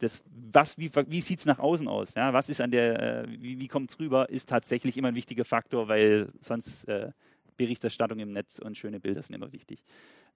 [0.00, 2.14] des, was, wie, wie sieht es nach außen aus?
[2.14, 2.32] Ja?
[2.32, 5.44] Was ist an der, äh, wie, wie kommt es rüber, ist tatsächlich immer ein wichtiger
[5.44, 7.10] Faktor, weil sonst äh,
[7.56, 9.82] Berichterstattung im Netz und schöne Bilder sind immer wichtig.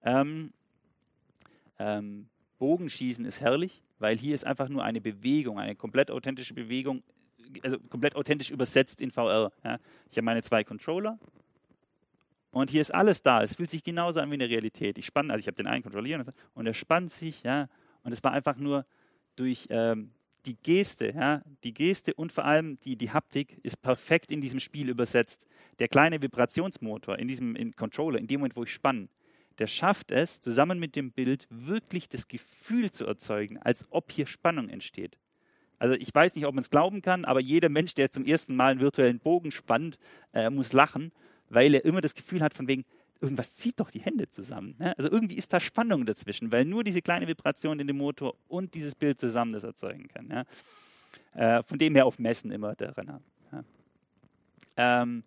[0.02, 0.52] Ähm,
[1.78, 7.02] ähm, Bogenschießen ist herrlich, weil hier ist einfach nur eine Bewegung, eine komplett authentische Bewegung,
[7.62, 9.52] also komplett authentisch übersetzt in VR.
[9.64, 9.78] Ja.
[10.10, 11.18] Ich habe meine zwei Controller
[12.52, 13.42] und hier ist alles da.
[13.42, 14.98] Es fühlt sich genauso an wie in der Realität.
[14.98, 17.68] Ich spanne, also ich habe den einen kontrollieren und er spannt sich, ja,
[18.02, 18.84] und es war einfach nur
[19.40, 20.10] durch ähm,
[20.46, 24.60] die Geste, ja, die Geste und vor allem die, die Haptik ist perfekt in diesem
[24.60, 25.46] Spiel übersetzt.
[25.78, 29.08] Der kleine Vibrationsmotor in diesem in Controller, in dem Moment, wo ich spanne,
[29.58, 34.26] der schafft es, zusammen mit dem Bild wirklich das Gefühl zu erzeugen, als ob hier
[34.26, 35.18] Spannung entsteht.
[35.78, 38.54] Also ich weiß nicht, ob man es glauben kann, aber jeder Mensch, der zum ersten
[38.54, 39.98] Mal einen virtuellen Bogen spannt,
[40.34, 41.12] äh, muss lachen,
[41.48, 42.84] weil er immer das Gefühl hat von wegen,
[43.20, 44.74] irgendwas zieht doch die Hände zusammen.
[44.78, 44.96] Ne?
[44.96, 48.74] Also irgendwie ist da Spannung dazwischen, weil nur diese kleine Vibration in dem Motor und
[48.74, 50.28] dieses Bild zusammen das erzeugen kann.
[50.28, 51.58] Ja?
[51.58, 53.20] Äh, von dem her auf Messen immer der Renner.
[53.52, 53.64] Ja?
[54.76, 55.22] Ähm,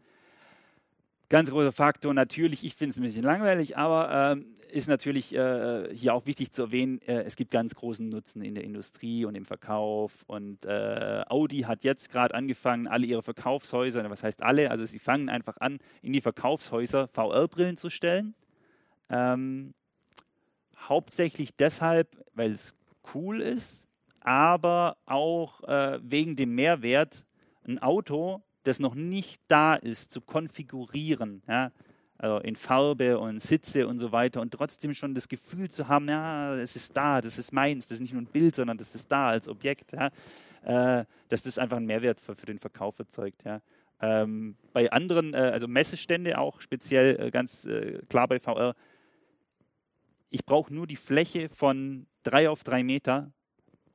[1.29, 2.13] ganz großer Faktor.
[2.13, 6.51] Natürlich, ich finde es ein bisschen langweilig, aber ähm, ist natürlich äh, hier auch wichtig
[6.51, 10.23] zu erwähnen, äh, es gibt ganz großen Nutzen in der Industrie und im Verkauf.
[10.25, 14.99] Und äh, Audi hat jetzt gerade angefangen, alle ihre Verkaufshäuser, was heißt alle, also sie
[14.99, 18.33] fangen einfach an, in die Verkaufshäuser VR-Brillen zu stellen.
[19.09, 19.73] Ähm,
[20.89, 22.73] hauptsächlich deshalb, weil es
[23.13, 23.87] cool ist,
[24.21, 27.25] aber auch äh, wegen dem Mehrwert,
[27.65, 31.43] ein Auto das noch nicht da ist, zu konfigurieren.
[31.47, 31.71] Ja?
[32.17, 36.07] Also in Farbe und Sitze und so weiter und trotzdem schon das Gefühl zu haben,
[36.07, 38.95] ja, es ist da, das ist meins, das ist nicht nur ein Bild, sondern das
[38.95, 39.91] ist da als Objekt.
[39.91, 40.11] Ja?
[40.63, 43.43] Äh, dass das einfach einen Mehrwert für, für den Verkauf erzeugt.
[43.43, 43.61] Ja?
[43.99, 48.75] Ähm, bei anderen, äh, also Messestände auch speziell äh, ganz äh, klar bei VR,
[50.29, 53.31] ich brauche nur die Fläche von drei auf drei Meter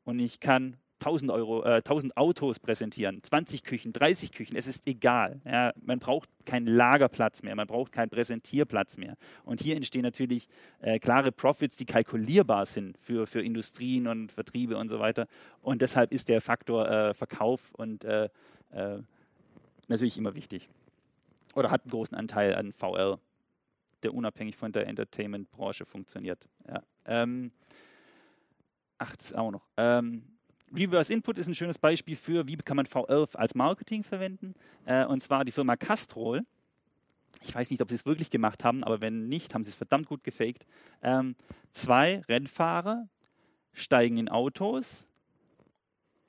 [0.05, 4.87] und ich kann 1000, Euro, äh, 1000 Autos präsentieren, 20 Küchen, 30 Küchen, es ist
[4.87, 5.41] egal.
[5.45, 9.17] Ja, man braucht keinen Lagerplatz mehr, man braucht keinen Präsentierplatz mehr.
[9.45, 10.49] Und hier entstehen natürlich
[10.81, 15.27] äh, klare Profits, die kalkulierbar sind für, für Industrien und Vertriebe und so weiter.
[15.63, 18.29] Und deshalb ist der Faktor äh, Verkauf und äh,
[18.71, 18.99] äh,
[19.89, 20.69] natürlich immer wichtig.
[21.55, 23.19] Oder hat einen großen Anteil an VR,
[24.03, 26.47] der unabhängig von der Entertainment-Branche funktioniert.
[26.69, 26.83] Ja.
[27.05, 27.53] Ähm,
[28.99, 29.67] ach, das ist auch noch.
[29.77, 30.38] Ähm,
[30.75, 34.55] Reverse Input ist ein schönes Beispiel für, wie kann man VR als Marketing verwenden.
[34.85, 36.41] Äh, und zwar die Firma Castrol.
[37.43, 39.77] Ich weiß nicht, ob sie es wirklich gemacht haben, aber wenn nicht, haben sie es
[39.77, 40.67] verdammt gut gefaked.
[41.03, 41.37] Ähm,
[41.73, 43.09] zwei Rennfahrer
[43.73, 45.07] steigen in Autos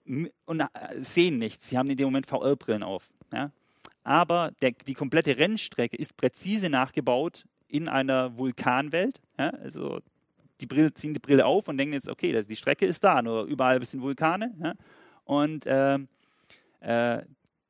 [0.05, 0.67] und äh,
[0.99, 1.69] sehen nichts.
[1.69, 3.09] Sie haben in dem Moment VR-Brillen auf.
[3.31, 3.51] Ja?
[4.03, 9.21] Aber der, die komplette Rennstrecke ist präzise nachgebaut in einer Vulkanwelt.
[9.37, 9.49] Ja?
[9.49, 10.01] Also
[10.61, 13.43] die Brille, ziehen die Brille auf und denken jetzt, okay, die Strecke ist da, nur
[13.43, 14.53] überall ein bisschen Vulkane.
[14.61, 14.73] Ja?
[15.25, 15.99] Und äh,
[16.81, 17.23] äh,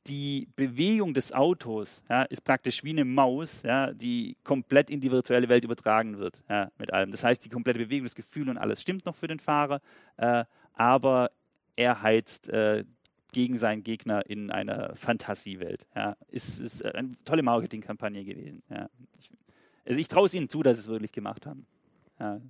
[0.07, 5.11] die Bewegung des Autos ja, ist praktisch wie eine Maus, ja, die komplett in die
[5.11, 7.11] virtuelle Welt übertragen wird ja, mit allem.
[7.11, 9.81] Das heißt, die komplette Bewegung, das Gefühl und alles stimmt noch für den Fahrer,
[10.17, 11.31] äh, aber
[11.75, 12.85] er heizt äh,
[13.31, 15.85] gegen seinen Gegner in einer Fantasiewelt.
[15.95, 16.15] Ja.
[16.29, 18.63] Ist, ist eine tolle Marketingkampagne gewesen.
[18.69, 18.89] Ja.
[19.19, 19.29] Ich,
[19.85, 21.65] also ich traue es ihnen zu, dass sie es wirklich gemacht haben.
[22.19, 22.41] Ja.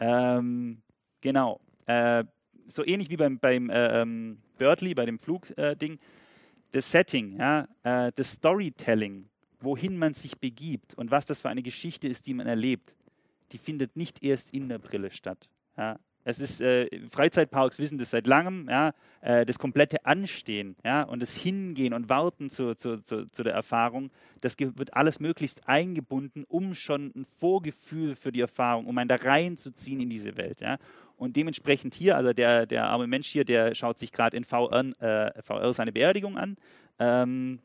[0.00, 0.82] Ähm,
[1.20, 1.60] genau.
[1.86, 2.24] Äh,
[2.66, 5.94] so ähnlich wie beim, beim äh, ähm, Birdly, bei dem Flugding.
[5.94, 5.98] Äh,
[6.72, 9.28] das Setting, ja, äh, das Storytelling,
[9.60, 12.94] wohin man sich begibt und was das für eine Geschichte ist, die man erlebt,
[13.52, 15.48] die findet nicht erst in der Brille statt.
[15.76, 15.98] Ja.
[16.24, 18.92] Es ist, äh, Freizeitparks wissen das seit langem, ja,
[19.22, 23.54] äh, das komplette Anstehen ja, und das Hingehen und Warten zu, zu, zu, zu, der
[23.54, 24.10] Erfahrung,
[24.42, 29.16] das wird alles möglichst eingebunden, um schon ein Vorgefühl für die Erfahrung, um einen da
[29.16, 30.60] reinzuziehen in diese Welt.
[30.60, 30.78] Ja.
[31.16, 34.84] Und dementsprechend hier, also der, der arme Mensch hier, der schaut sich gerade in VR,
[35.00, 36.56] äh, VR seine Beerdigung an.
[36.98, 37.60] Ähm,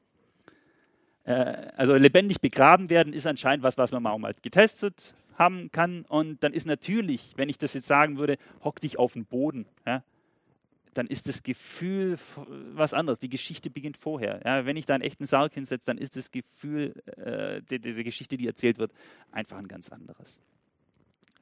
[1.25, 1.33] äh,
[1.75, 6.03] also lebendig begraben werden ist anscheinend was, was man mal, mal getestet haben kann.
[6.05, 9.65] Und dann ist natürlich, wenn ich das jetzt sagen würde, hock dich auf den Boden,
[9.85, 10.03] ja,
[10.93, 12.17] dann ist das Gefühl
[12.73, 13.19] was anderes.
[13.19, 14.41] Die Geschichte beginnt vorher.
[14.45, 18.03] Ja, wenn ich da einen echten Sarg hinsetze, dann ist das Gefühl äh, der, der,
[18.03, 18.93] Geschichte, die erzählt wird,
[19.31, 20.39] einfach ein ganz anderes.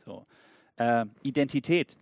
[0.06, 0.24] So.
[0.78, 1.96] Äh, Identität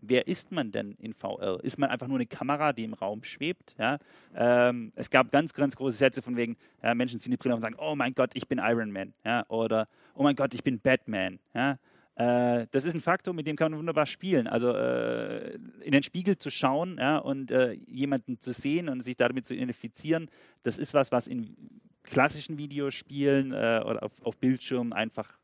[0.00, 1.58] wer ist man denn in VR?
[1.62, 3.74] Ist man einfach nur eine Kamera, die im Raum schwebt?
[3.78, 3.98] Ja?
[4.34, 7.60] Ähm, es gab ganz, ganz große Sätze von wegen, ja, Menschen ziehen die Brille und
[7.60, 9.12] sagen, oh mein Gott, ich bin Iron Man.
[9.24, 9.44] Ja?
[9.48, 11.38] Oder, oh mein Gott, ich bin Batman.
[11.54, 11.78] Ja?
[12.18, 14.48] Äh, das ist ein Faktor, mit dem kann man wunderbar spielen.
[14.48, 19.16] Also äh, in den Spiegel zu schauen ja, und äh, jemanden zu sehen und sich
[19.16, 20.28] damit zu identifizieren,
[20.64, 21.56] das ist was, was in
[22.02, 25.38] klassischen Videospielen äh, oder auf, auf Bildschirmen einfach.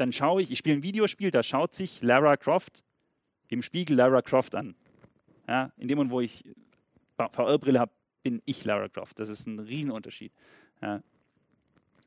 [0.00, 2.82] Dann schaue ich, ich spiele ein Videospiel, da schaut sich Lara Croft
[3.48, 4.74] im Spiegel Lara Croft an.
[5.46, 6.42] Ja, in dem Moment, wo ich
[7.18, 9.18] VR-Brille habe, bin ich Lara Croft.
[9.18, 10.32] Das ist ein Riesenunterschied.
[10.80, 11.02] Ja.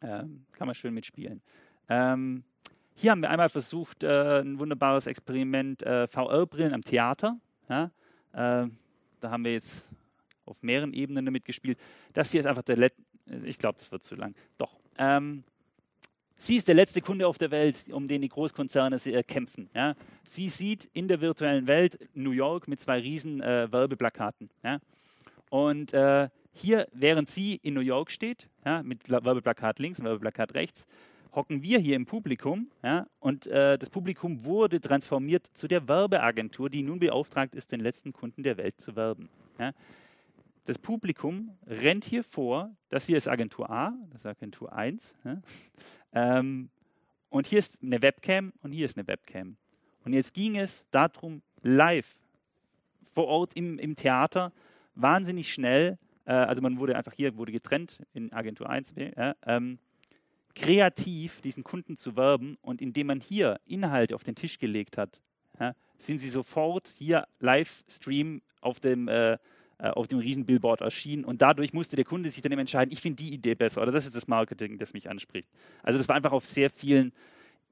[0.02, 1.44] Ähm, kann man schön mitspielen.
[1.88, 2.44] Ähm,
[2.96, 7.38] hier haben wir einmal versucht, äh, ein wunderbares Experiment, äh, VR-Brillen am Theater.
[7.70, 7.92] Ja?
[8.32, 8.70] Äh,
[9.20, 9.88] da haben wir jetzt
[10.46, 11.78] auf mehreren Ebenen damit gespielt.
[12.14, 13.04] Das hier ist einfach der letzte,
[13.44, 14.34] ich glaube, das wird zu lang.
[14.58, 14.80] Doch.
[14.98, 15.44] Ähm,
[16.44, 19.70] sie ist der letzte Kunde auf der Welt, um den die Großkonzerne äh, kämpfen.
[19.74, 19.96] Ja?
[20.24, 24.50] Sie sieht in der virtuellen Welt New York mit zwei riesen äh, Werbeplakaten.
[24.64, 24.80] Ja?
[25.50, 30.54] Und äh, hier, während sie in New York steht, ja, mit Werbeplakat links und Werbeplakat
[30.54, 30.86] rechts,
[31.34, 36.70] hocken wir hier im Publikum ja, und äh, das Publikum wurde transformiert zu der Werbeagentur,
[36.70, 39.30] die nun beauftragt ist, den letzten Kunden der Welt zu werben.
[39.60, 39.72] Ja.
[40.66, 45.16] Das Publikum rennt hier vor, das hier ist Agentur A, das ist Agentur 1.
[45.26, 45.42] Ja.
[46.14, 46.70] Ähm,
[47.30, 49.58] und hier ist eine Webcam und hier ist eine Webcam.
[50.06, 52.16] Und jetzt ging es darum, live
[53.14, 54.52] vor Ort im, im Theater,
[54.96, 59.80] wahnsinnig schnell, äh, also man wurde einfach hier, wurde getrennt in Agentur 1, äh, ähm,
[60.56, 65.20] kreativ diesen Kunden zu werben und indem man hier Inhalte auf den Tisch gelegt hat,
[65.60, 69.38] ja, sind sie sofort hier Livestream auf dem, äh, äh,
[69.90, 73.24] auf dem Riesenbillboard erschienen und dadurch musste der Kunde sich dann eben entscheiden, ich finde
[73.24, 75.50] die Idee besser oder das ist das Marketing, das mich anspricht.
[75.82, 77.12] Also das war einfach auf sehr vielen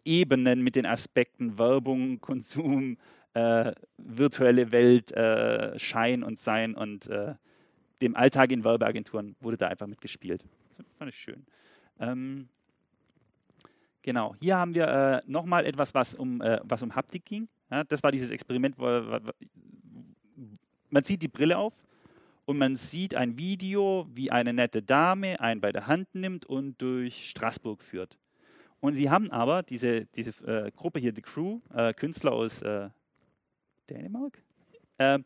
[0.03, 2.97] Ebenen mit den Aspekten Werbung, Konsum,
[3.33, 7.35] äh, virtuelle Welt, äh, Schein und Sein und äh,
[8.01, 10.43] dem Alltag in Werbeagenturen wurde da einfach mitgespielt.
[10.77, 11.45] Das fand ich schön.
[11.99, 12.49] Ähm,
[14.03, 17.47] Genau, hier haben wir äh, nochmal etwas, was um, äh, was um Haptik ging.
[17.69, 19.19] Ja, das war dieses Experiment, wo,
[20.89, 21.73] man zieht die Brille auf
[22.51, 26.81] und man sieht ein Video, wie eine nette Dame einen bei der Hand nimmt und
[26.81, 28.17] durch Straßburg führt.
[28.81, 32.89] Und sie haben aber, diese, diese äh, Gruppe hier, The Crew, äh, Künstler aus äh,
[33.89, 34.37] Dänemark,
[34.97, 35.19] äh,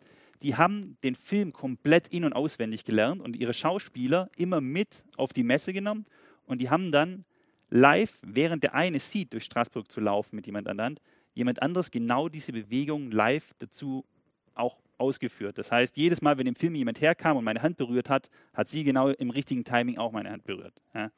[0.43, 5.33] die haben den Film komplett in- und auswendig gelernt und ihre Schauspieler immer mit auf
[5.33, 6.05] die Messe genommen
[6.45, 7.25] und die haben dann
[7.71, 10.97] live, während der eine sieht, durch Straßburg zu laufen mit jemand anderem,
[11.33, 14.05] jemand anderes genau diese Bewegung live dazu
[14.53, 15.57] auch ausgeführt.
[15.57, 18.69] Das heißt, jedes Mal, wenn im Film jemand herkam und meine Hand berührt hat, hat
[18.69, 20.73] sie genau im richtigen Timing auch meine Hand berührt.
[20.93, 21.11] Ja.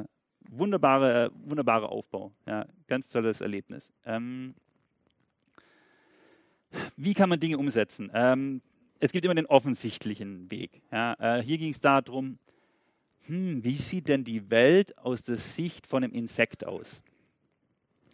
[0.00, 0.04] Äh,
[0.50, 2.30] wunderbare, wunderbarer Aufbau.
[2.46, 2.66] Ja.
[2.86, 3.92] Ganz tolles Erlebnis.
[4.04, 4.54] Ähm,
[6.96, 8.10] wie kann man Dinge umsetzen?
[8.14, 8.62] Ähm,
[9.00, 10.82] es gibt immer den offensichtlichen Weg.
[10.90, 11.16] Ja.
[11.18, 12.38] Äh, hier ging es darum,
[13.26, 17.02] hm, wie sieht denn die Welt aus der Sicht von einem Insekt aus?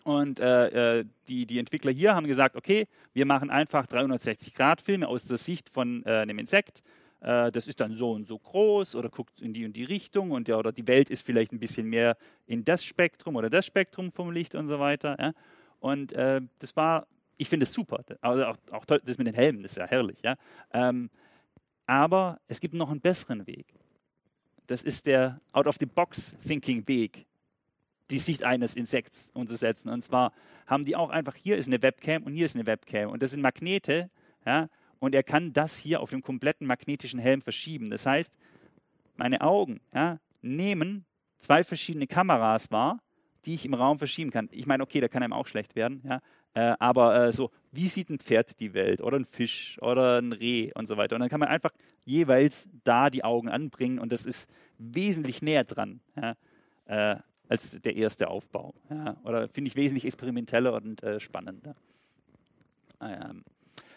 [0.08, 5.26] Und äh, äh die, die Entwickler hier haben gesagt, okay, wir machen einfach 360-Grad-Filme aus
[5.26, 6.82] der Sicht von äh, einem Insekt.
[7.20, 10.30] Äh, das ist dann so und so groß oder guckt in die und die Richtung
[10.30, 12.16] und der, oder die Welt ist vielleicht ein bisschen mehr
[12.46, 15.14] in das Spektrum oder das Spektrum vom Licht und so weiter.
[15.20, 15.32] Ja?
[15.78, 17.06] Und äh, das war,
[17.36, 18.02] ich finde es super.
[18.22, 20.22] Also auch, auch toll, das mit den Helmen, ist ja herrlich.
[20.22, 20.36] Ja?
[20.72, 21.10] Ähm,
[21.84, 23.66] aber es gibt noch einen besseren Weg.
[24.68, 27.26] Das ist der Out-of-the-Box-Thinking-Weg,
[28.10, 29.88] die Sicht eines Insekts umzusetzen.
[29.88, 30.32] Und zwar
[30.66, 33.10] haben die auch einfach, hier ist eine Webcam und hier ist eine Webcam.
[33.10, 34.10] Und das sind Magnete.
[34.46, 34.68] Ja,
[34.98, 37.90] und er kann das hier auf dem kompletten magnetischen Helm verschieben.
[37.90, 38.34] Das heißt,
[39.16, 41.04] meine Augen ja, nehmen
[41.38, 43.00] zwei verschiedene Kameras wahr,
[43.44, 44.48] die ich im Raum verschieben kann.
[44.52, 46.20] Ich meine, okay, da kann einem auch schlecht werden, ja,
[46.54, 50.32] äh, aber äh, so, wie sieht ein Pferd die Welt oder ein Fisch oder ein
[50.32, 51.14] Reh und so weiter.
[51.14, 51.72] Und dann kann man einfach
[52.04, 56.34] jeweils da die Augen anbringen und das ist wesentlich näher dran ja,
[56.86, 57.16] äh,
[57.48, 58.74] als der erste Aufbau.
[58.90, 61.74] Ja, oder finde ich wesentlich experimenteller und äh, spannender.
[63.00, 63.44] Ähm,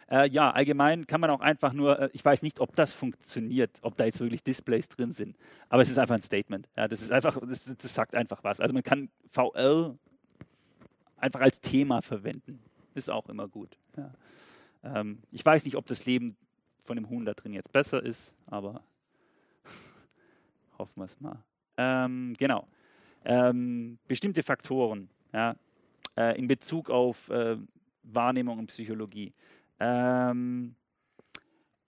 [0.09, 3.71] äh, ja, allgemein kann man auch einfach nur, äh, ich weiß nicht, ob das funktioniert,
[3.81, 5.37] ob da jetzt wirklich Displays drin sind,
[5.69, 6.67] aber es ist einfach ein Statement.
[6.75, 8.59] Ja, das ist einfach, das, das sagt einfach was.
[8.59, 9.95] Also man kann VR
[11.15, 12.61] einfach als Thema verwenden.
[12.93, 13.77] Ist auch immer gut.
[13.95, 14.11] Ja.
[14.83, 16.35] Ähm, ich weiß nicht, ob das Leben
[16.83, 18.83] von dem Huhn da drin jetzt besser ist, aber
[20.77, 21.37] hoffen wir es mal.
[21.77, 22.65] Ähm, genau.
[23.23, 25.55] Ähm, bestimmte Faktoren ja,
[26.17, 27.57] äh, in Bezug auf äh,
[28.03, 29.33] Wahrnehmung und Psychologie.
[29.79, 30.75] Ähm,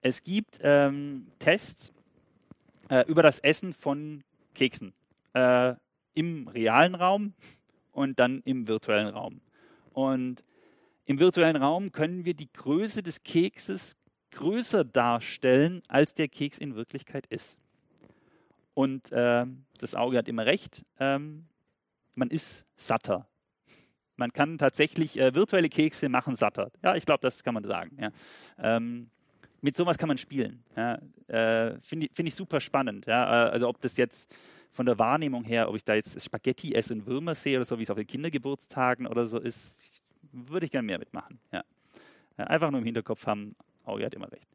[0.01, 1.93] es gibt ähm, Tests
[2.89, 4.23] äh, über das Essen von
[4.53, 4.93] Keksen
[5.34, 5.76] äh,
[6.14, 7.34] im realen Raum
[7.91, 9.41] und dann im virtuellen Raum.
[9.93, 10.43] Und
[11.05, 13.95] im virtuellen Raum können wir die Größe des Kekses
[14.31, 17.62] größer darstellen, als der Keks in Wirklichkeit ist.
[18.74, 19.45] Und äh,
[19.80, 20.84] das Auge hat immer recht.
[21.00, 21.45] Ähm,
[22.16, 23.28] man ist satter.
[24.16, 26.72] Man kann tatsächlich äh, virtuelle Kekse machen satter.
[26.84, 27.98] Ja, ich glaube, das kann man sagen.
[28.00, 28.12] Ja.
[28.58, 29.10] Ähm,
[29.62, 30.64] mit sowas kann man spielen.
[30.76, 31.00] Ja.
[31.28, 33.06] Äh, Finde find ich super spannend.
[33.06, 33.48] Ja.
[33.48, 34.34] Äh, also ob das jetzt
[34.72, 37.78] von der Wahrnehmung her, ob ich da jetzt Spaghetti esse und Würmer sehe oder so,
[37.78, 39.84] wie es auf den Kindergeburtstagen oder so ist,
[40.32, 41.40] würde ich gerne mehr mitmachen.
[41.52, 41.64] Ja.
[42.38, 43.56] Äh, einfach nur im Hinterkopf haben,
[43.86, 44.48] Auge hat immer recht.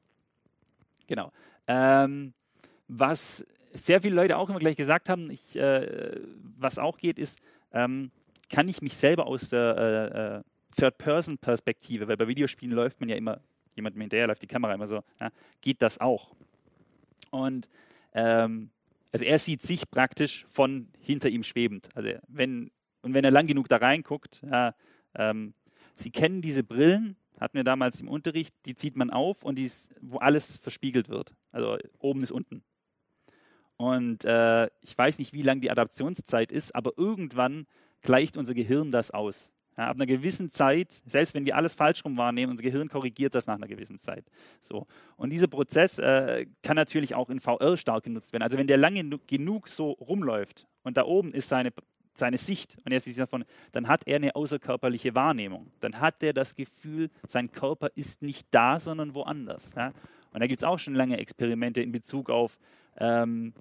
[1.06, 1.32] Genau.
[1.66, 2.34] Ähm,
[2.86, 3.44] was
[3.84, 6.20] sehr viele Leute auch immer gleich gesagt haben, ich, äh,
[6.58, 7.38] was auch geht, ist,
[7.72, 8.10] ähm,
[8.50, 10.42] kann ich mich selber aus der äh, äh,
[10.76, 13.40] Third-Person-Perspektive, weil bei Videospielen läuft man ja immer,
[13.74, 15.30] jemandem hinterher läuft die Kamera immer so, ja,
[15.60, 16.34] geht das auch?
[17.30, 17.68] Und
[18.14, 18.70] ähm,
[19.12, 21.88] also er sieht sich praktisch von hinter ihm schwebend.
[21.94, 22.70] Also wenn,
[23.02, 24.74] und wenn er lang genug da reinguckt, ja,
[25.14, 25.54] ähm,
[25.98, 29.64] Sie kennen diese Brillen, hatten wir damals im Unterricht, die zieht man auf und die
[29.64, 31.34] ist, wo alles verspiegelt wird.
[31.50, 32.62] Also oben ist unten.
[33.78, 37.66] Und äh, ich weiß nicht, wie lang die Adaptionszeit ist, aber irgendwann
[38.02, 39.52] gleicht unser Gehirn das aus.
[39.76, 43.36] Ja, ab einer gewissen Zeit, selbst wenn wir alles falsch rum wahrnehmen, unser Gehirn korrigiert
[43.36, 44.24] das nach einer gewissen Zeit.
[44.60, 44.84] So.
[45.16, 48.42] Und dieser Prozess äh, kann natürlich auch in VR stark genutzt werden.
[48.42, 51.72] Also wenn der lange genug so rumläuft und da oben ist seine,
[52.14, 55.70] seine Sicht und er sieht davon, dann hat er eine außerkörperliche Wahrnehmung.
[55.78, 59.74] Dann hat er das Gefühl, sein Körper ist nicht da, sondern woanders.
[59.76, 59.92] Ja?
[60.32, 62.58] Und da gibt es auch schon lange Experimente in Bezug auf
[62.98, 63.54] ähm,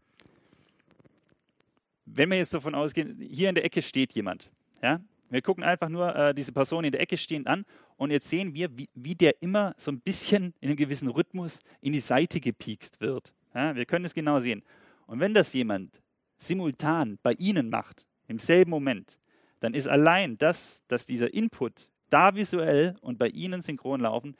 [2.07, 4.49] wenn wir jetzt davon ausgehen, hier in der Ecke steht jemand,
[4.81, 7.65] ja, wir gucken einfach nur äh, diese Person in der Ecke stehend an
[7.97, 11.59] und jetzt sehen wir, wie, wie der immer so ein bisschen in einem gewissen Rhythmus
[11.81, 13.33] in die Seite gepiekst wird.
[13.53, 14.63] Ja, wir können es genau sehen.
[15.05, 16.01] Und wenn das jemand
[16.37, 19.17] simultan bei Ihnen macht, im selben Moment,
[19.59, 24.35] dann ist allein das, dass dieser Input da visuell und bei Ihnen synchron laufen,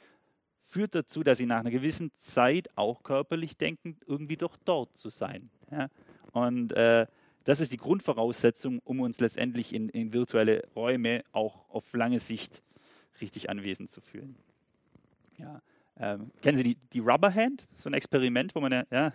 [0.68, 5.10] führt dazu, dass Sie nach einer gewissen Zeit auch körperlich denken, irgendwie doch dort zu
[5.10, 5.50] sein.
[5.70, 5.88] Ja?
[6.32, 7.06] Und äh,
[7.48, 12.62] das ist die Grundvoraussetzung, um uns letztendlich in, in virtuelle Räume auch auf lange Sicht
[13.22, 14.36] richtig anwesend zu fühlen.
[15.38, 15.62] Ja,
[15.98, 17.66] ähm, kennen Sie die, die Rubber Hand?
[17.78, 19.12] So ein Experiment, wo man ja, ja,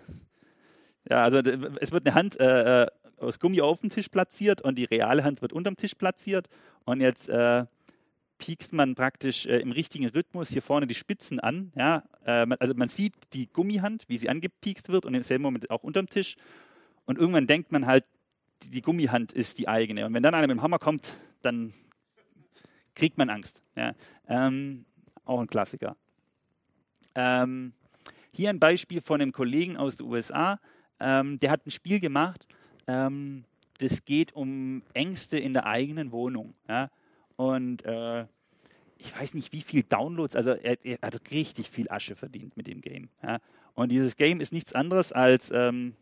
[1.08, 1.38] ja also
[1.80, 2.88] es wird eine Hand äh, äh,
[3.18, 6.50] aus Gummi auf dem Tisch platziert und die reale Hand wird unterm Tisch platziert
[6.86, 7.68] und jetzt äh,
[8.40, 11.72] piekst man praktisch äh, im richtigen Rhythmus hier vorne die Spitzen an.
[11.76, 12.02] Ja?
[12.26, 15.84] Äh, also man sieht die Gummihand, wie sie angepiekst wird und im selben Moment auch
[15.84, 16.36] unterm Tisch.
[17.06, 18.06] Und irgendwann denkt man halt,
[18.69, 20.06] die Gummihand ist die eigene.
[20.06, 21.73] Und wenn dann einer mit dem Hammer kommt, dann
[22.95, 23.61] kriegt man Angst.
[23.76, 23.94] Ja.
[24.27, 24.85] Ähm,
[25.26, 25.95] auch ein Klassiker.
[27.15, 27.73] Ähm,
[28.31, 30.60] hier ein Beispiel von einem Kollegen aus den USA.
[30.99, 32.48] Ähm, der hat ein Spiel gemacht.
[32.88, 33.45] Ähm,
[33.80, 36.53] das geht um Ängste in der eigenen Wohnung.
[36.68, 36.90] Ja.
[37.35, 38.26] Und äh,
[38.98, 42.68] ich weiß nicht, wie viel Downloads, also er, er, hat richtig viel Asche verdient mit
[42.68, 43.10] dem Game.
[43.22, 43.40] Ja.
[43.73, 45.95] Und dieses Game ist nichts anderes als ähm,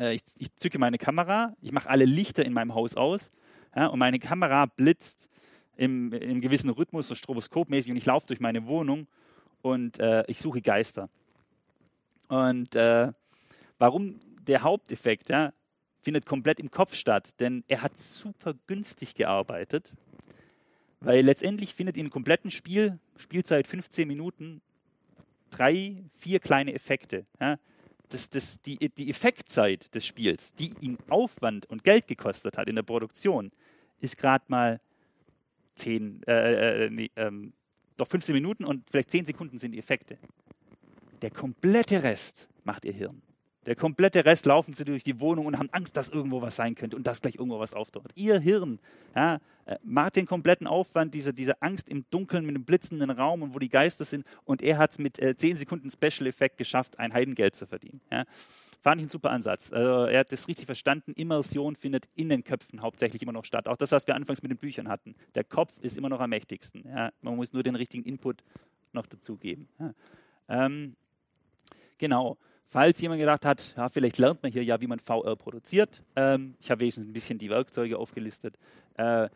[0.00, 3.30] äh, ich, ich, zücke meine Kamera, ich mache alle Lichter in meinem Haus aus
[3.76, 5.28] ja, und meine Kamera blitzt
[5.76, 9.06] im, im gewissen Rhythmus, so stroboskopmäßig und ich laufe durch meine Wohnung
[9.62, 11.08] und äh, ich suche Geister.
[12.28, 13.12] Und äh,
[13.78, 15.52] warum der Haupteffekt ja,
[16.02, 19.92] findet komplett im Kopf statt, denn er hat super günstig gearbeitet,
[21.00, 24.60] weil letztendlich findet in kompletten Spiel, Spielzeit 15 Minuten,
[25.50, 27.24] drei, vier kleine Effekte.
[27.40, 27.58] Ja
[28.10, 32.76] das, das, die, die Effektzeit des Spiels, die ihn Aufwand und Geld gekostet hat in
[32.76, 33.50] der Produktion,
[34.00, 34.80] ist gerade mal
[35.76, 37.52] 10, äh, äh, nee, ähm,
[37.96, 40.18] doch 15 Minuten und vielleicht 10 Sekunden sind die Effekte.
[41.22, 43.22] Der komplette Rest macht ihr Hirn.
[43.66, 46.74] Der komplette Rest laufen sie durch die Wohnung und haben Angst, dass irgendwo was sein
[46.74, 48.10] könnte und dass gleich irgendwo was auftaucht.
[48.14, 48.78] Ihr Hirn
[49.14, 53.42] ja, äh, macht den kompletten Aufwand, diese, diese Angst im Dunkeln mit einem blitzenden Raum
[53.42, 54.24] und wo die Geister sind.
[54.44, 58.00] Und er hat es mit äh, 10 Sekunden Special Effekt geschafft, ein Heidengeld zu verdienen.
[58.10, 58.24] Ja.
[58.82, 59.72] Fand ich einen super Ansatz.
[59.72, 61.12] Also er hat das richtig verstanden.
[61.12, 63.68] Immersion findet in den Köpfen hauptsächlich immer noch statt.
[63.68, 65.14] Auch das, was wir anfangs mit den Büchern hatten.
[65.34, 66.88] Der Kopf ist immer noch am mächtigsten.
[66.88, 67.12] Ja.
[67.20, 68.42] Man muss nur den richtigen Input
[68.92, 69.68] noch dazugeben.
[69.78, 69.94] Ja.
[70.48, 70.96] Ähm,
[71.98, 72.38] genau.
[72.72, 76.02] Falls jemand gedacht hat, ja, vielleicht lernt man hier ja, wie man VR produziert.
[76.14, 78.56] Ähm, ich habe wenigstens ein bisschen die Werkzeuge aufgelistet.
[78.94, 79.28] Äh,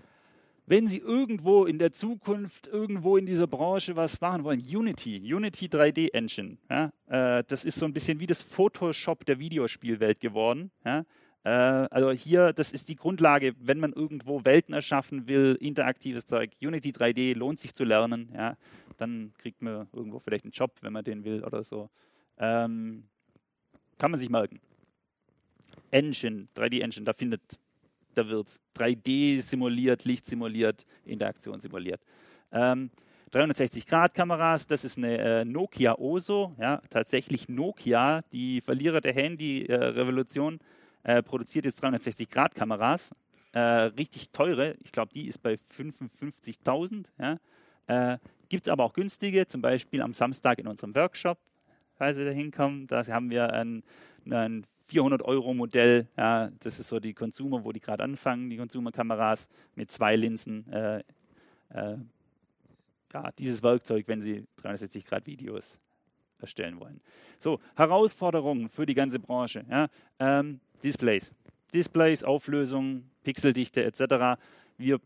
[0.67, 5.67] wenn Sie irgendwo in der Zukunft, irgendwo in dieser Branche was machen wollen, Unity, Unity
[5.67, 10.71] 3D Engine, ja, äh, das ist so ein bisschen wie das Photoshop der Videospielwelt geworden.
[10.85, 11.05] Ja.
[11.43, 16.53] Äh, also hier, das ist die Grundlage, wenn man irgendwo Welten erschaffen will, interaktives Zeug.
[16.63, 18.31] Unity 3D lohnt sich zu lernen.
[18.33, 18.57] Ja.
[18.97, 21.91] Dann kriegt man irgendwo vielleicht einen Job, wenn man den will oder so.
[22.39, 23.09] Ähm,
[23.99, 24.61] kann man sich merken.
[25.91, 27.43] Engine, 3D-Engine, da findet,
[28.15, 32.01] da wird 3D simuliert, Licht simuliert, Interaktion simuliert.
[32.53, 32.91] Ähm,
[33.33, 40.61] 360-Grad-Kameras, das ist eine äh, Nokia Oso, ja, tatsächlich Nokia, die Verlierer der Handy-Revolution,
[41.03, 43.11] äh, produziert jetzt 360-Grad-Kameras.
[43.53, 47.07] äh, richtig teure, ich glaube, die ist bei 55.000.
[47.19, 47.39] Ja.
[47.87, 48.19] Äh,
[48.49, 51.39] Gibt es aber auch günstige, zum Beispiel am Samstag in unserem Workshop,
[51.97, 52.87] falls Sie da hinkommen.
[52.87, 53.83] Da haben wir ein,
[54.31, 56.09] ein 400-Euro-Modell.
[56.17, 60.71] Ja, das ist so die Consumer, wo die gerade anfangen, die Consumer-Kameras mit zwei Linsen.
[60.73, 60.99] Äh,
[61.71, 61.97] äh,
[63.13, 65.79] ja, dieses Werkzeug, wenn Sie 360-Grad-Videos
[66.39, 67.01] erstellen wollen.
[67.39, 69.65] So, Herausforderungen für die ganze Branche.
[69.71, 69.89] Ja,
[70.19, 71.33] ähm, Displays.
[71.73, 74.41] Displays, Auflösung, Pixeldichte etc.
[74.77, 75.01] Wir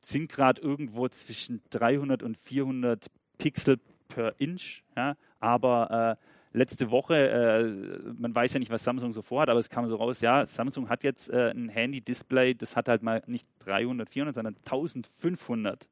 [0.00, 3.06] sind gerade irgendwo zwischen 300 und 400
[3.38, 4.82] Pixel per Inch.
[4.96, 5.16] Ja,
[5.46, 6.18] aber
[6.52, 9.88] äh, letzte Woche, äh, man weiß ja nicht, was Samsung so vorhat, aber es kam
[9.88, 14.08] so raus, ja, Samsung hat jetzt äh, ein Handy-Display, das hat halt mal nicht 300,
[14.08, 15.86] 400, sondern 1500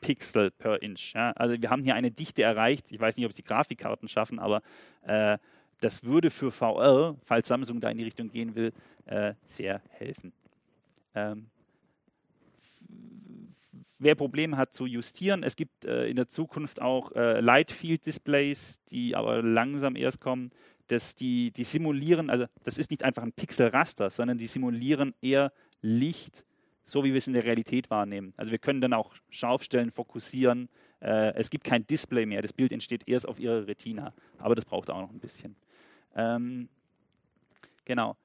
[0.00, 1.14] Pixel per Inch.
[1.14, 1.32] Ja.
[1.32, 2.92] Also wir haben hier eine Dichte erreicht.
[2.92, 4.60] Ich weiß nicht, ob es die Grafikkarten schaffen, aber
[5.02, 5.38] äh,
[5.80, 8.72] das würde für VR, falls Samsung da in die Richtung gehen will,
[9.06, 10.32] äh, sehr helfen.
[11.14, 11.46] Ähm,
[13.98, 19.16] wer Probleme hat zu justieren, es gibt äh, in der Zukunft auch äh, Lightfield-Displays, die
[19.16, 20.50] aber langsam erst kommen,
[20.88, 25.52] dass die, die simulieren, also das ist nicht einfach ein Pixelraster, sondern die simulieren eher
[25.80, 26.44] Licht,
[26.84, 28.32] so wie wir es in der Realität wahrnehmen.
[28.36, 30.68] Also wir können dann auch Scharfstellen fokussieren.
[31.00, 34.64] Äh, es gibt kein Display mehr, das Bild entsteht erst auf ihrer Retina, aber das
[34.64, 35.56] braucht auch noch ein bisschen.
[36.14, 36.68] Ähm,
[37.84, 38.16] genau.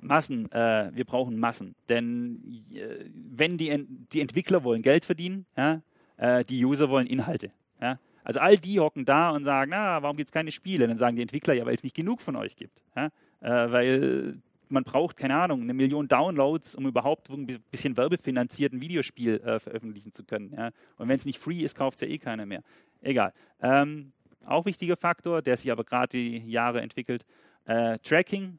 [0.00, 1.74] Massen, äh, wir brauchen Massen.
[1.88, 5.82] Denn äh, wenn die, die Entwickler wollen Geld verdienen, ja,
[6.16, 7.50] äh, die User wollen Inhalte.
[7.80, 7.98] Ja.
[8.24, 10.86] Also all die hocken da und sagen, na, warum gibt es keine Spiele?
[10.86, 12.82] Dann sagen die Entwickler, ja, weil es nicht genug von euch gibt.
[12.94, 13.06] Ja.
[13.40, 19.40] Äh, weil man braucht, keine Ahnung, eine Million Downloads, um überhaupt ein bisschen werbefinanzierten Videospiel
[19.40, 20.52] äh, veröffentlichen zu können.
[20.56, 20.70] Ja.
[20.96, 22.62] Und wenn es nicht free ist, kauft es ja eh keiner mehr.
[23.02, 23.32] Egal.
[23.60, 24.12] Ähm,
[24.46, 27.24] auch wichtiger Faktor, der sich aber gerade die Jahre entwickelt,
[27.66, 28.58] äh, Tracking,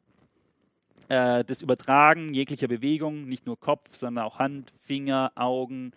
[1.12, 5.92] äh, das Übertragen jeglicher Bewegung, nicht nur Kopf, sondern auch Hand, Finger, Augen,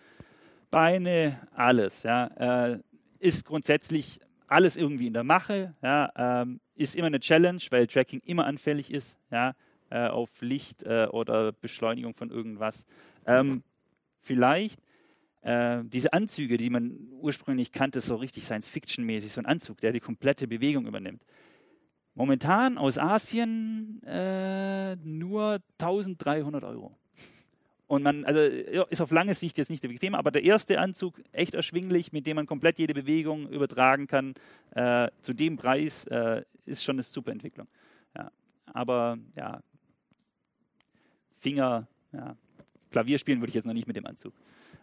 [0.69, 2.03] Beine, alles.
[2.03, 2.79] Ja, äh,
[3.19, 8.21] ist grundsätzlich alles irgendwie in der Mache, ja, ähm, ist immer eine Challenge, weil Tracking
[8.25, 9.55] immer anfällig ist ja,
[9.89, 12.85] äh, auf Licht äh, oder Beschleunigung von irgendwas.
[13.25, 13.63] Ähm,
[14.19, 14.81] vielleicht
[15.41, 20.01] äh, diese Anzüge, die man ursprünglich kannte, so richtig Science-Fiction-mäßig, so ein Anzug, der die
[20.01, 21.23] komplette Bewegung übernimmt.
[22.15, 26.95] Momentan aus Asien äh, nur 1300 Euro.
[27.87, 31.21] Und man, also ist auf lange Sicht jetzt nicht der bequem, aber der erste Anzug
[31.31, 34.33] echt erschwinglich, mit dem man komplett jede Bewegung übertragen kann.
[34.71, 37.67] Äh, zu dem Preis äh, ist schon eine super Entwicklung.
[38.15, 38.31] Ja.
[38.73, 39.61] Aber ja,
[41.37, 42.35] Finger, ja,
[42.89, 44.33] Klavier spielen würde ich jetzt noch nicht mit dem Anzug.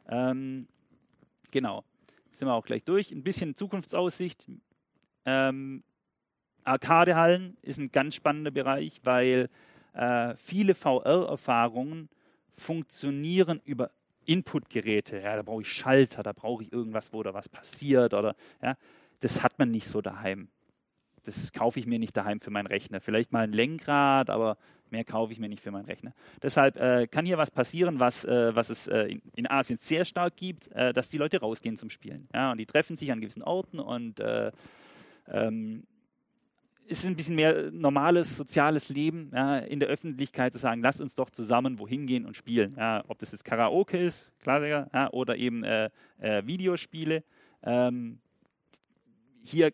[0.09, 0.69] Ähm,
[1.51, 1.83] genau,
[2.33, 3.11] sind wir auch gleich durch.
[3.11, 4.47] Ein bisschen Zukunftsaussicht.
[5.25, 5.83] Ähm,
[6.65, 9.49] Arcadehallen ist ein ganz spannender Bereich, weil
[9.95, 12.09] äh, viele VR-Erfahrungen
[12.55, 13.91] funktionieren über
[14.25, 15.21] Inputgeräte.
[15.21, 18.77] Ja, da brauche ich Schalter, da brauche ich irgendwas, wo da was passiert oder ja,
[19.21, 20.49] das hat man nicht so daheim.
[21.25, 23.01] Das kaufe ich mir nicht daheim für meinen Rechner.
[23.01, 24.57] Vielleicht mal ein Lenkrad, aber
[24.91, 26.13] mehr kaufe ich mir nicht für meinen Rechner.
[26.43, 30.05] Deshalb äh, kann hier was passieren, was, äh, was es äh, in, in, Asien sehr
[30.05, 32.29] stark gibt, äh, dass die Leute rausgehen zum Spielen.
[32.35, 34.51] Ja, und die treffen sich an gewissen Orten und äh,
[35.29, 35.85] ähm,
[36.87, 41.15] ist ein bisschen mehr normales soziales Leben ja, in der Öffentlichkeit zu sagen, lass uns
[41.15, 42.75] doch zusammen wohin gehen und spielen.
[42.77, 47.25] Ja, ob das jetzt Karaoke ist, Klassiker, ja, oder eben äh, äh, Videospiele.
[47.63, 48.19] Ähm,
[49.43, 49.73] hier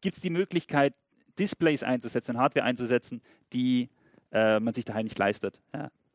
[0.00, 0.94] gibt es die Möglichkeit,
[1.38, 3.22] Displays einzusetzen, Hardware einzusetzen,
[3.52, 3.88] die
[4.30, 5.60] äh, man sich daheim nicht leistet.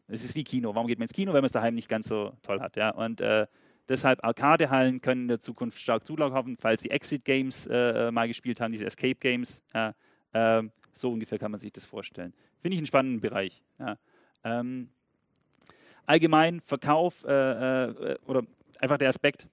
[0.07, 0.73] Es ist wie Kino.
[0.73, 2.77] Warum geht man ins Kino, wenn man es daheim nicht ganz so toll hat?
[2.95, 3.47] Und äh,
[3.89, 8.71] deshalb Arcade-Hallen können in der Zukunft stark zulaufen, falls Sie Exit-Games äh, mal gespielt haben,
[8.71, 9.61] diese Escape-Games.
[9.73, 9.93] Ja
[10.33, 12.33] ähm, so ungefähr kann man sich das vorstellen.
[12.61, 13.61] Finde ich einen spannenden Bereich.
[13.79, 13.97] Ja.
[14.43, 14.89] Ähm,
[16.05, 18.43] allgemein Verkauf äh, äh, oder
[18.79, 19.47] einfach der Aspekt,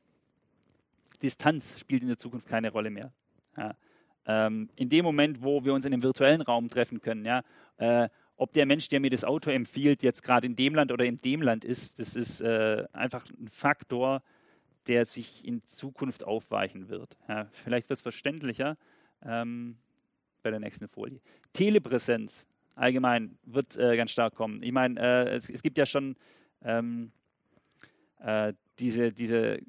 [1.23, 3.13] Distanz spielt in der Zukunft keine Rolle mehr.
[3.57, 3.75] Ja.
[4.27, 7.43] Ähm, in dem Moment, wo wir uns in einem virtuellen Raum treffen können, ja,
[7.79, 11.05] äh, ob der Mensch, der mir das Auto empfiehlt, jetzt gerade in dem Land oder
[11.05, 14.23] in dem Land ist, das ist äh, einfach ein Faktor,
[14.89, 17.17] der sich in Zukunft aufweichen wird.
[17.29, 18.77] Ja, vielleicht wird es verständlicher.
[19.23, 19.79] Ähm,
[20.47, 21.21] bei der nächsten Folie.
[21.53, 22.47] Telepräsenz
[22.77, 24.63] allgemein wird äh, ganz stark kommen.
[24.63, 26.15] Ich meine, äh, es, es, gibt ja schon
[26.63, 27.11] ähm,
[28.21, 29.63] äh, diese, diese äh,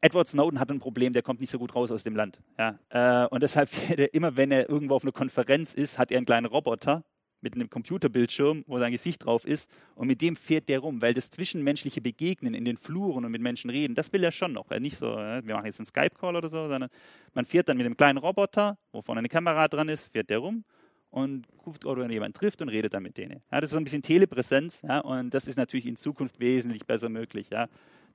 [0.00, 2.40] Edward Snowden hat ein Problem, der kommt nicht so gut raus aus dem Land.
[2.56, 2.78] Ja?
[2.90, 3.68] Äh, und deshalb,
[4.12, 7.02] immer wenn er irgendwo auf einer Konferenz ist, hat er einen kleinen Roboter,
[7.42, 11.14] mit einem Computerbildschirm, wo sein Gesicht drauf ist, und mit dem fährt der rum, weil
[11.14, 14.68] das zwischenmenschliche Begegnen in den Fluren und mit Menschen reden, das will er schon noch.
[14.70, 16.90] Nicht so, wir machen jetzt einen Skype-Call oder so, sondern
[17.34, 20.38] man fährt dann mit einem kleinen Roboter, wo vorne eine Kamera dran ist, fährt der
[20.38, 20.64] rum
[21.10, 23.40] und guckt, ob er jemanden trifft und redet dann mit denen.
[23.50, 26.86] Ja, das ist so ein bisschen Telepräsenz ja, und das ist natürlich in Zukunft wesentlich
[26.86, 27.48] besser möglich.
[27.50, 27.68] Ja.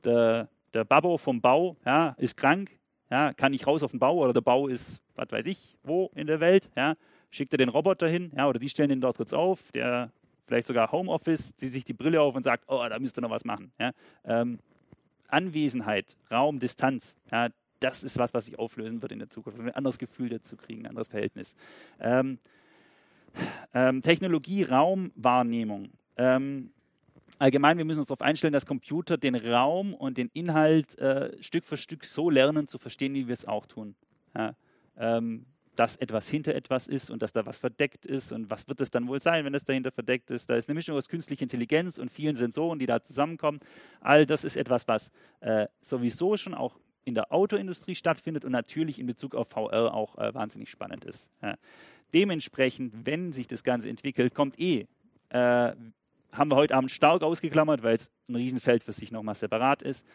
[0.03, 2.71] Der, der Babbo vom Bau ja, ist krank,
[3.09, 6.11] ja, kann nicht raus auf den Bau oder der Bau ist, was weiß ich, wo
[6.15, 6.69] in der Welt.
[6.75, 6.95] Ja,
[7.31, 10.11] schickt er den Roboter hin ja, oder die stellen den dort kurz auf, der
[10.45, 13.29] vielleicht sogar Homeoffice, zieht sich die Brille auf und sagt, oh, da müsst ihr noch
[13.29, 13.71] was machen.
[13.79, 13.91] Ja.
[14.23, 14.59] Ähm,
[15.27, 17.49] Anwesenheit, Raum, Distanz, ja,
[17.79, 19.59] das ist was, was sich auflösen wird in der Zukunft.
[19.59, 21.55] Ein anderes Gefühl dazu kriegen, ein anderes Verhältnis.
[21.99, 22.39] Ähm,
[23.73, 25.89] ähm, Technologie, Raum, Wahrnehmung.
[26.17, 26.71] Ähm,
[27.37, 31.65] allgemein, wir müssen uns darauf einstellen, dass Computer den Raum und den Inhalt äh, Stück
[31.65, 33.95] für Stück so lernen zu verstehen, wie wir es auch tun.
[34.35, 34.55] Ja,
[34.97, 35.45] ähm,
[35.75, 38.91] dass etwas hinter etwas ist und dass da was verdeckt ist und was wird es
[38.91, 40.49] dann wohl sein, wenn es dahinter verdeckt ist.
[40.49, 43.59] Da ist eine Mischung aus künstlicher Intelligenz und vielen Sensoren, die da zusammenkommen.
[44.01, 45.11] All das ist etwas, was
[45.41, 50.17] äh, sowieso schon auch in der Autoindustrie stattfindet und natürlich in Bezug auf VR auch
[50.17, 51.29] äh, wahnsinnig spannend ist.
[51.41, 51.55] Ja.
[52.13, 54.87] Dementsprechend, wenn sich das Ganze entwickelt, kommt eh,
[55.29, 55.73] äh,
[56.31, 60.05] haben wir heute Abend stark ausgeklammert, weil es ein Riesenfeld für sich nochmal separat ist.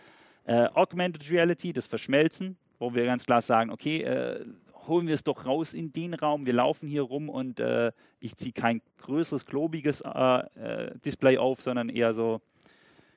[0.44, 4.44] Äh, Augmented Reality, das Verschmelzen, wo wir ganz klar sagen, okay, äh,
[4.86, 8.36] holen wir es doch raus in den Raum, wir laufen hier rum und äh, ich
[8.36, 12.40] ziehe kein größeres, klobiges äh, äh, Display auf, sondern eher so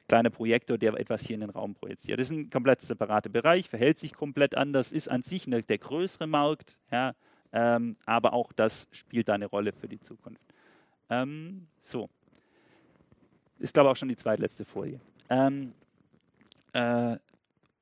[0.07, 2.19] kleiner Projektor, der etwas hier in den Raum projiziert.
[2.19, 5.77] Das ist ein komplett separater Bereich, verhält sich komplett anders, ist an sich eine, der
[5.77, 7.15] größere Markt, ja,
[7.51, 10.41] ähm, aber auch das spielt da eine Rolle für die Zukunft.
[11.09, 12.09] Ähm, so.
[13.59, 14.99] Ist, glaube ich, auch schon die zweitletzte Folie.
[15.29, 15.73] Ähm,
[16.73, 17.17] äh,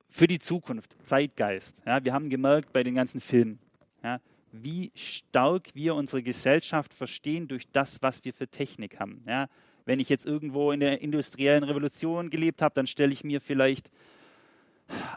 [0.08, 1.82] für die Zukunft, Zeitgeist.
[1.86, 3.58] Ja, wir haben gemerkt bei den ganzen Filmen,
[4.02, 4.20] ja,
[4.52, 9.22] wie stark wir unsere Gesellschaft verstehen durch das, was wir für Technik haben.
[9.26, 9.48] Ja,
[9.84, 13.90] wenn ich jetzt irgendwo in der industriellen Revolution gelebt habe, dann stelle ich mir vielleicht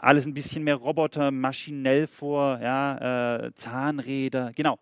[0.00, 4.52] alles ein bisschen mehr Roboter, maschinell vor, ja, äh, Zahnräder.
[4.54, 4.78] Genau,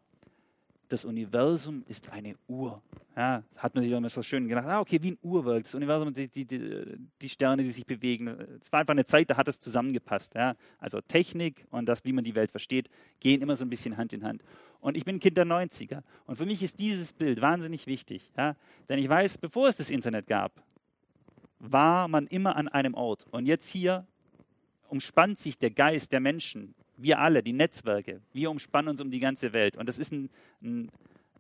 [0.89, 2.83] das Universum ist eine Uhr.
[3.17, 5.63] Ja, hat man sich immer so schön gedacht, ah, okay, wie ein Uhrwerk.
[5.63, 8.29] Das Universum, die, die, die, Sterne, die sich bewegen.
[8.61, 10.35] Es war einfach eine Zeit, da hat es zusammengepasst.
[10.35, 10.55] Ja.
[10.79, 12.89] Also Technik und das, wie man die Welt versteht,
[13.21, 14.43] gehen immer so ein bisschen Hand in Hand.
[14.81, 16.03] Und ich bin Kind der 90er.
[16.27, 18.33] Und für mich ist dieses Bild wahnsinnig wichtig.
[18.37, 18.57] Ja.
[18.89, 20.63] Denn ich weiß, bevor es das Internet gab,
[21.59, 23.27] war man immer an einem Ort.
[23.31, 24.07] Und jetzt hier
[24.89, 29.19] umspannt sich der Geist der Menschen wir alle, die Netzwerke, wir umspannen uns um die
[29.19, 29.77] ganze Welt.
[29.77, 30.31] Und das ist ein,
[30.63, 30.91] ein,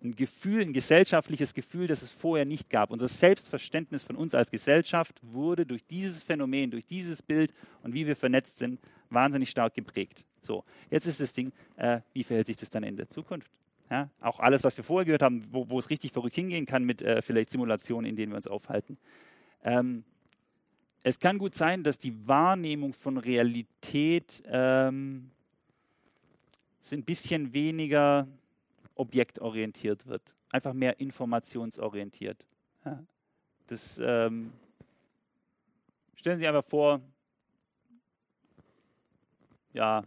[0.02, 2.90] ein, Gefühl, ein gesellschaftliches Gefühl, das es vorher nicht gab.
[2.90, 8.06] Unser Selbstverständnis von uns als Gesellschaft wurde durch dieses Phänomen, durch dieses Bild und wie
[8.06, 10.24] wir vernetzt sind, wahnsinnig stark geprägt.
[10.42, 13.50] So, jetzt ist das Ding, äh, wie verhält sich das dann in der Zukunft?
[13.90, 16.84] Ja, auch alles, was wir vorher gehört haben, wo, wo es richtig verrückt hingehen kann
[16.84, 18.98] mit äh, vielleicht Simulationen, in denen wir uns aufhalten.
[19.62, 20.04] Ähm,
[21.02, 25.30] es kann gut sein, dass die Wahrnehmung von Realität ähm,
[26.92, 28.26] ein bisschen weniger
[28.94, 32.44] objektorientiert wird, einfach mehr informationsorientiert.
[32.84, 33.02] Ja.
[33.66, 34.52] Das ähm,
[36.14, 37.00] stellen Sie sich einfach vor,
[39.72, 40.04] ja,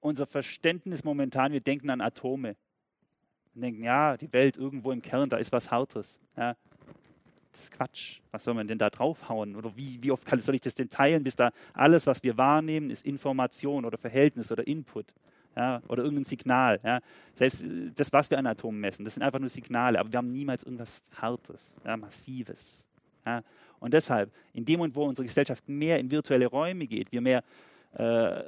[0.00, 2.56] unser Verständnis momentan, wir denken an Atome.
[3.54, 6.20] Wir denken, ja, die Welt irgendwo im Kern, da ist was Hartes.
[6.36, 6.56] Ja
[7.52, 8.20] das ist Quatsch.
[8.30, 9.56] Was soll man denn da draufhauen?
[9.56, 12.90] Oder wie, wie oft soll ich das denn teilen, bis da alles, was wir wahrnehmen,
[12.90, 15.06] ist Information oder Verhältnis oder Input?
[15.54, 16.80] Ja, oder irgendein Signal.
[16.82, 17.00] Ja.
[17.34, 20.16] Selbst äh, das, was wir an Atomen messen, das sind einfach nur Signale, aber wir
[20.16, 22.86] haben niemals irgendwas Hartes, ja, Massives.
[23.78, 27.44] Und deshalb, in dem Moment, wo unsere Gesellschaft mehr in virtuelle Räume geht, wir mehr
[27.92, 28.42] äh,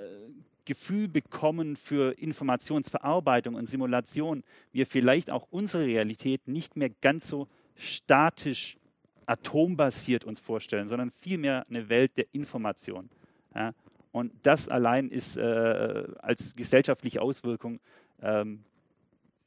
[0.64, 7.48] Gefühl bekommen für Informationsverarbeitung und Simulation, wir vielleicht auch unsere Realität nicht mehr ganz so
[7.76, 8.78] statisch
[9.27, 13.11] atombasiert uns vorstellen, sondern vielmehr eine Welt der Information.
[13.55, 13.73] Ja?
[14.13, 17.81] Und das allein ist äh, als gesellschaftliche Auswirkung,
[18.23, 18.65] ähm,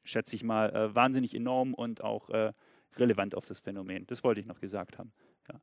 [0.03, 2.51] schätze ich mal, äh, wahnsinnig enorm und auch äh,
[2.97, 4.05] relevant auf das Phänomen.
[4.07, 5.11] Das wollte ich noch gesagt haben.
[5.51, 5.59] Ja.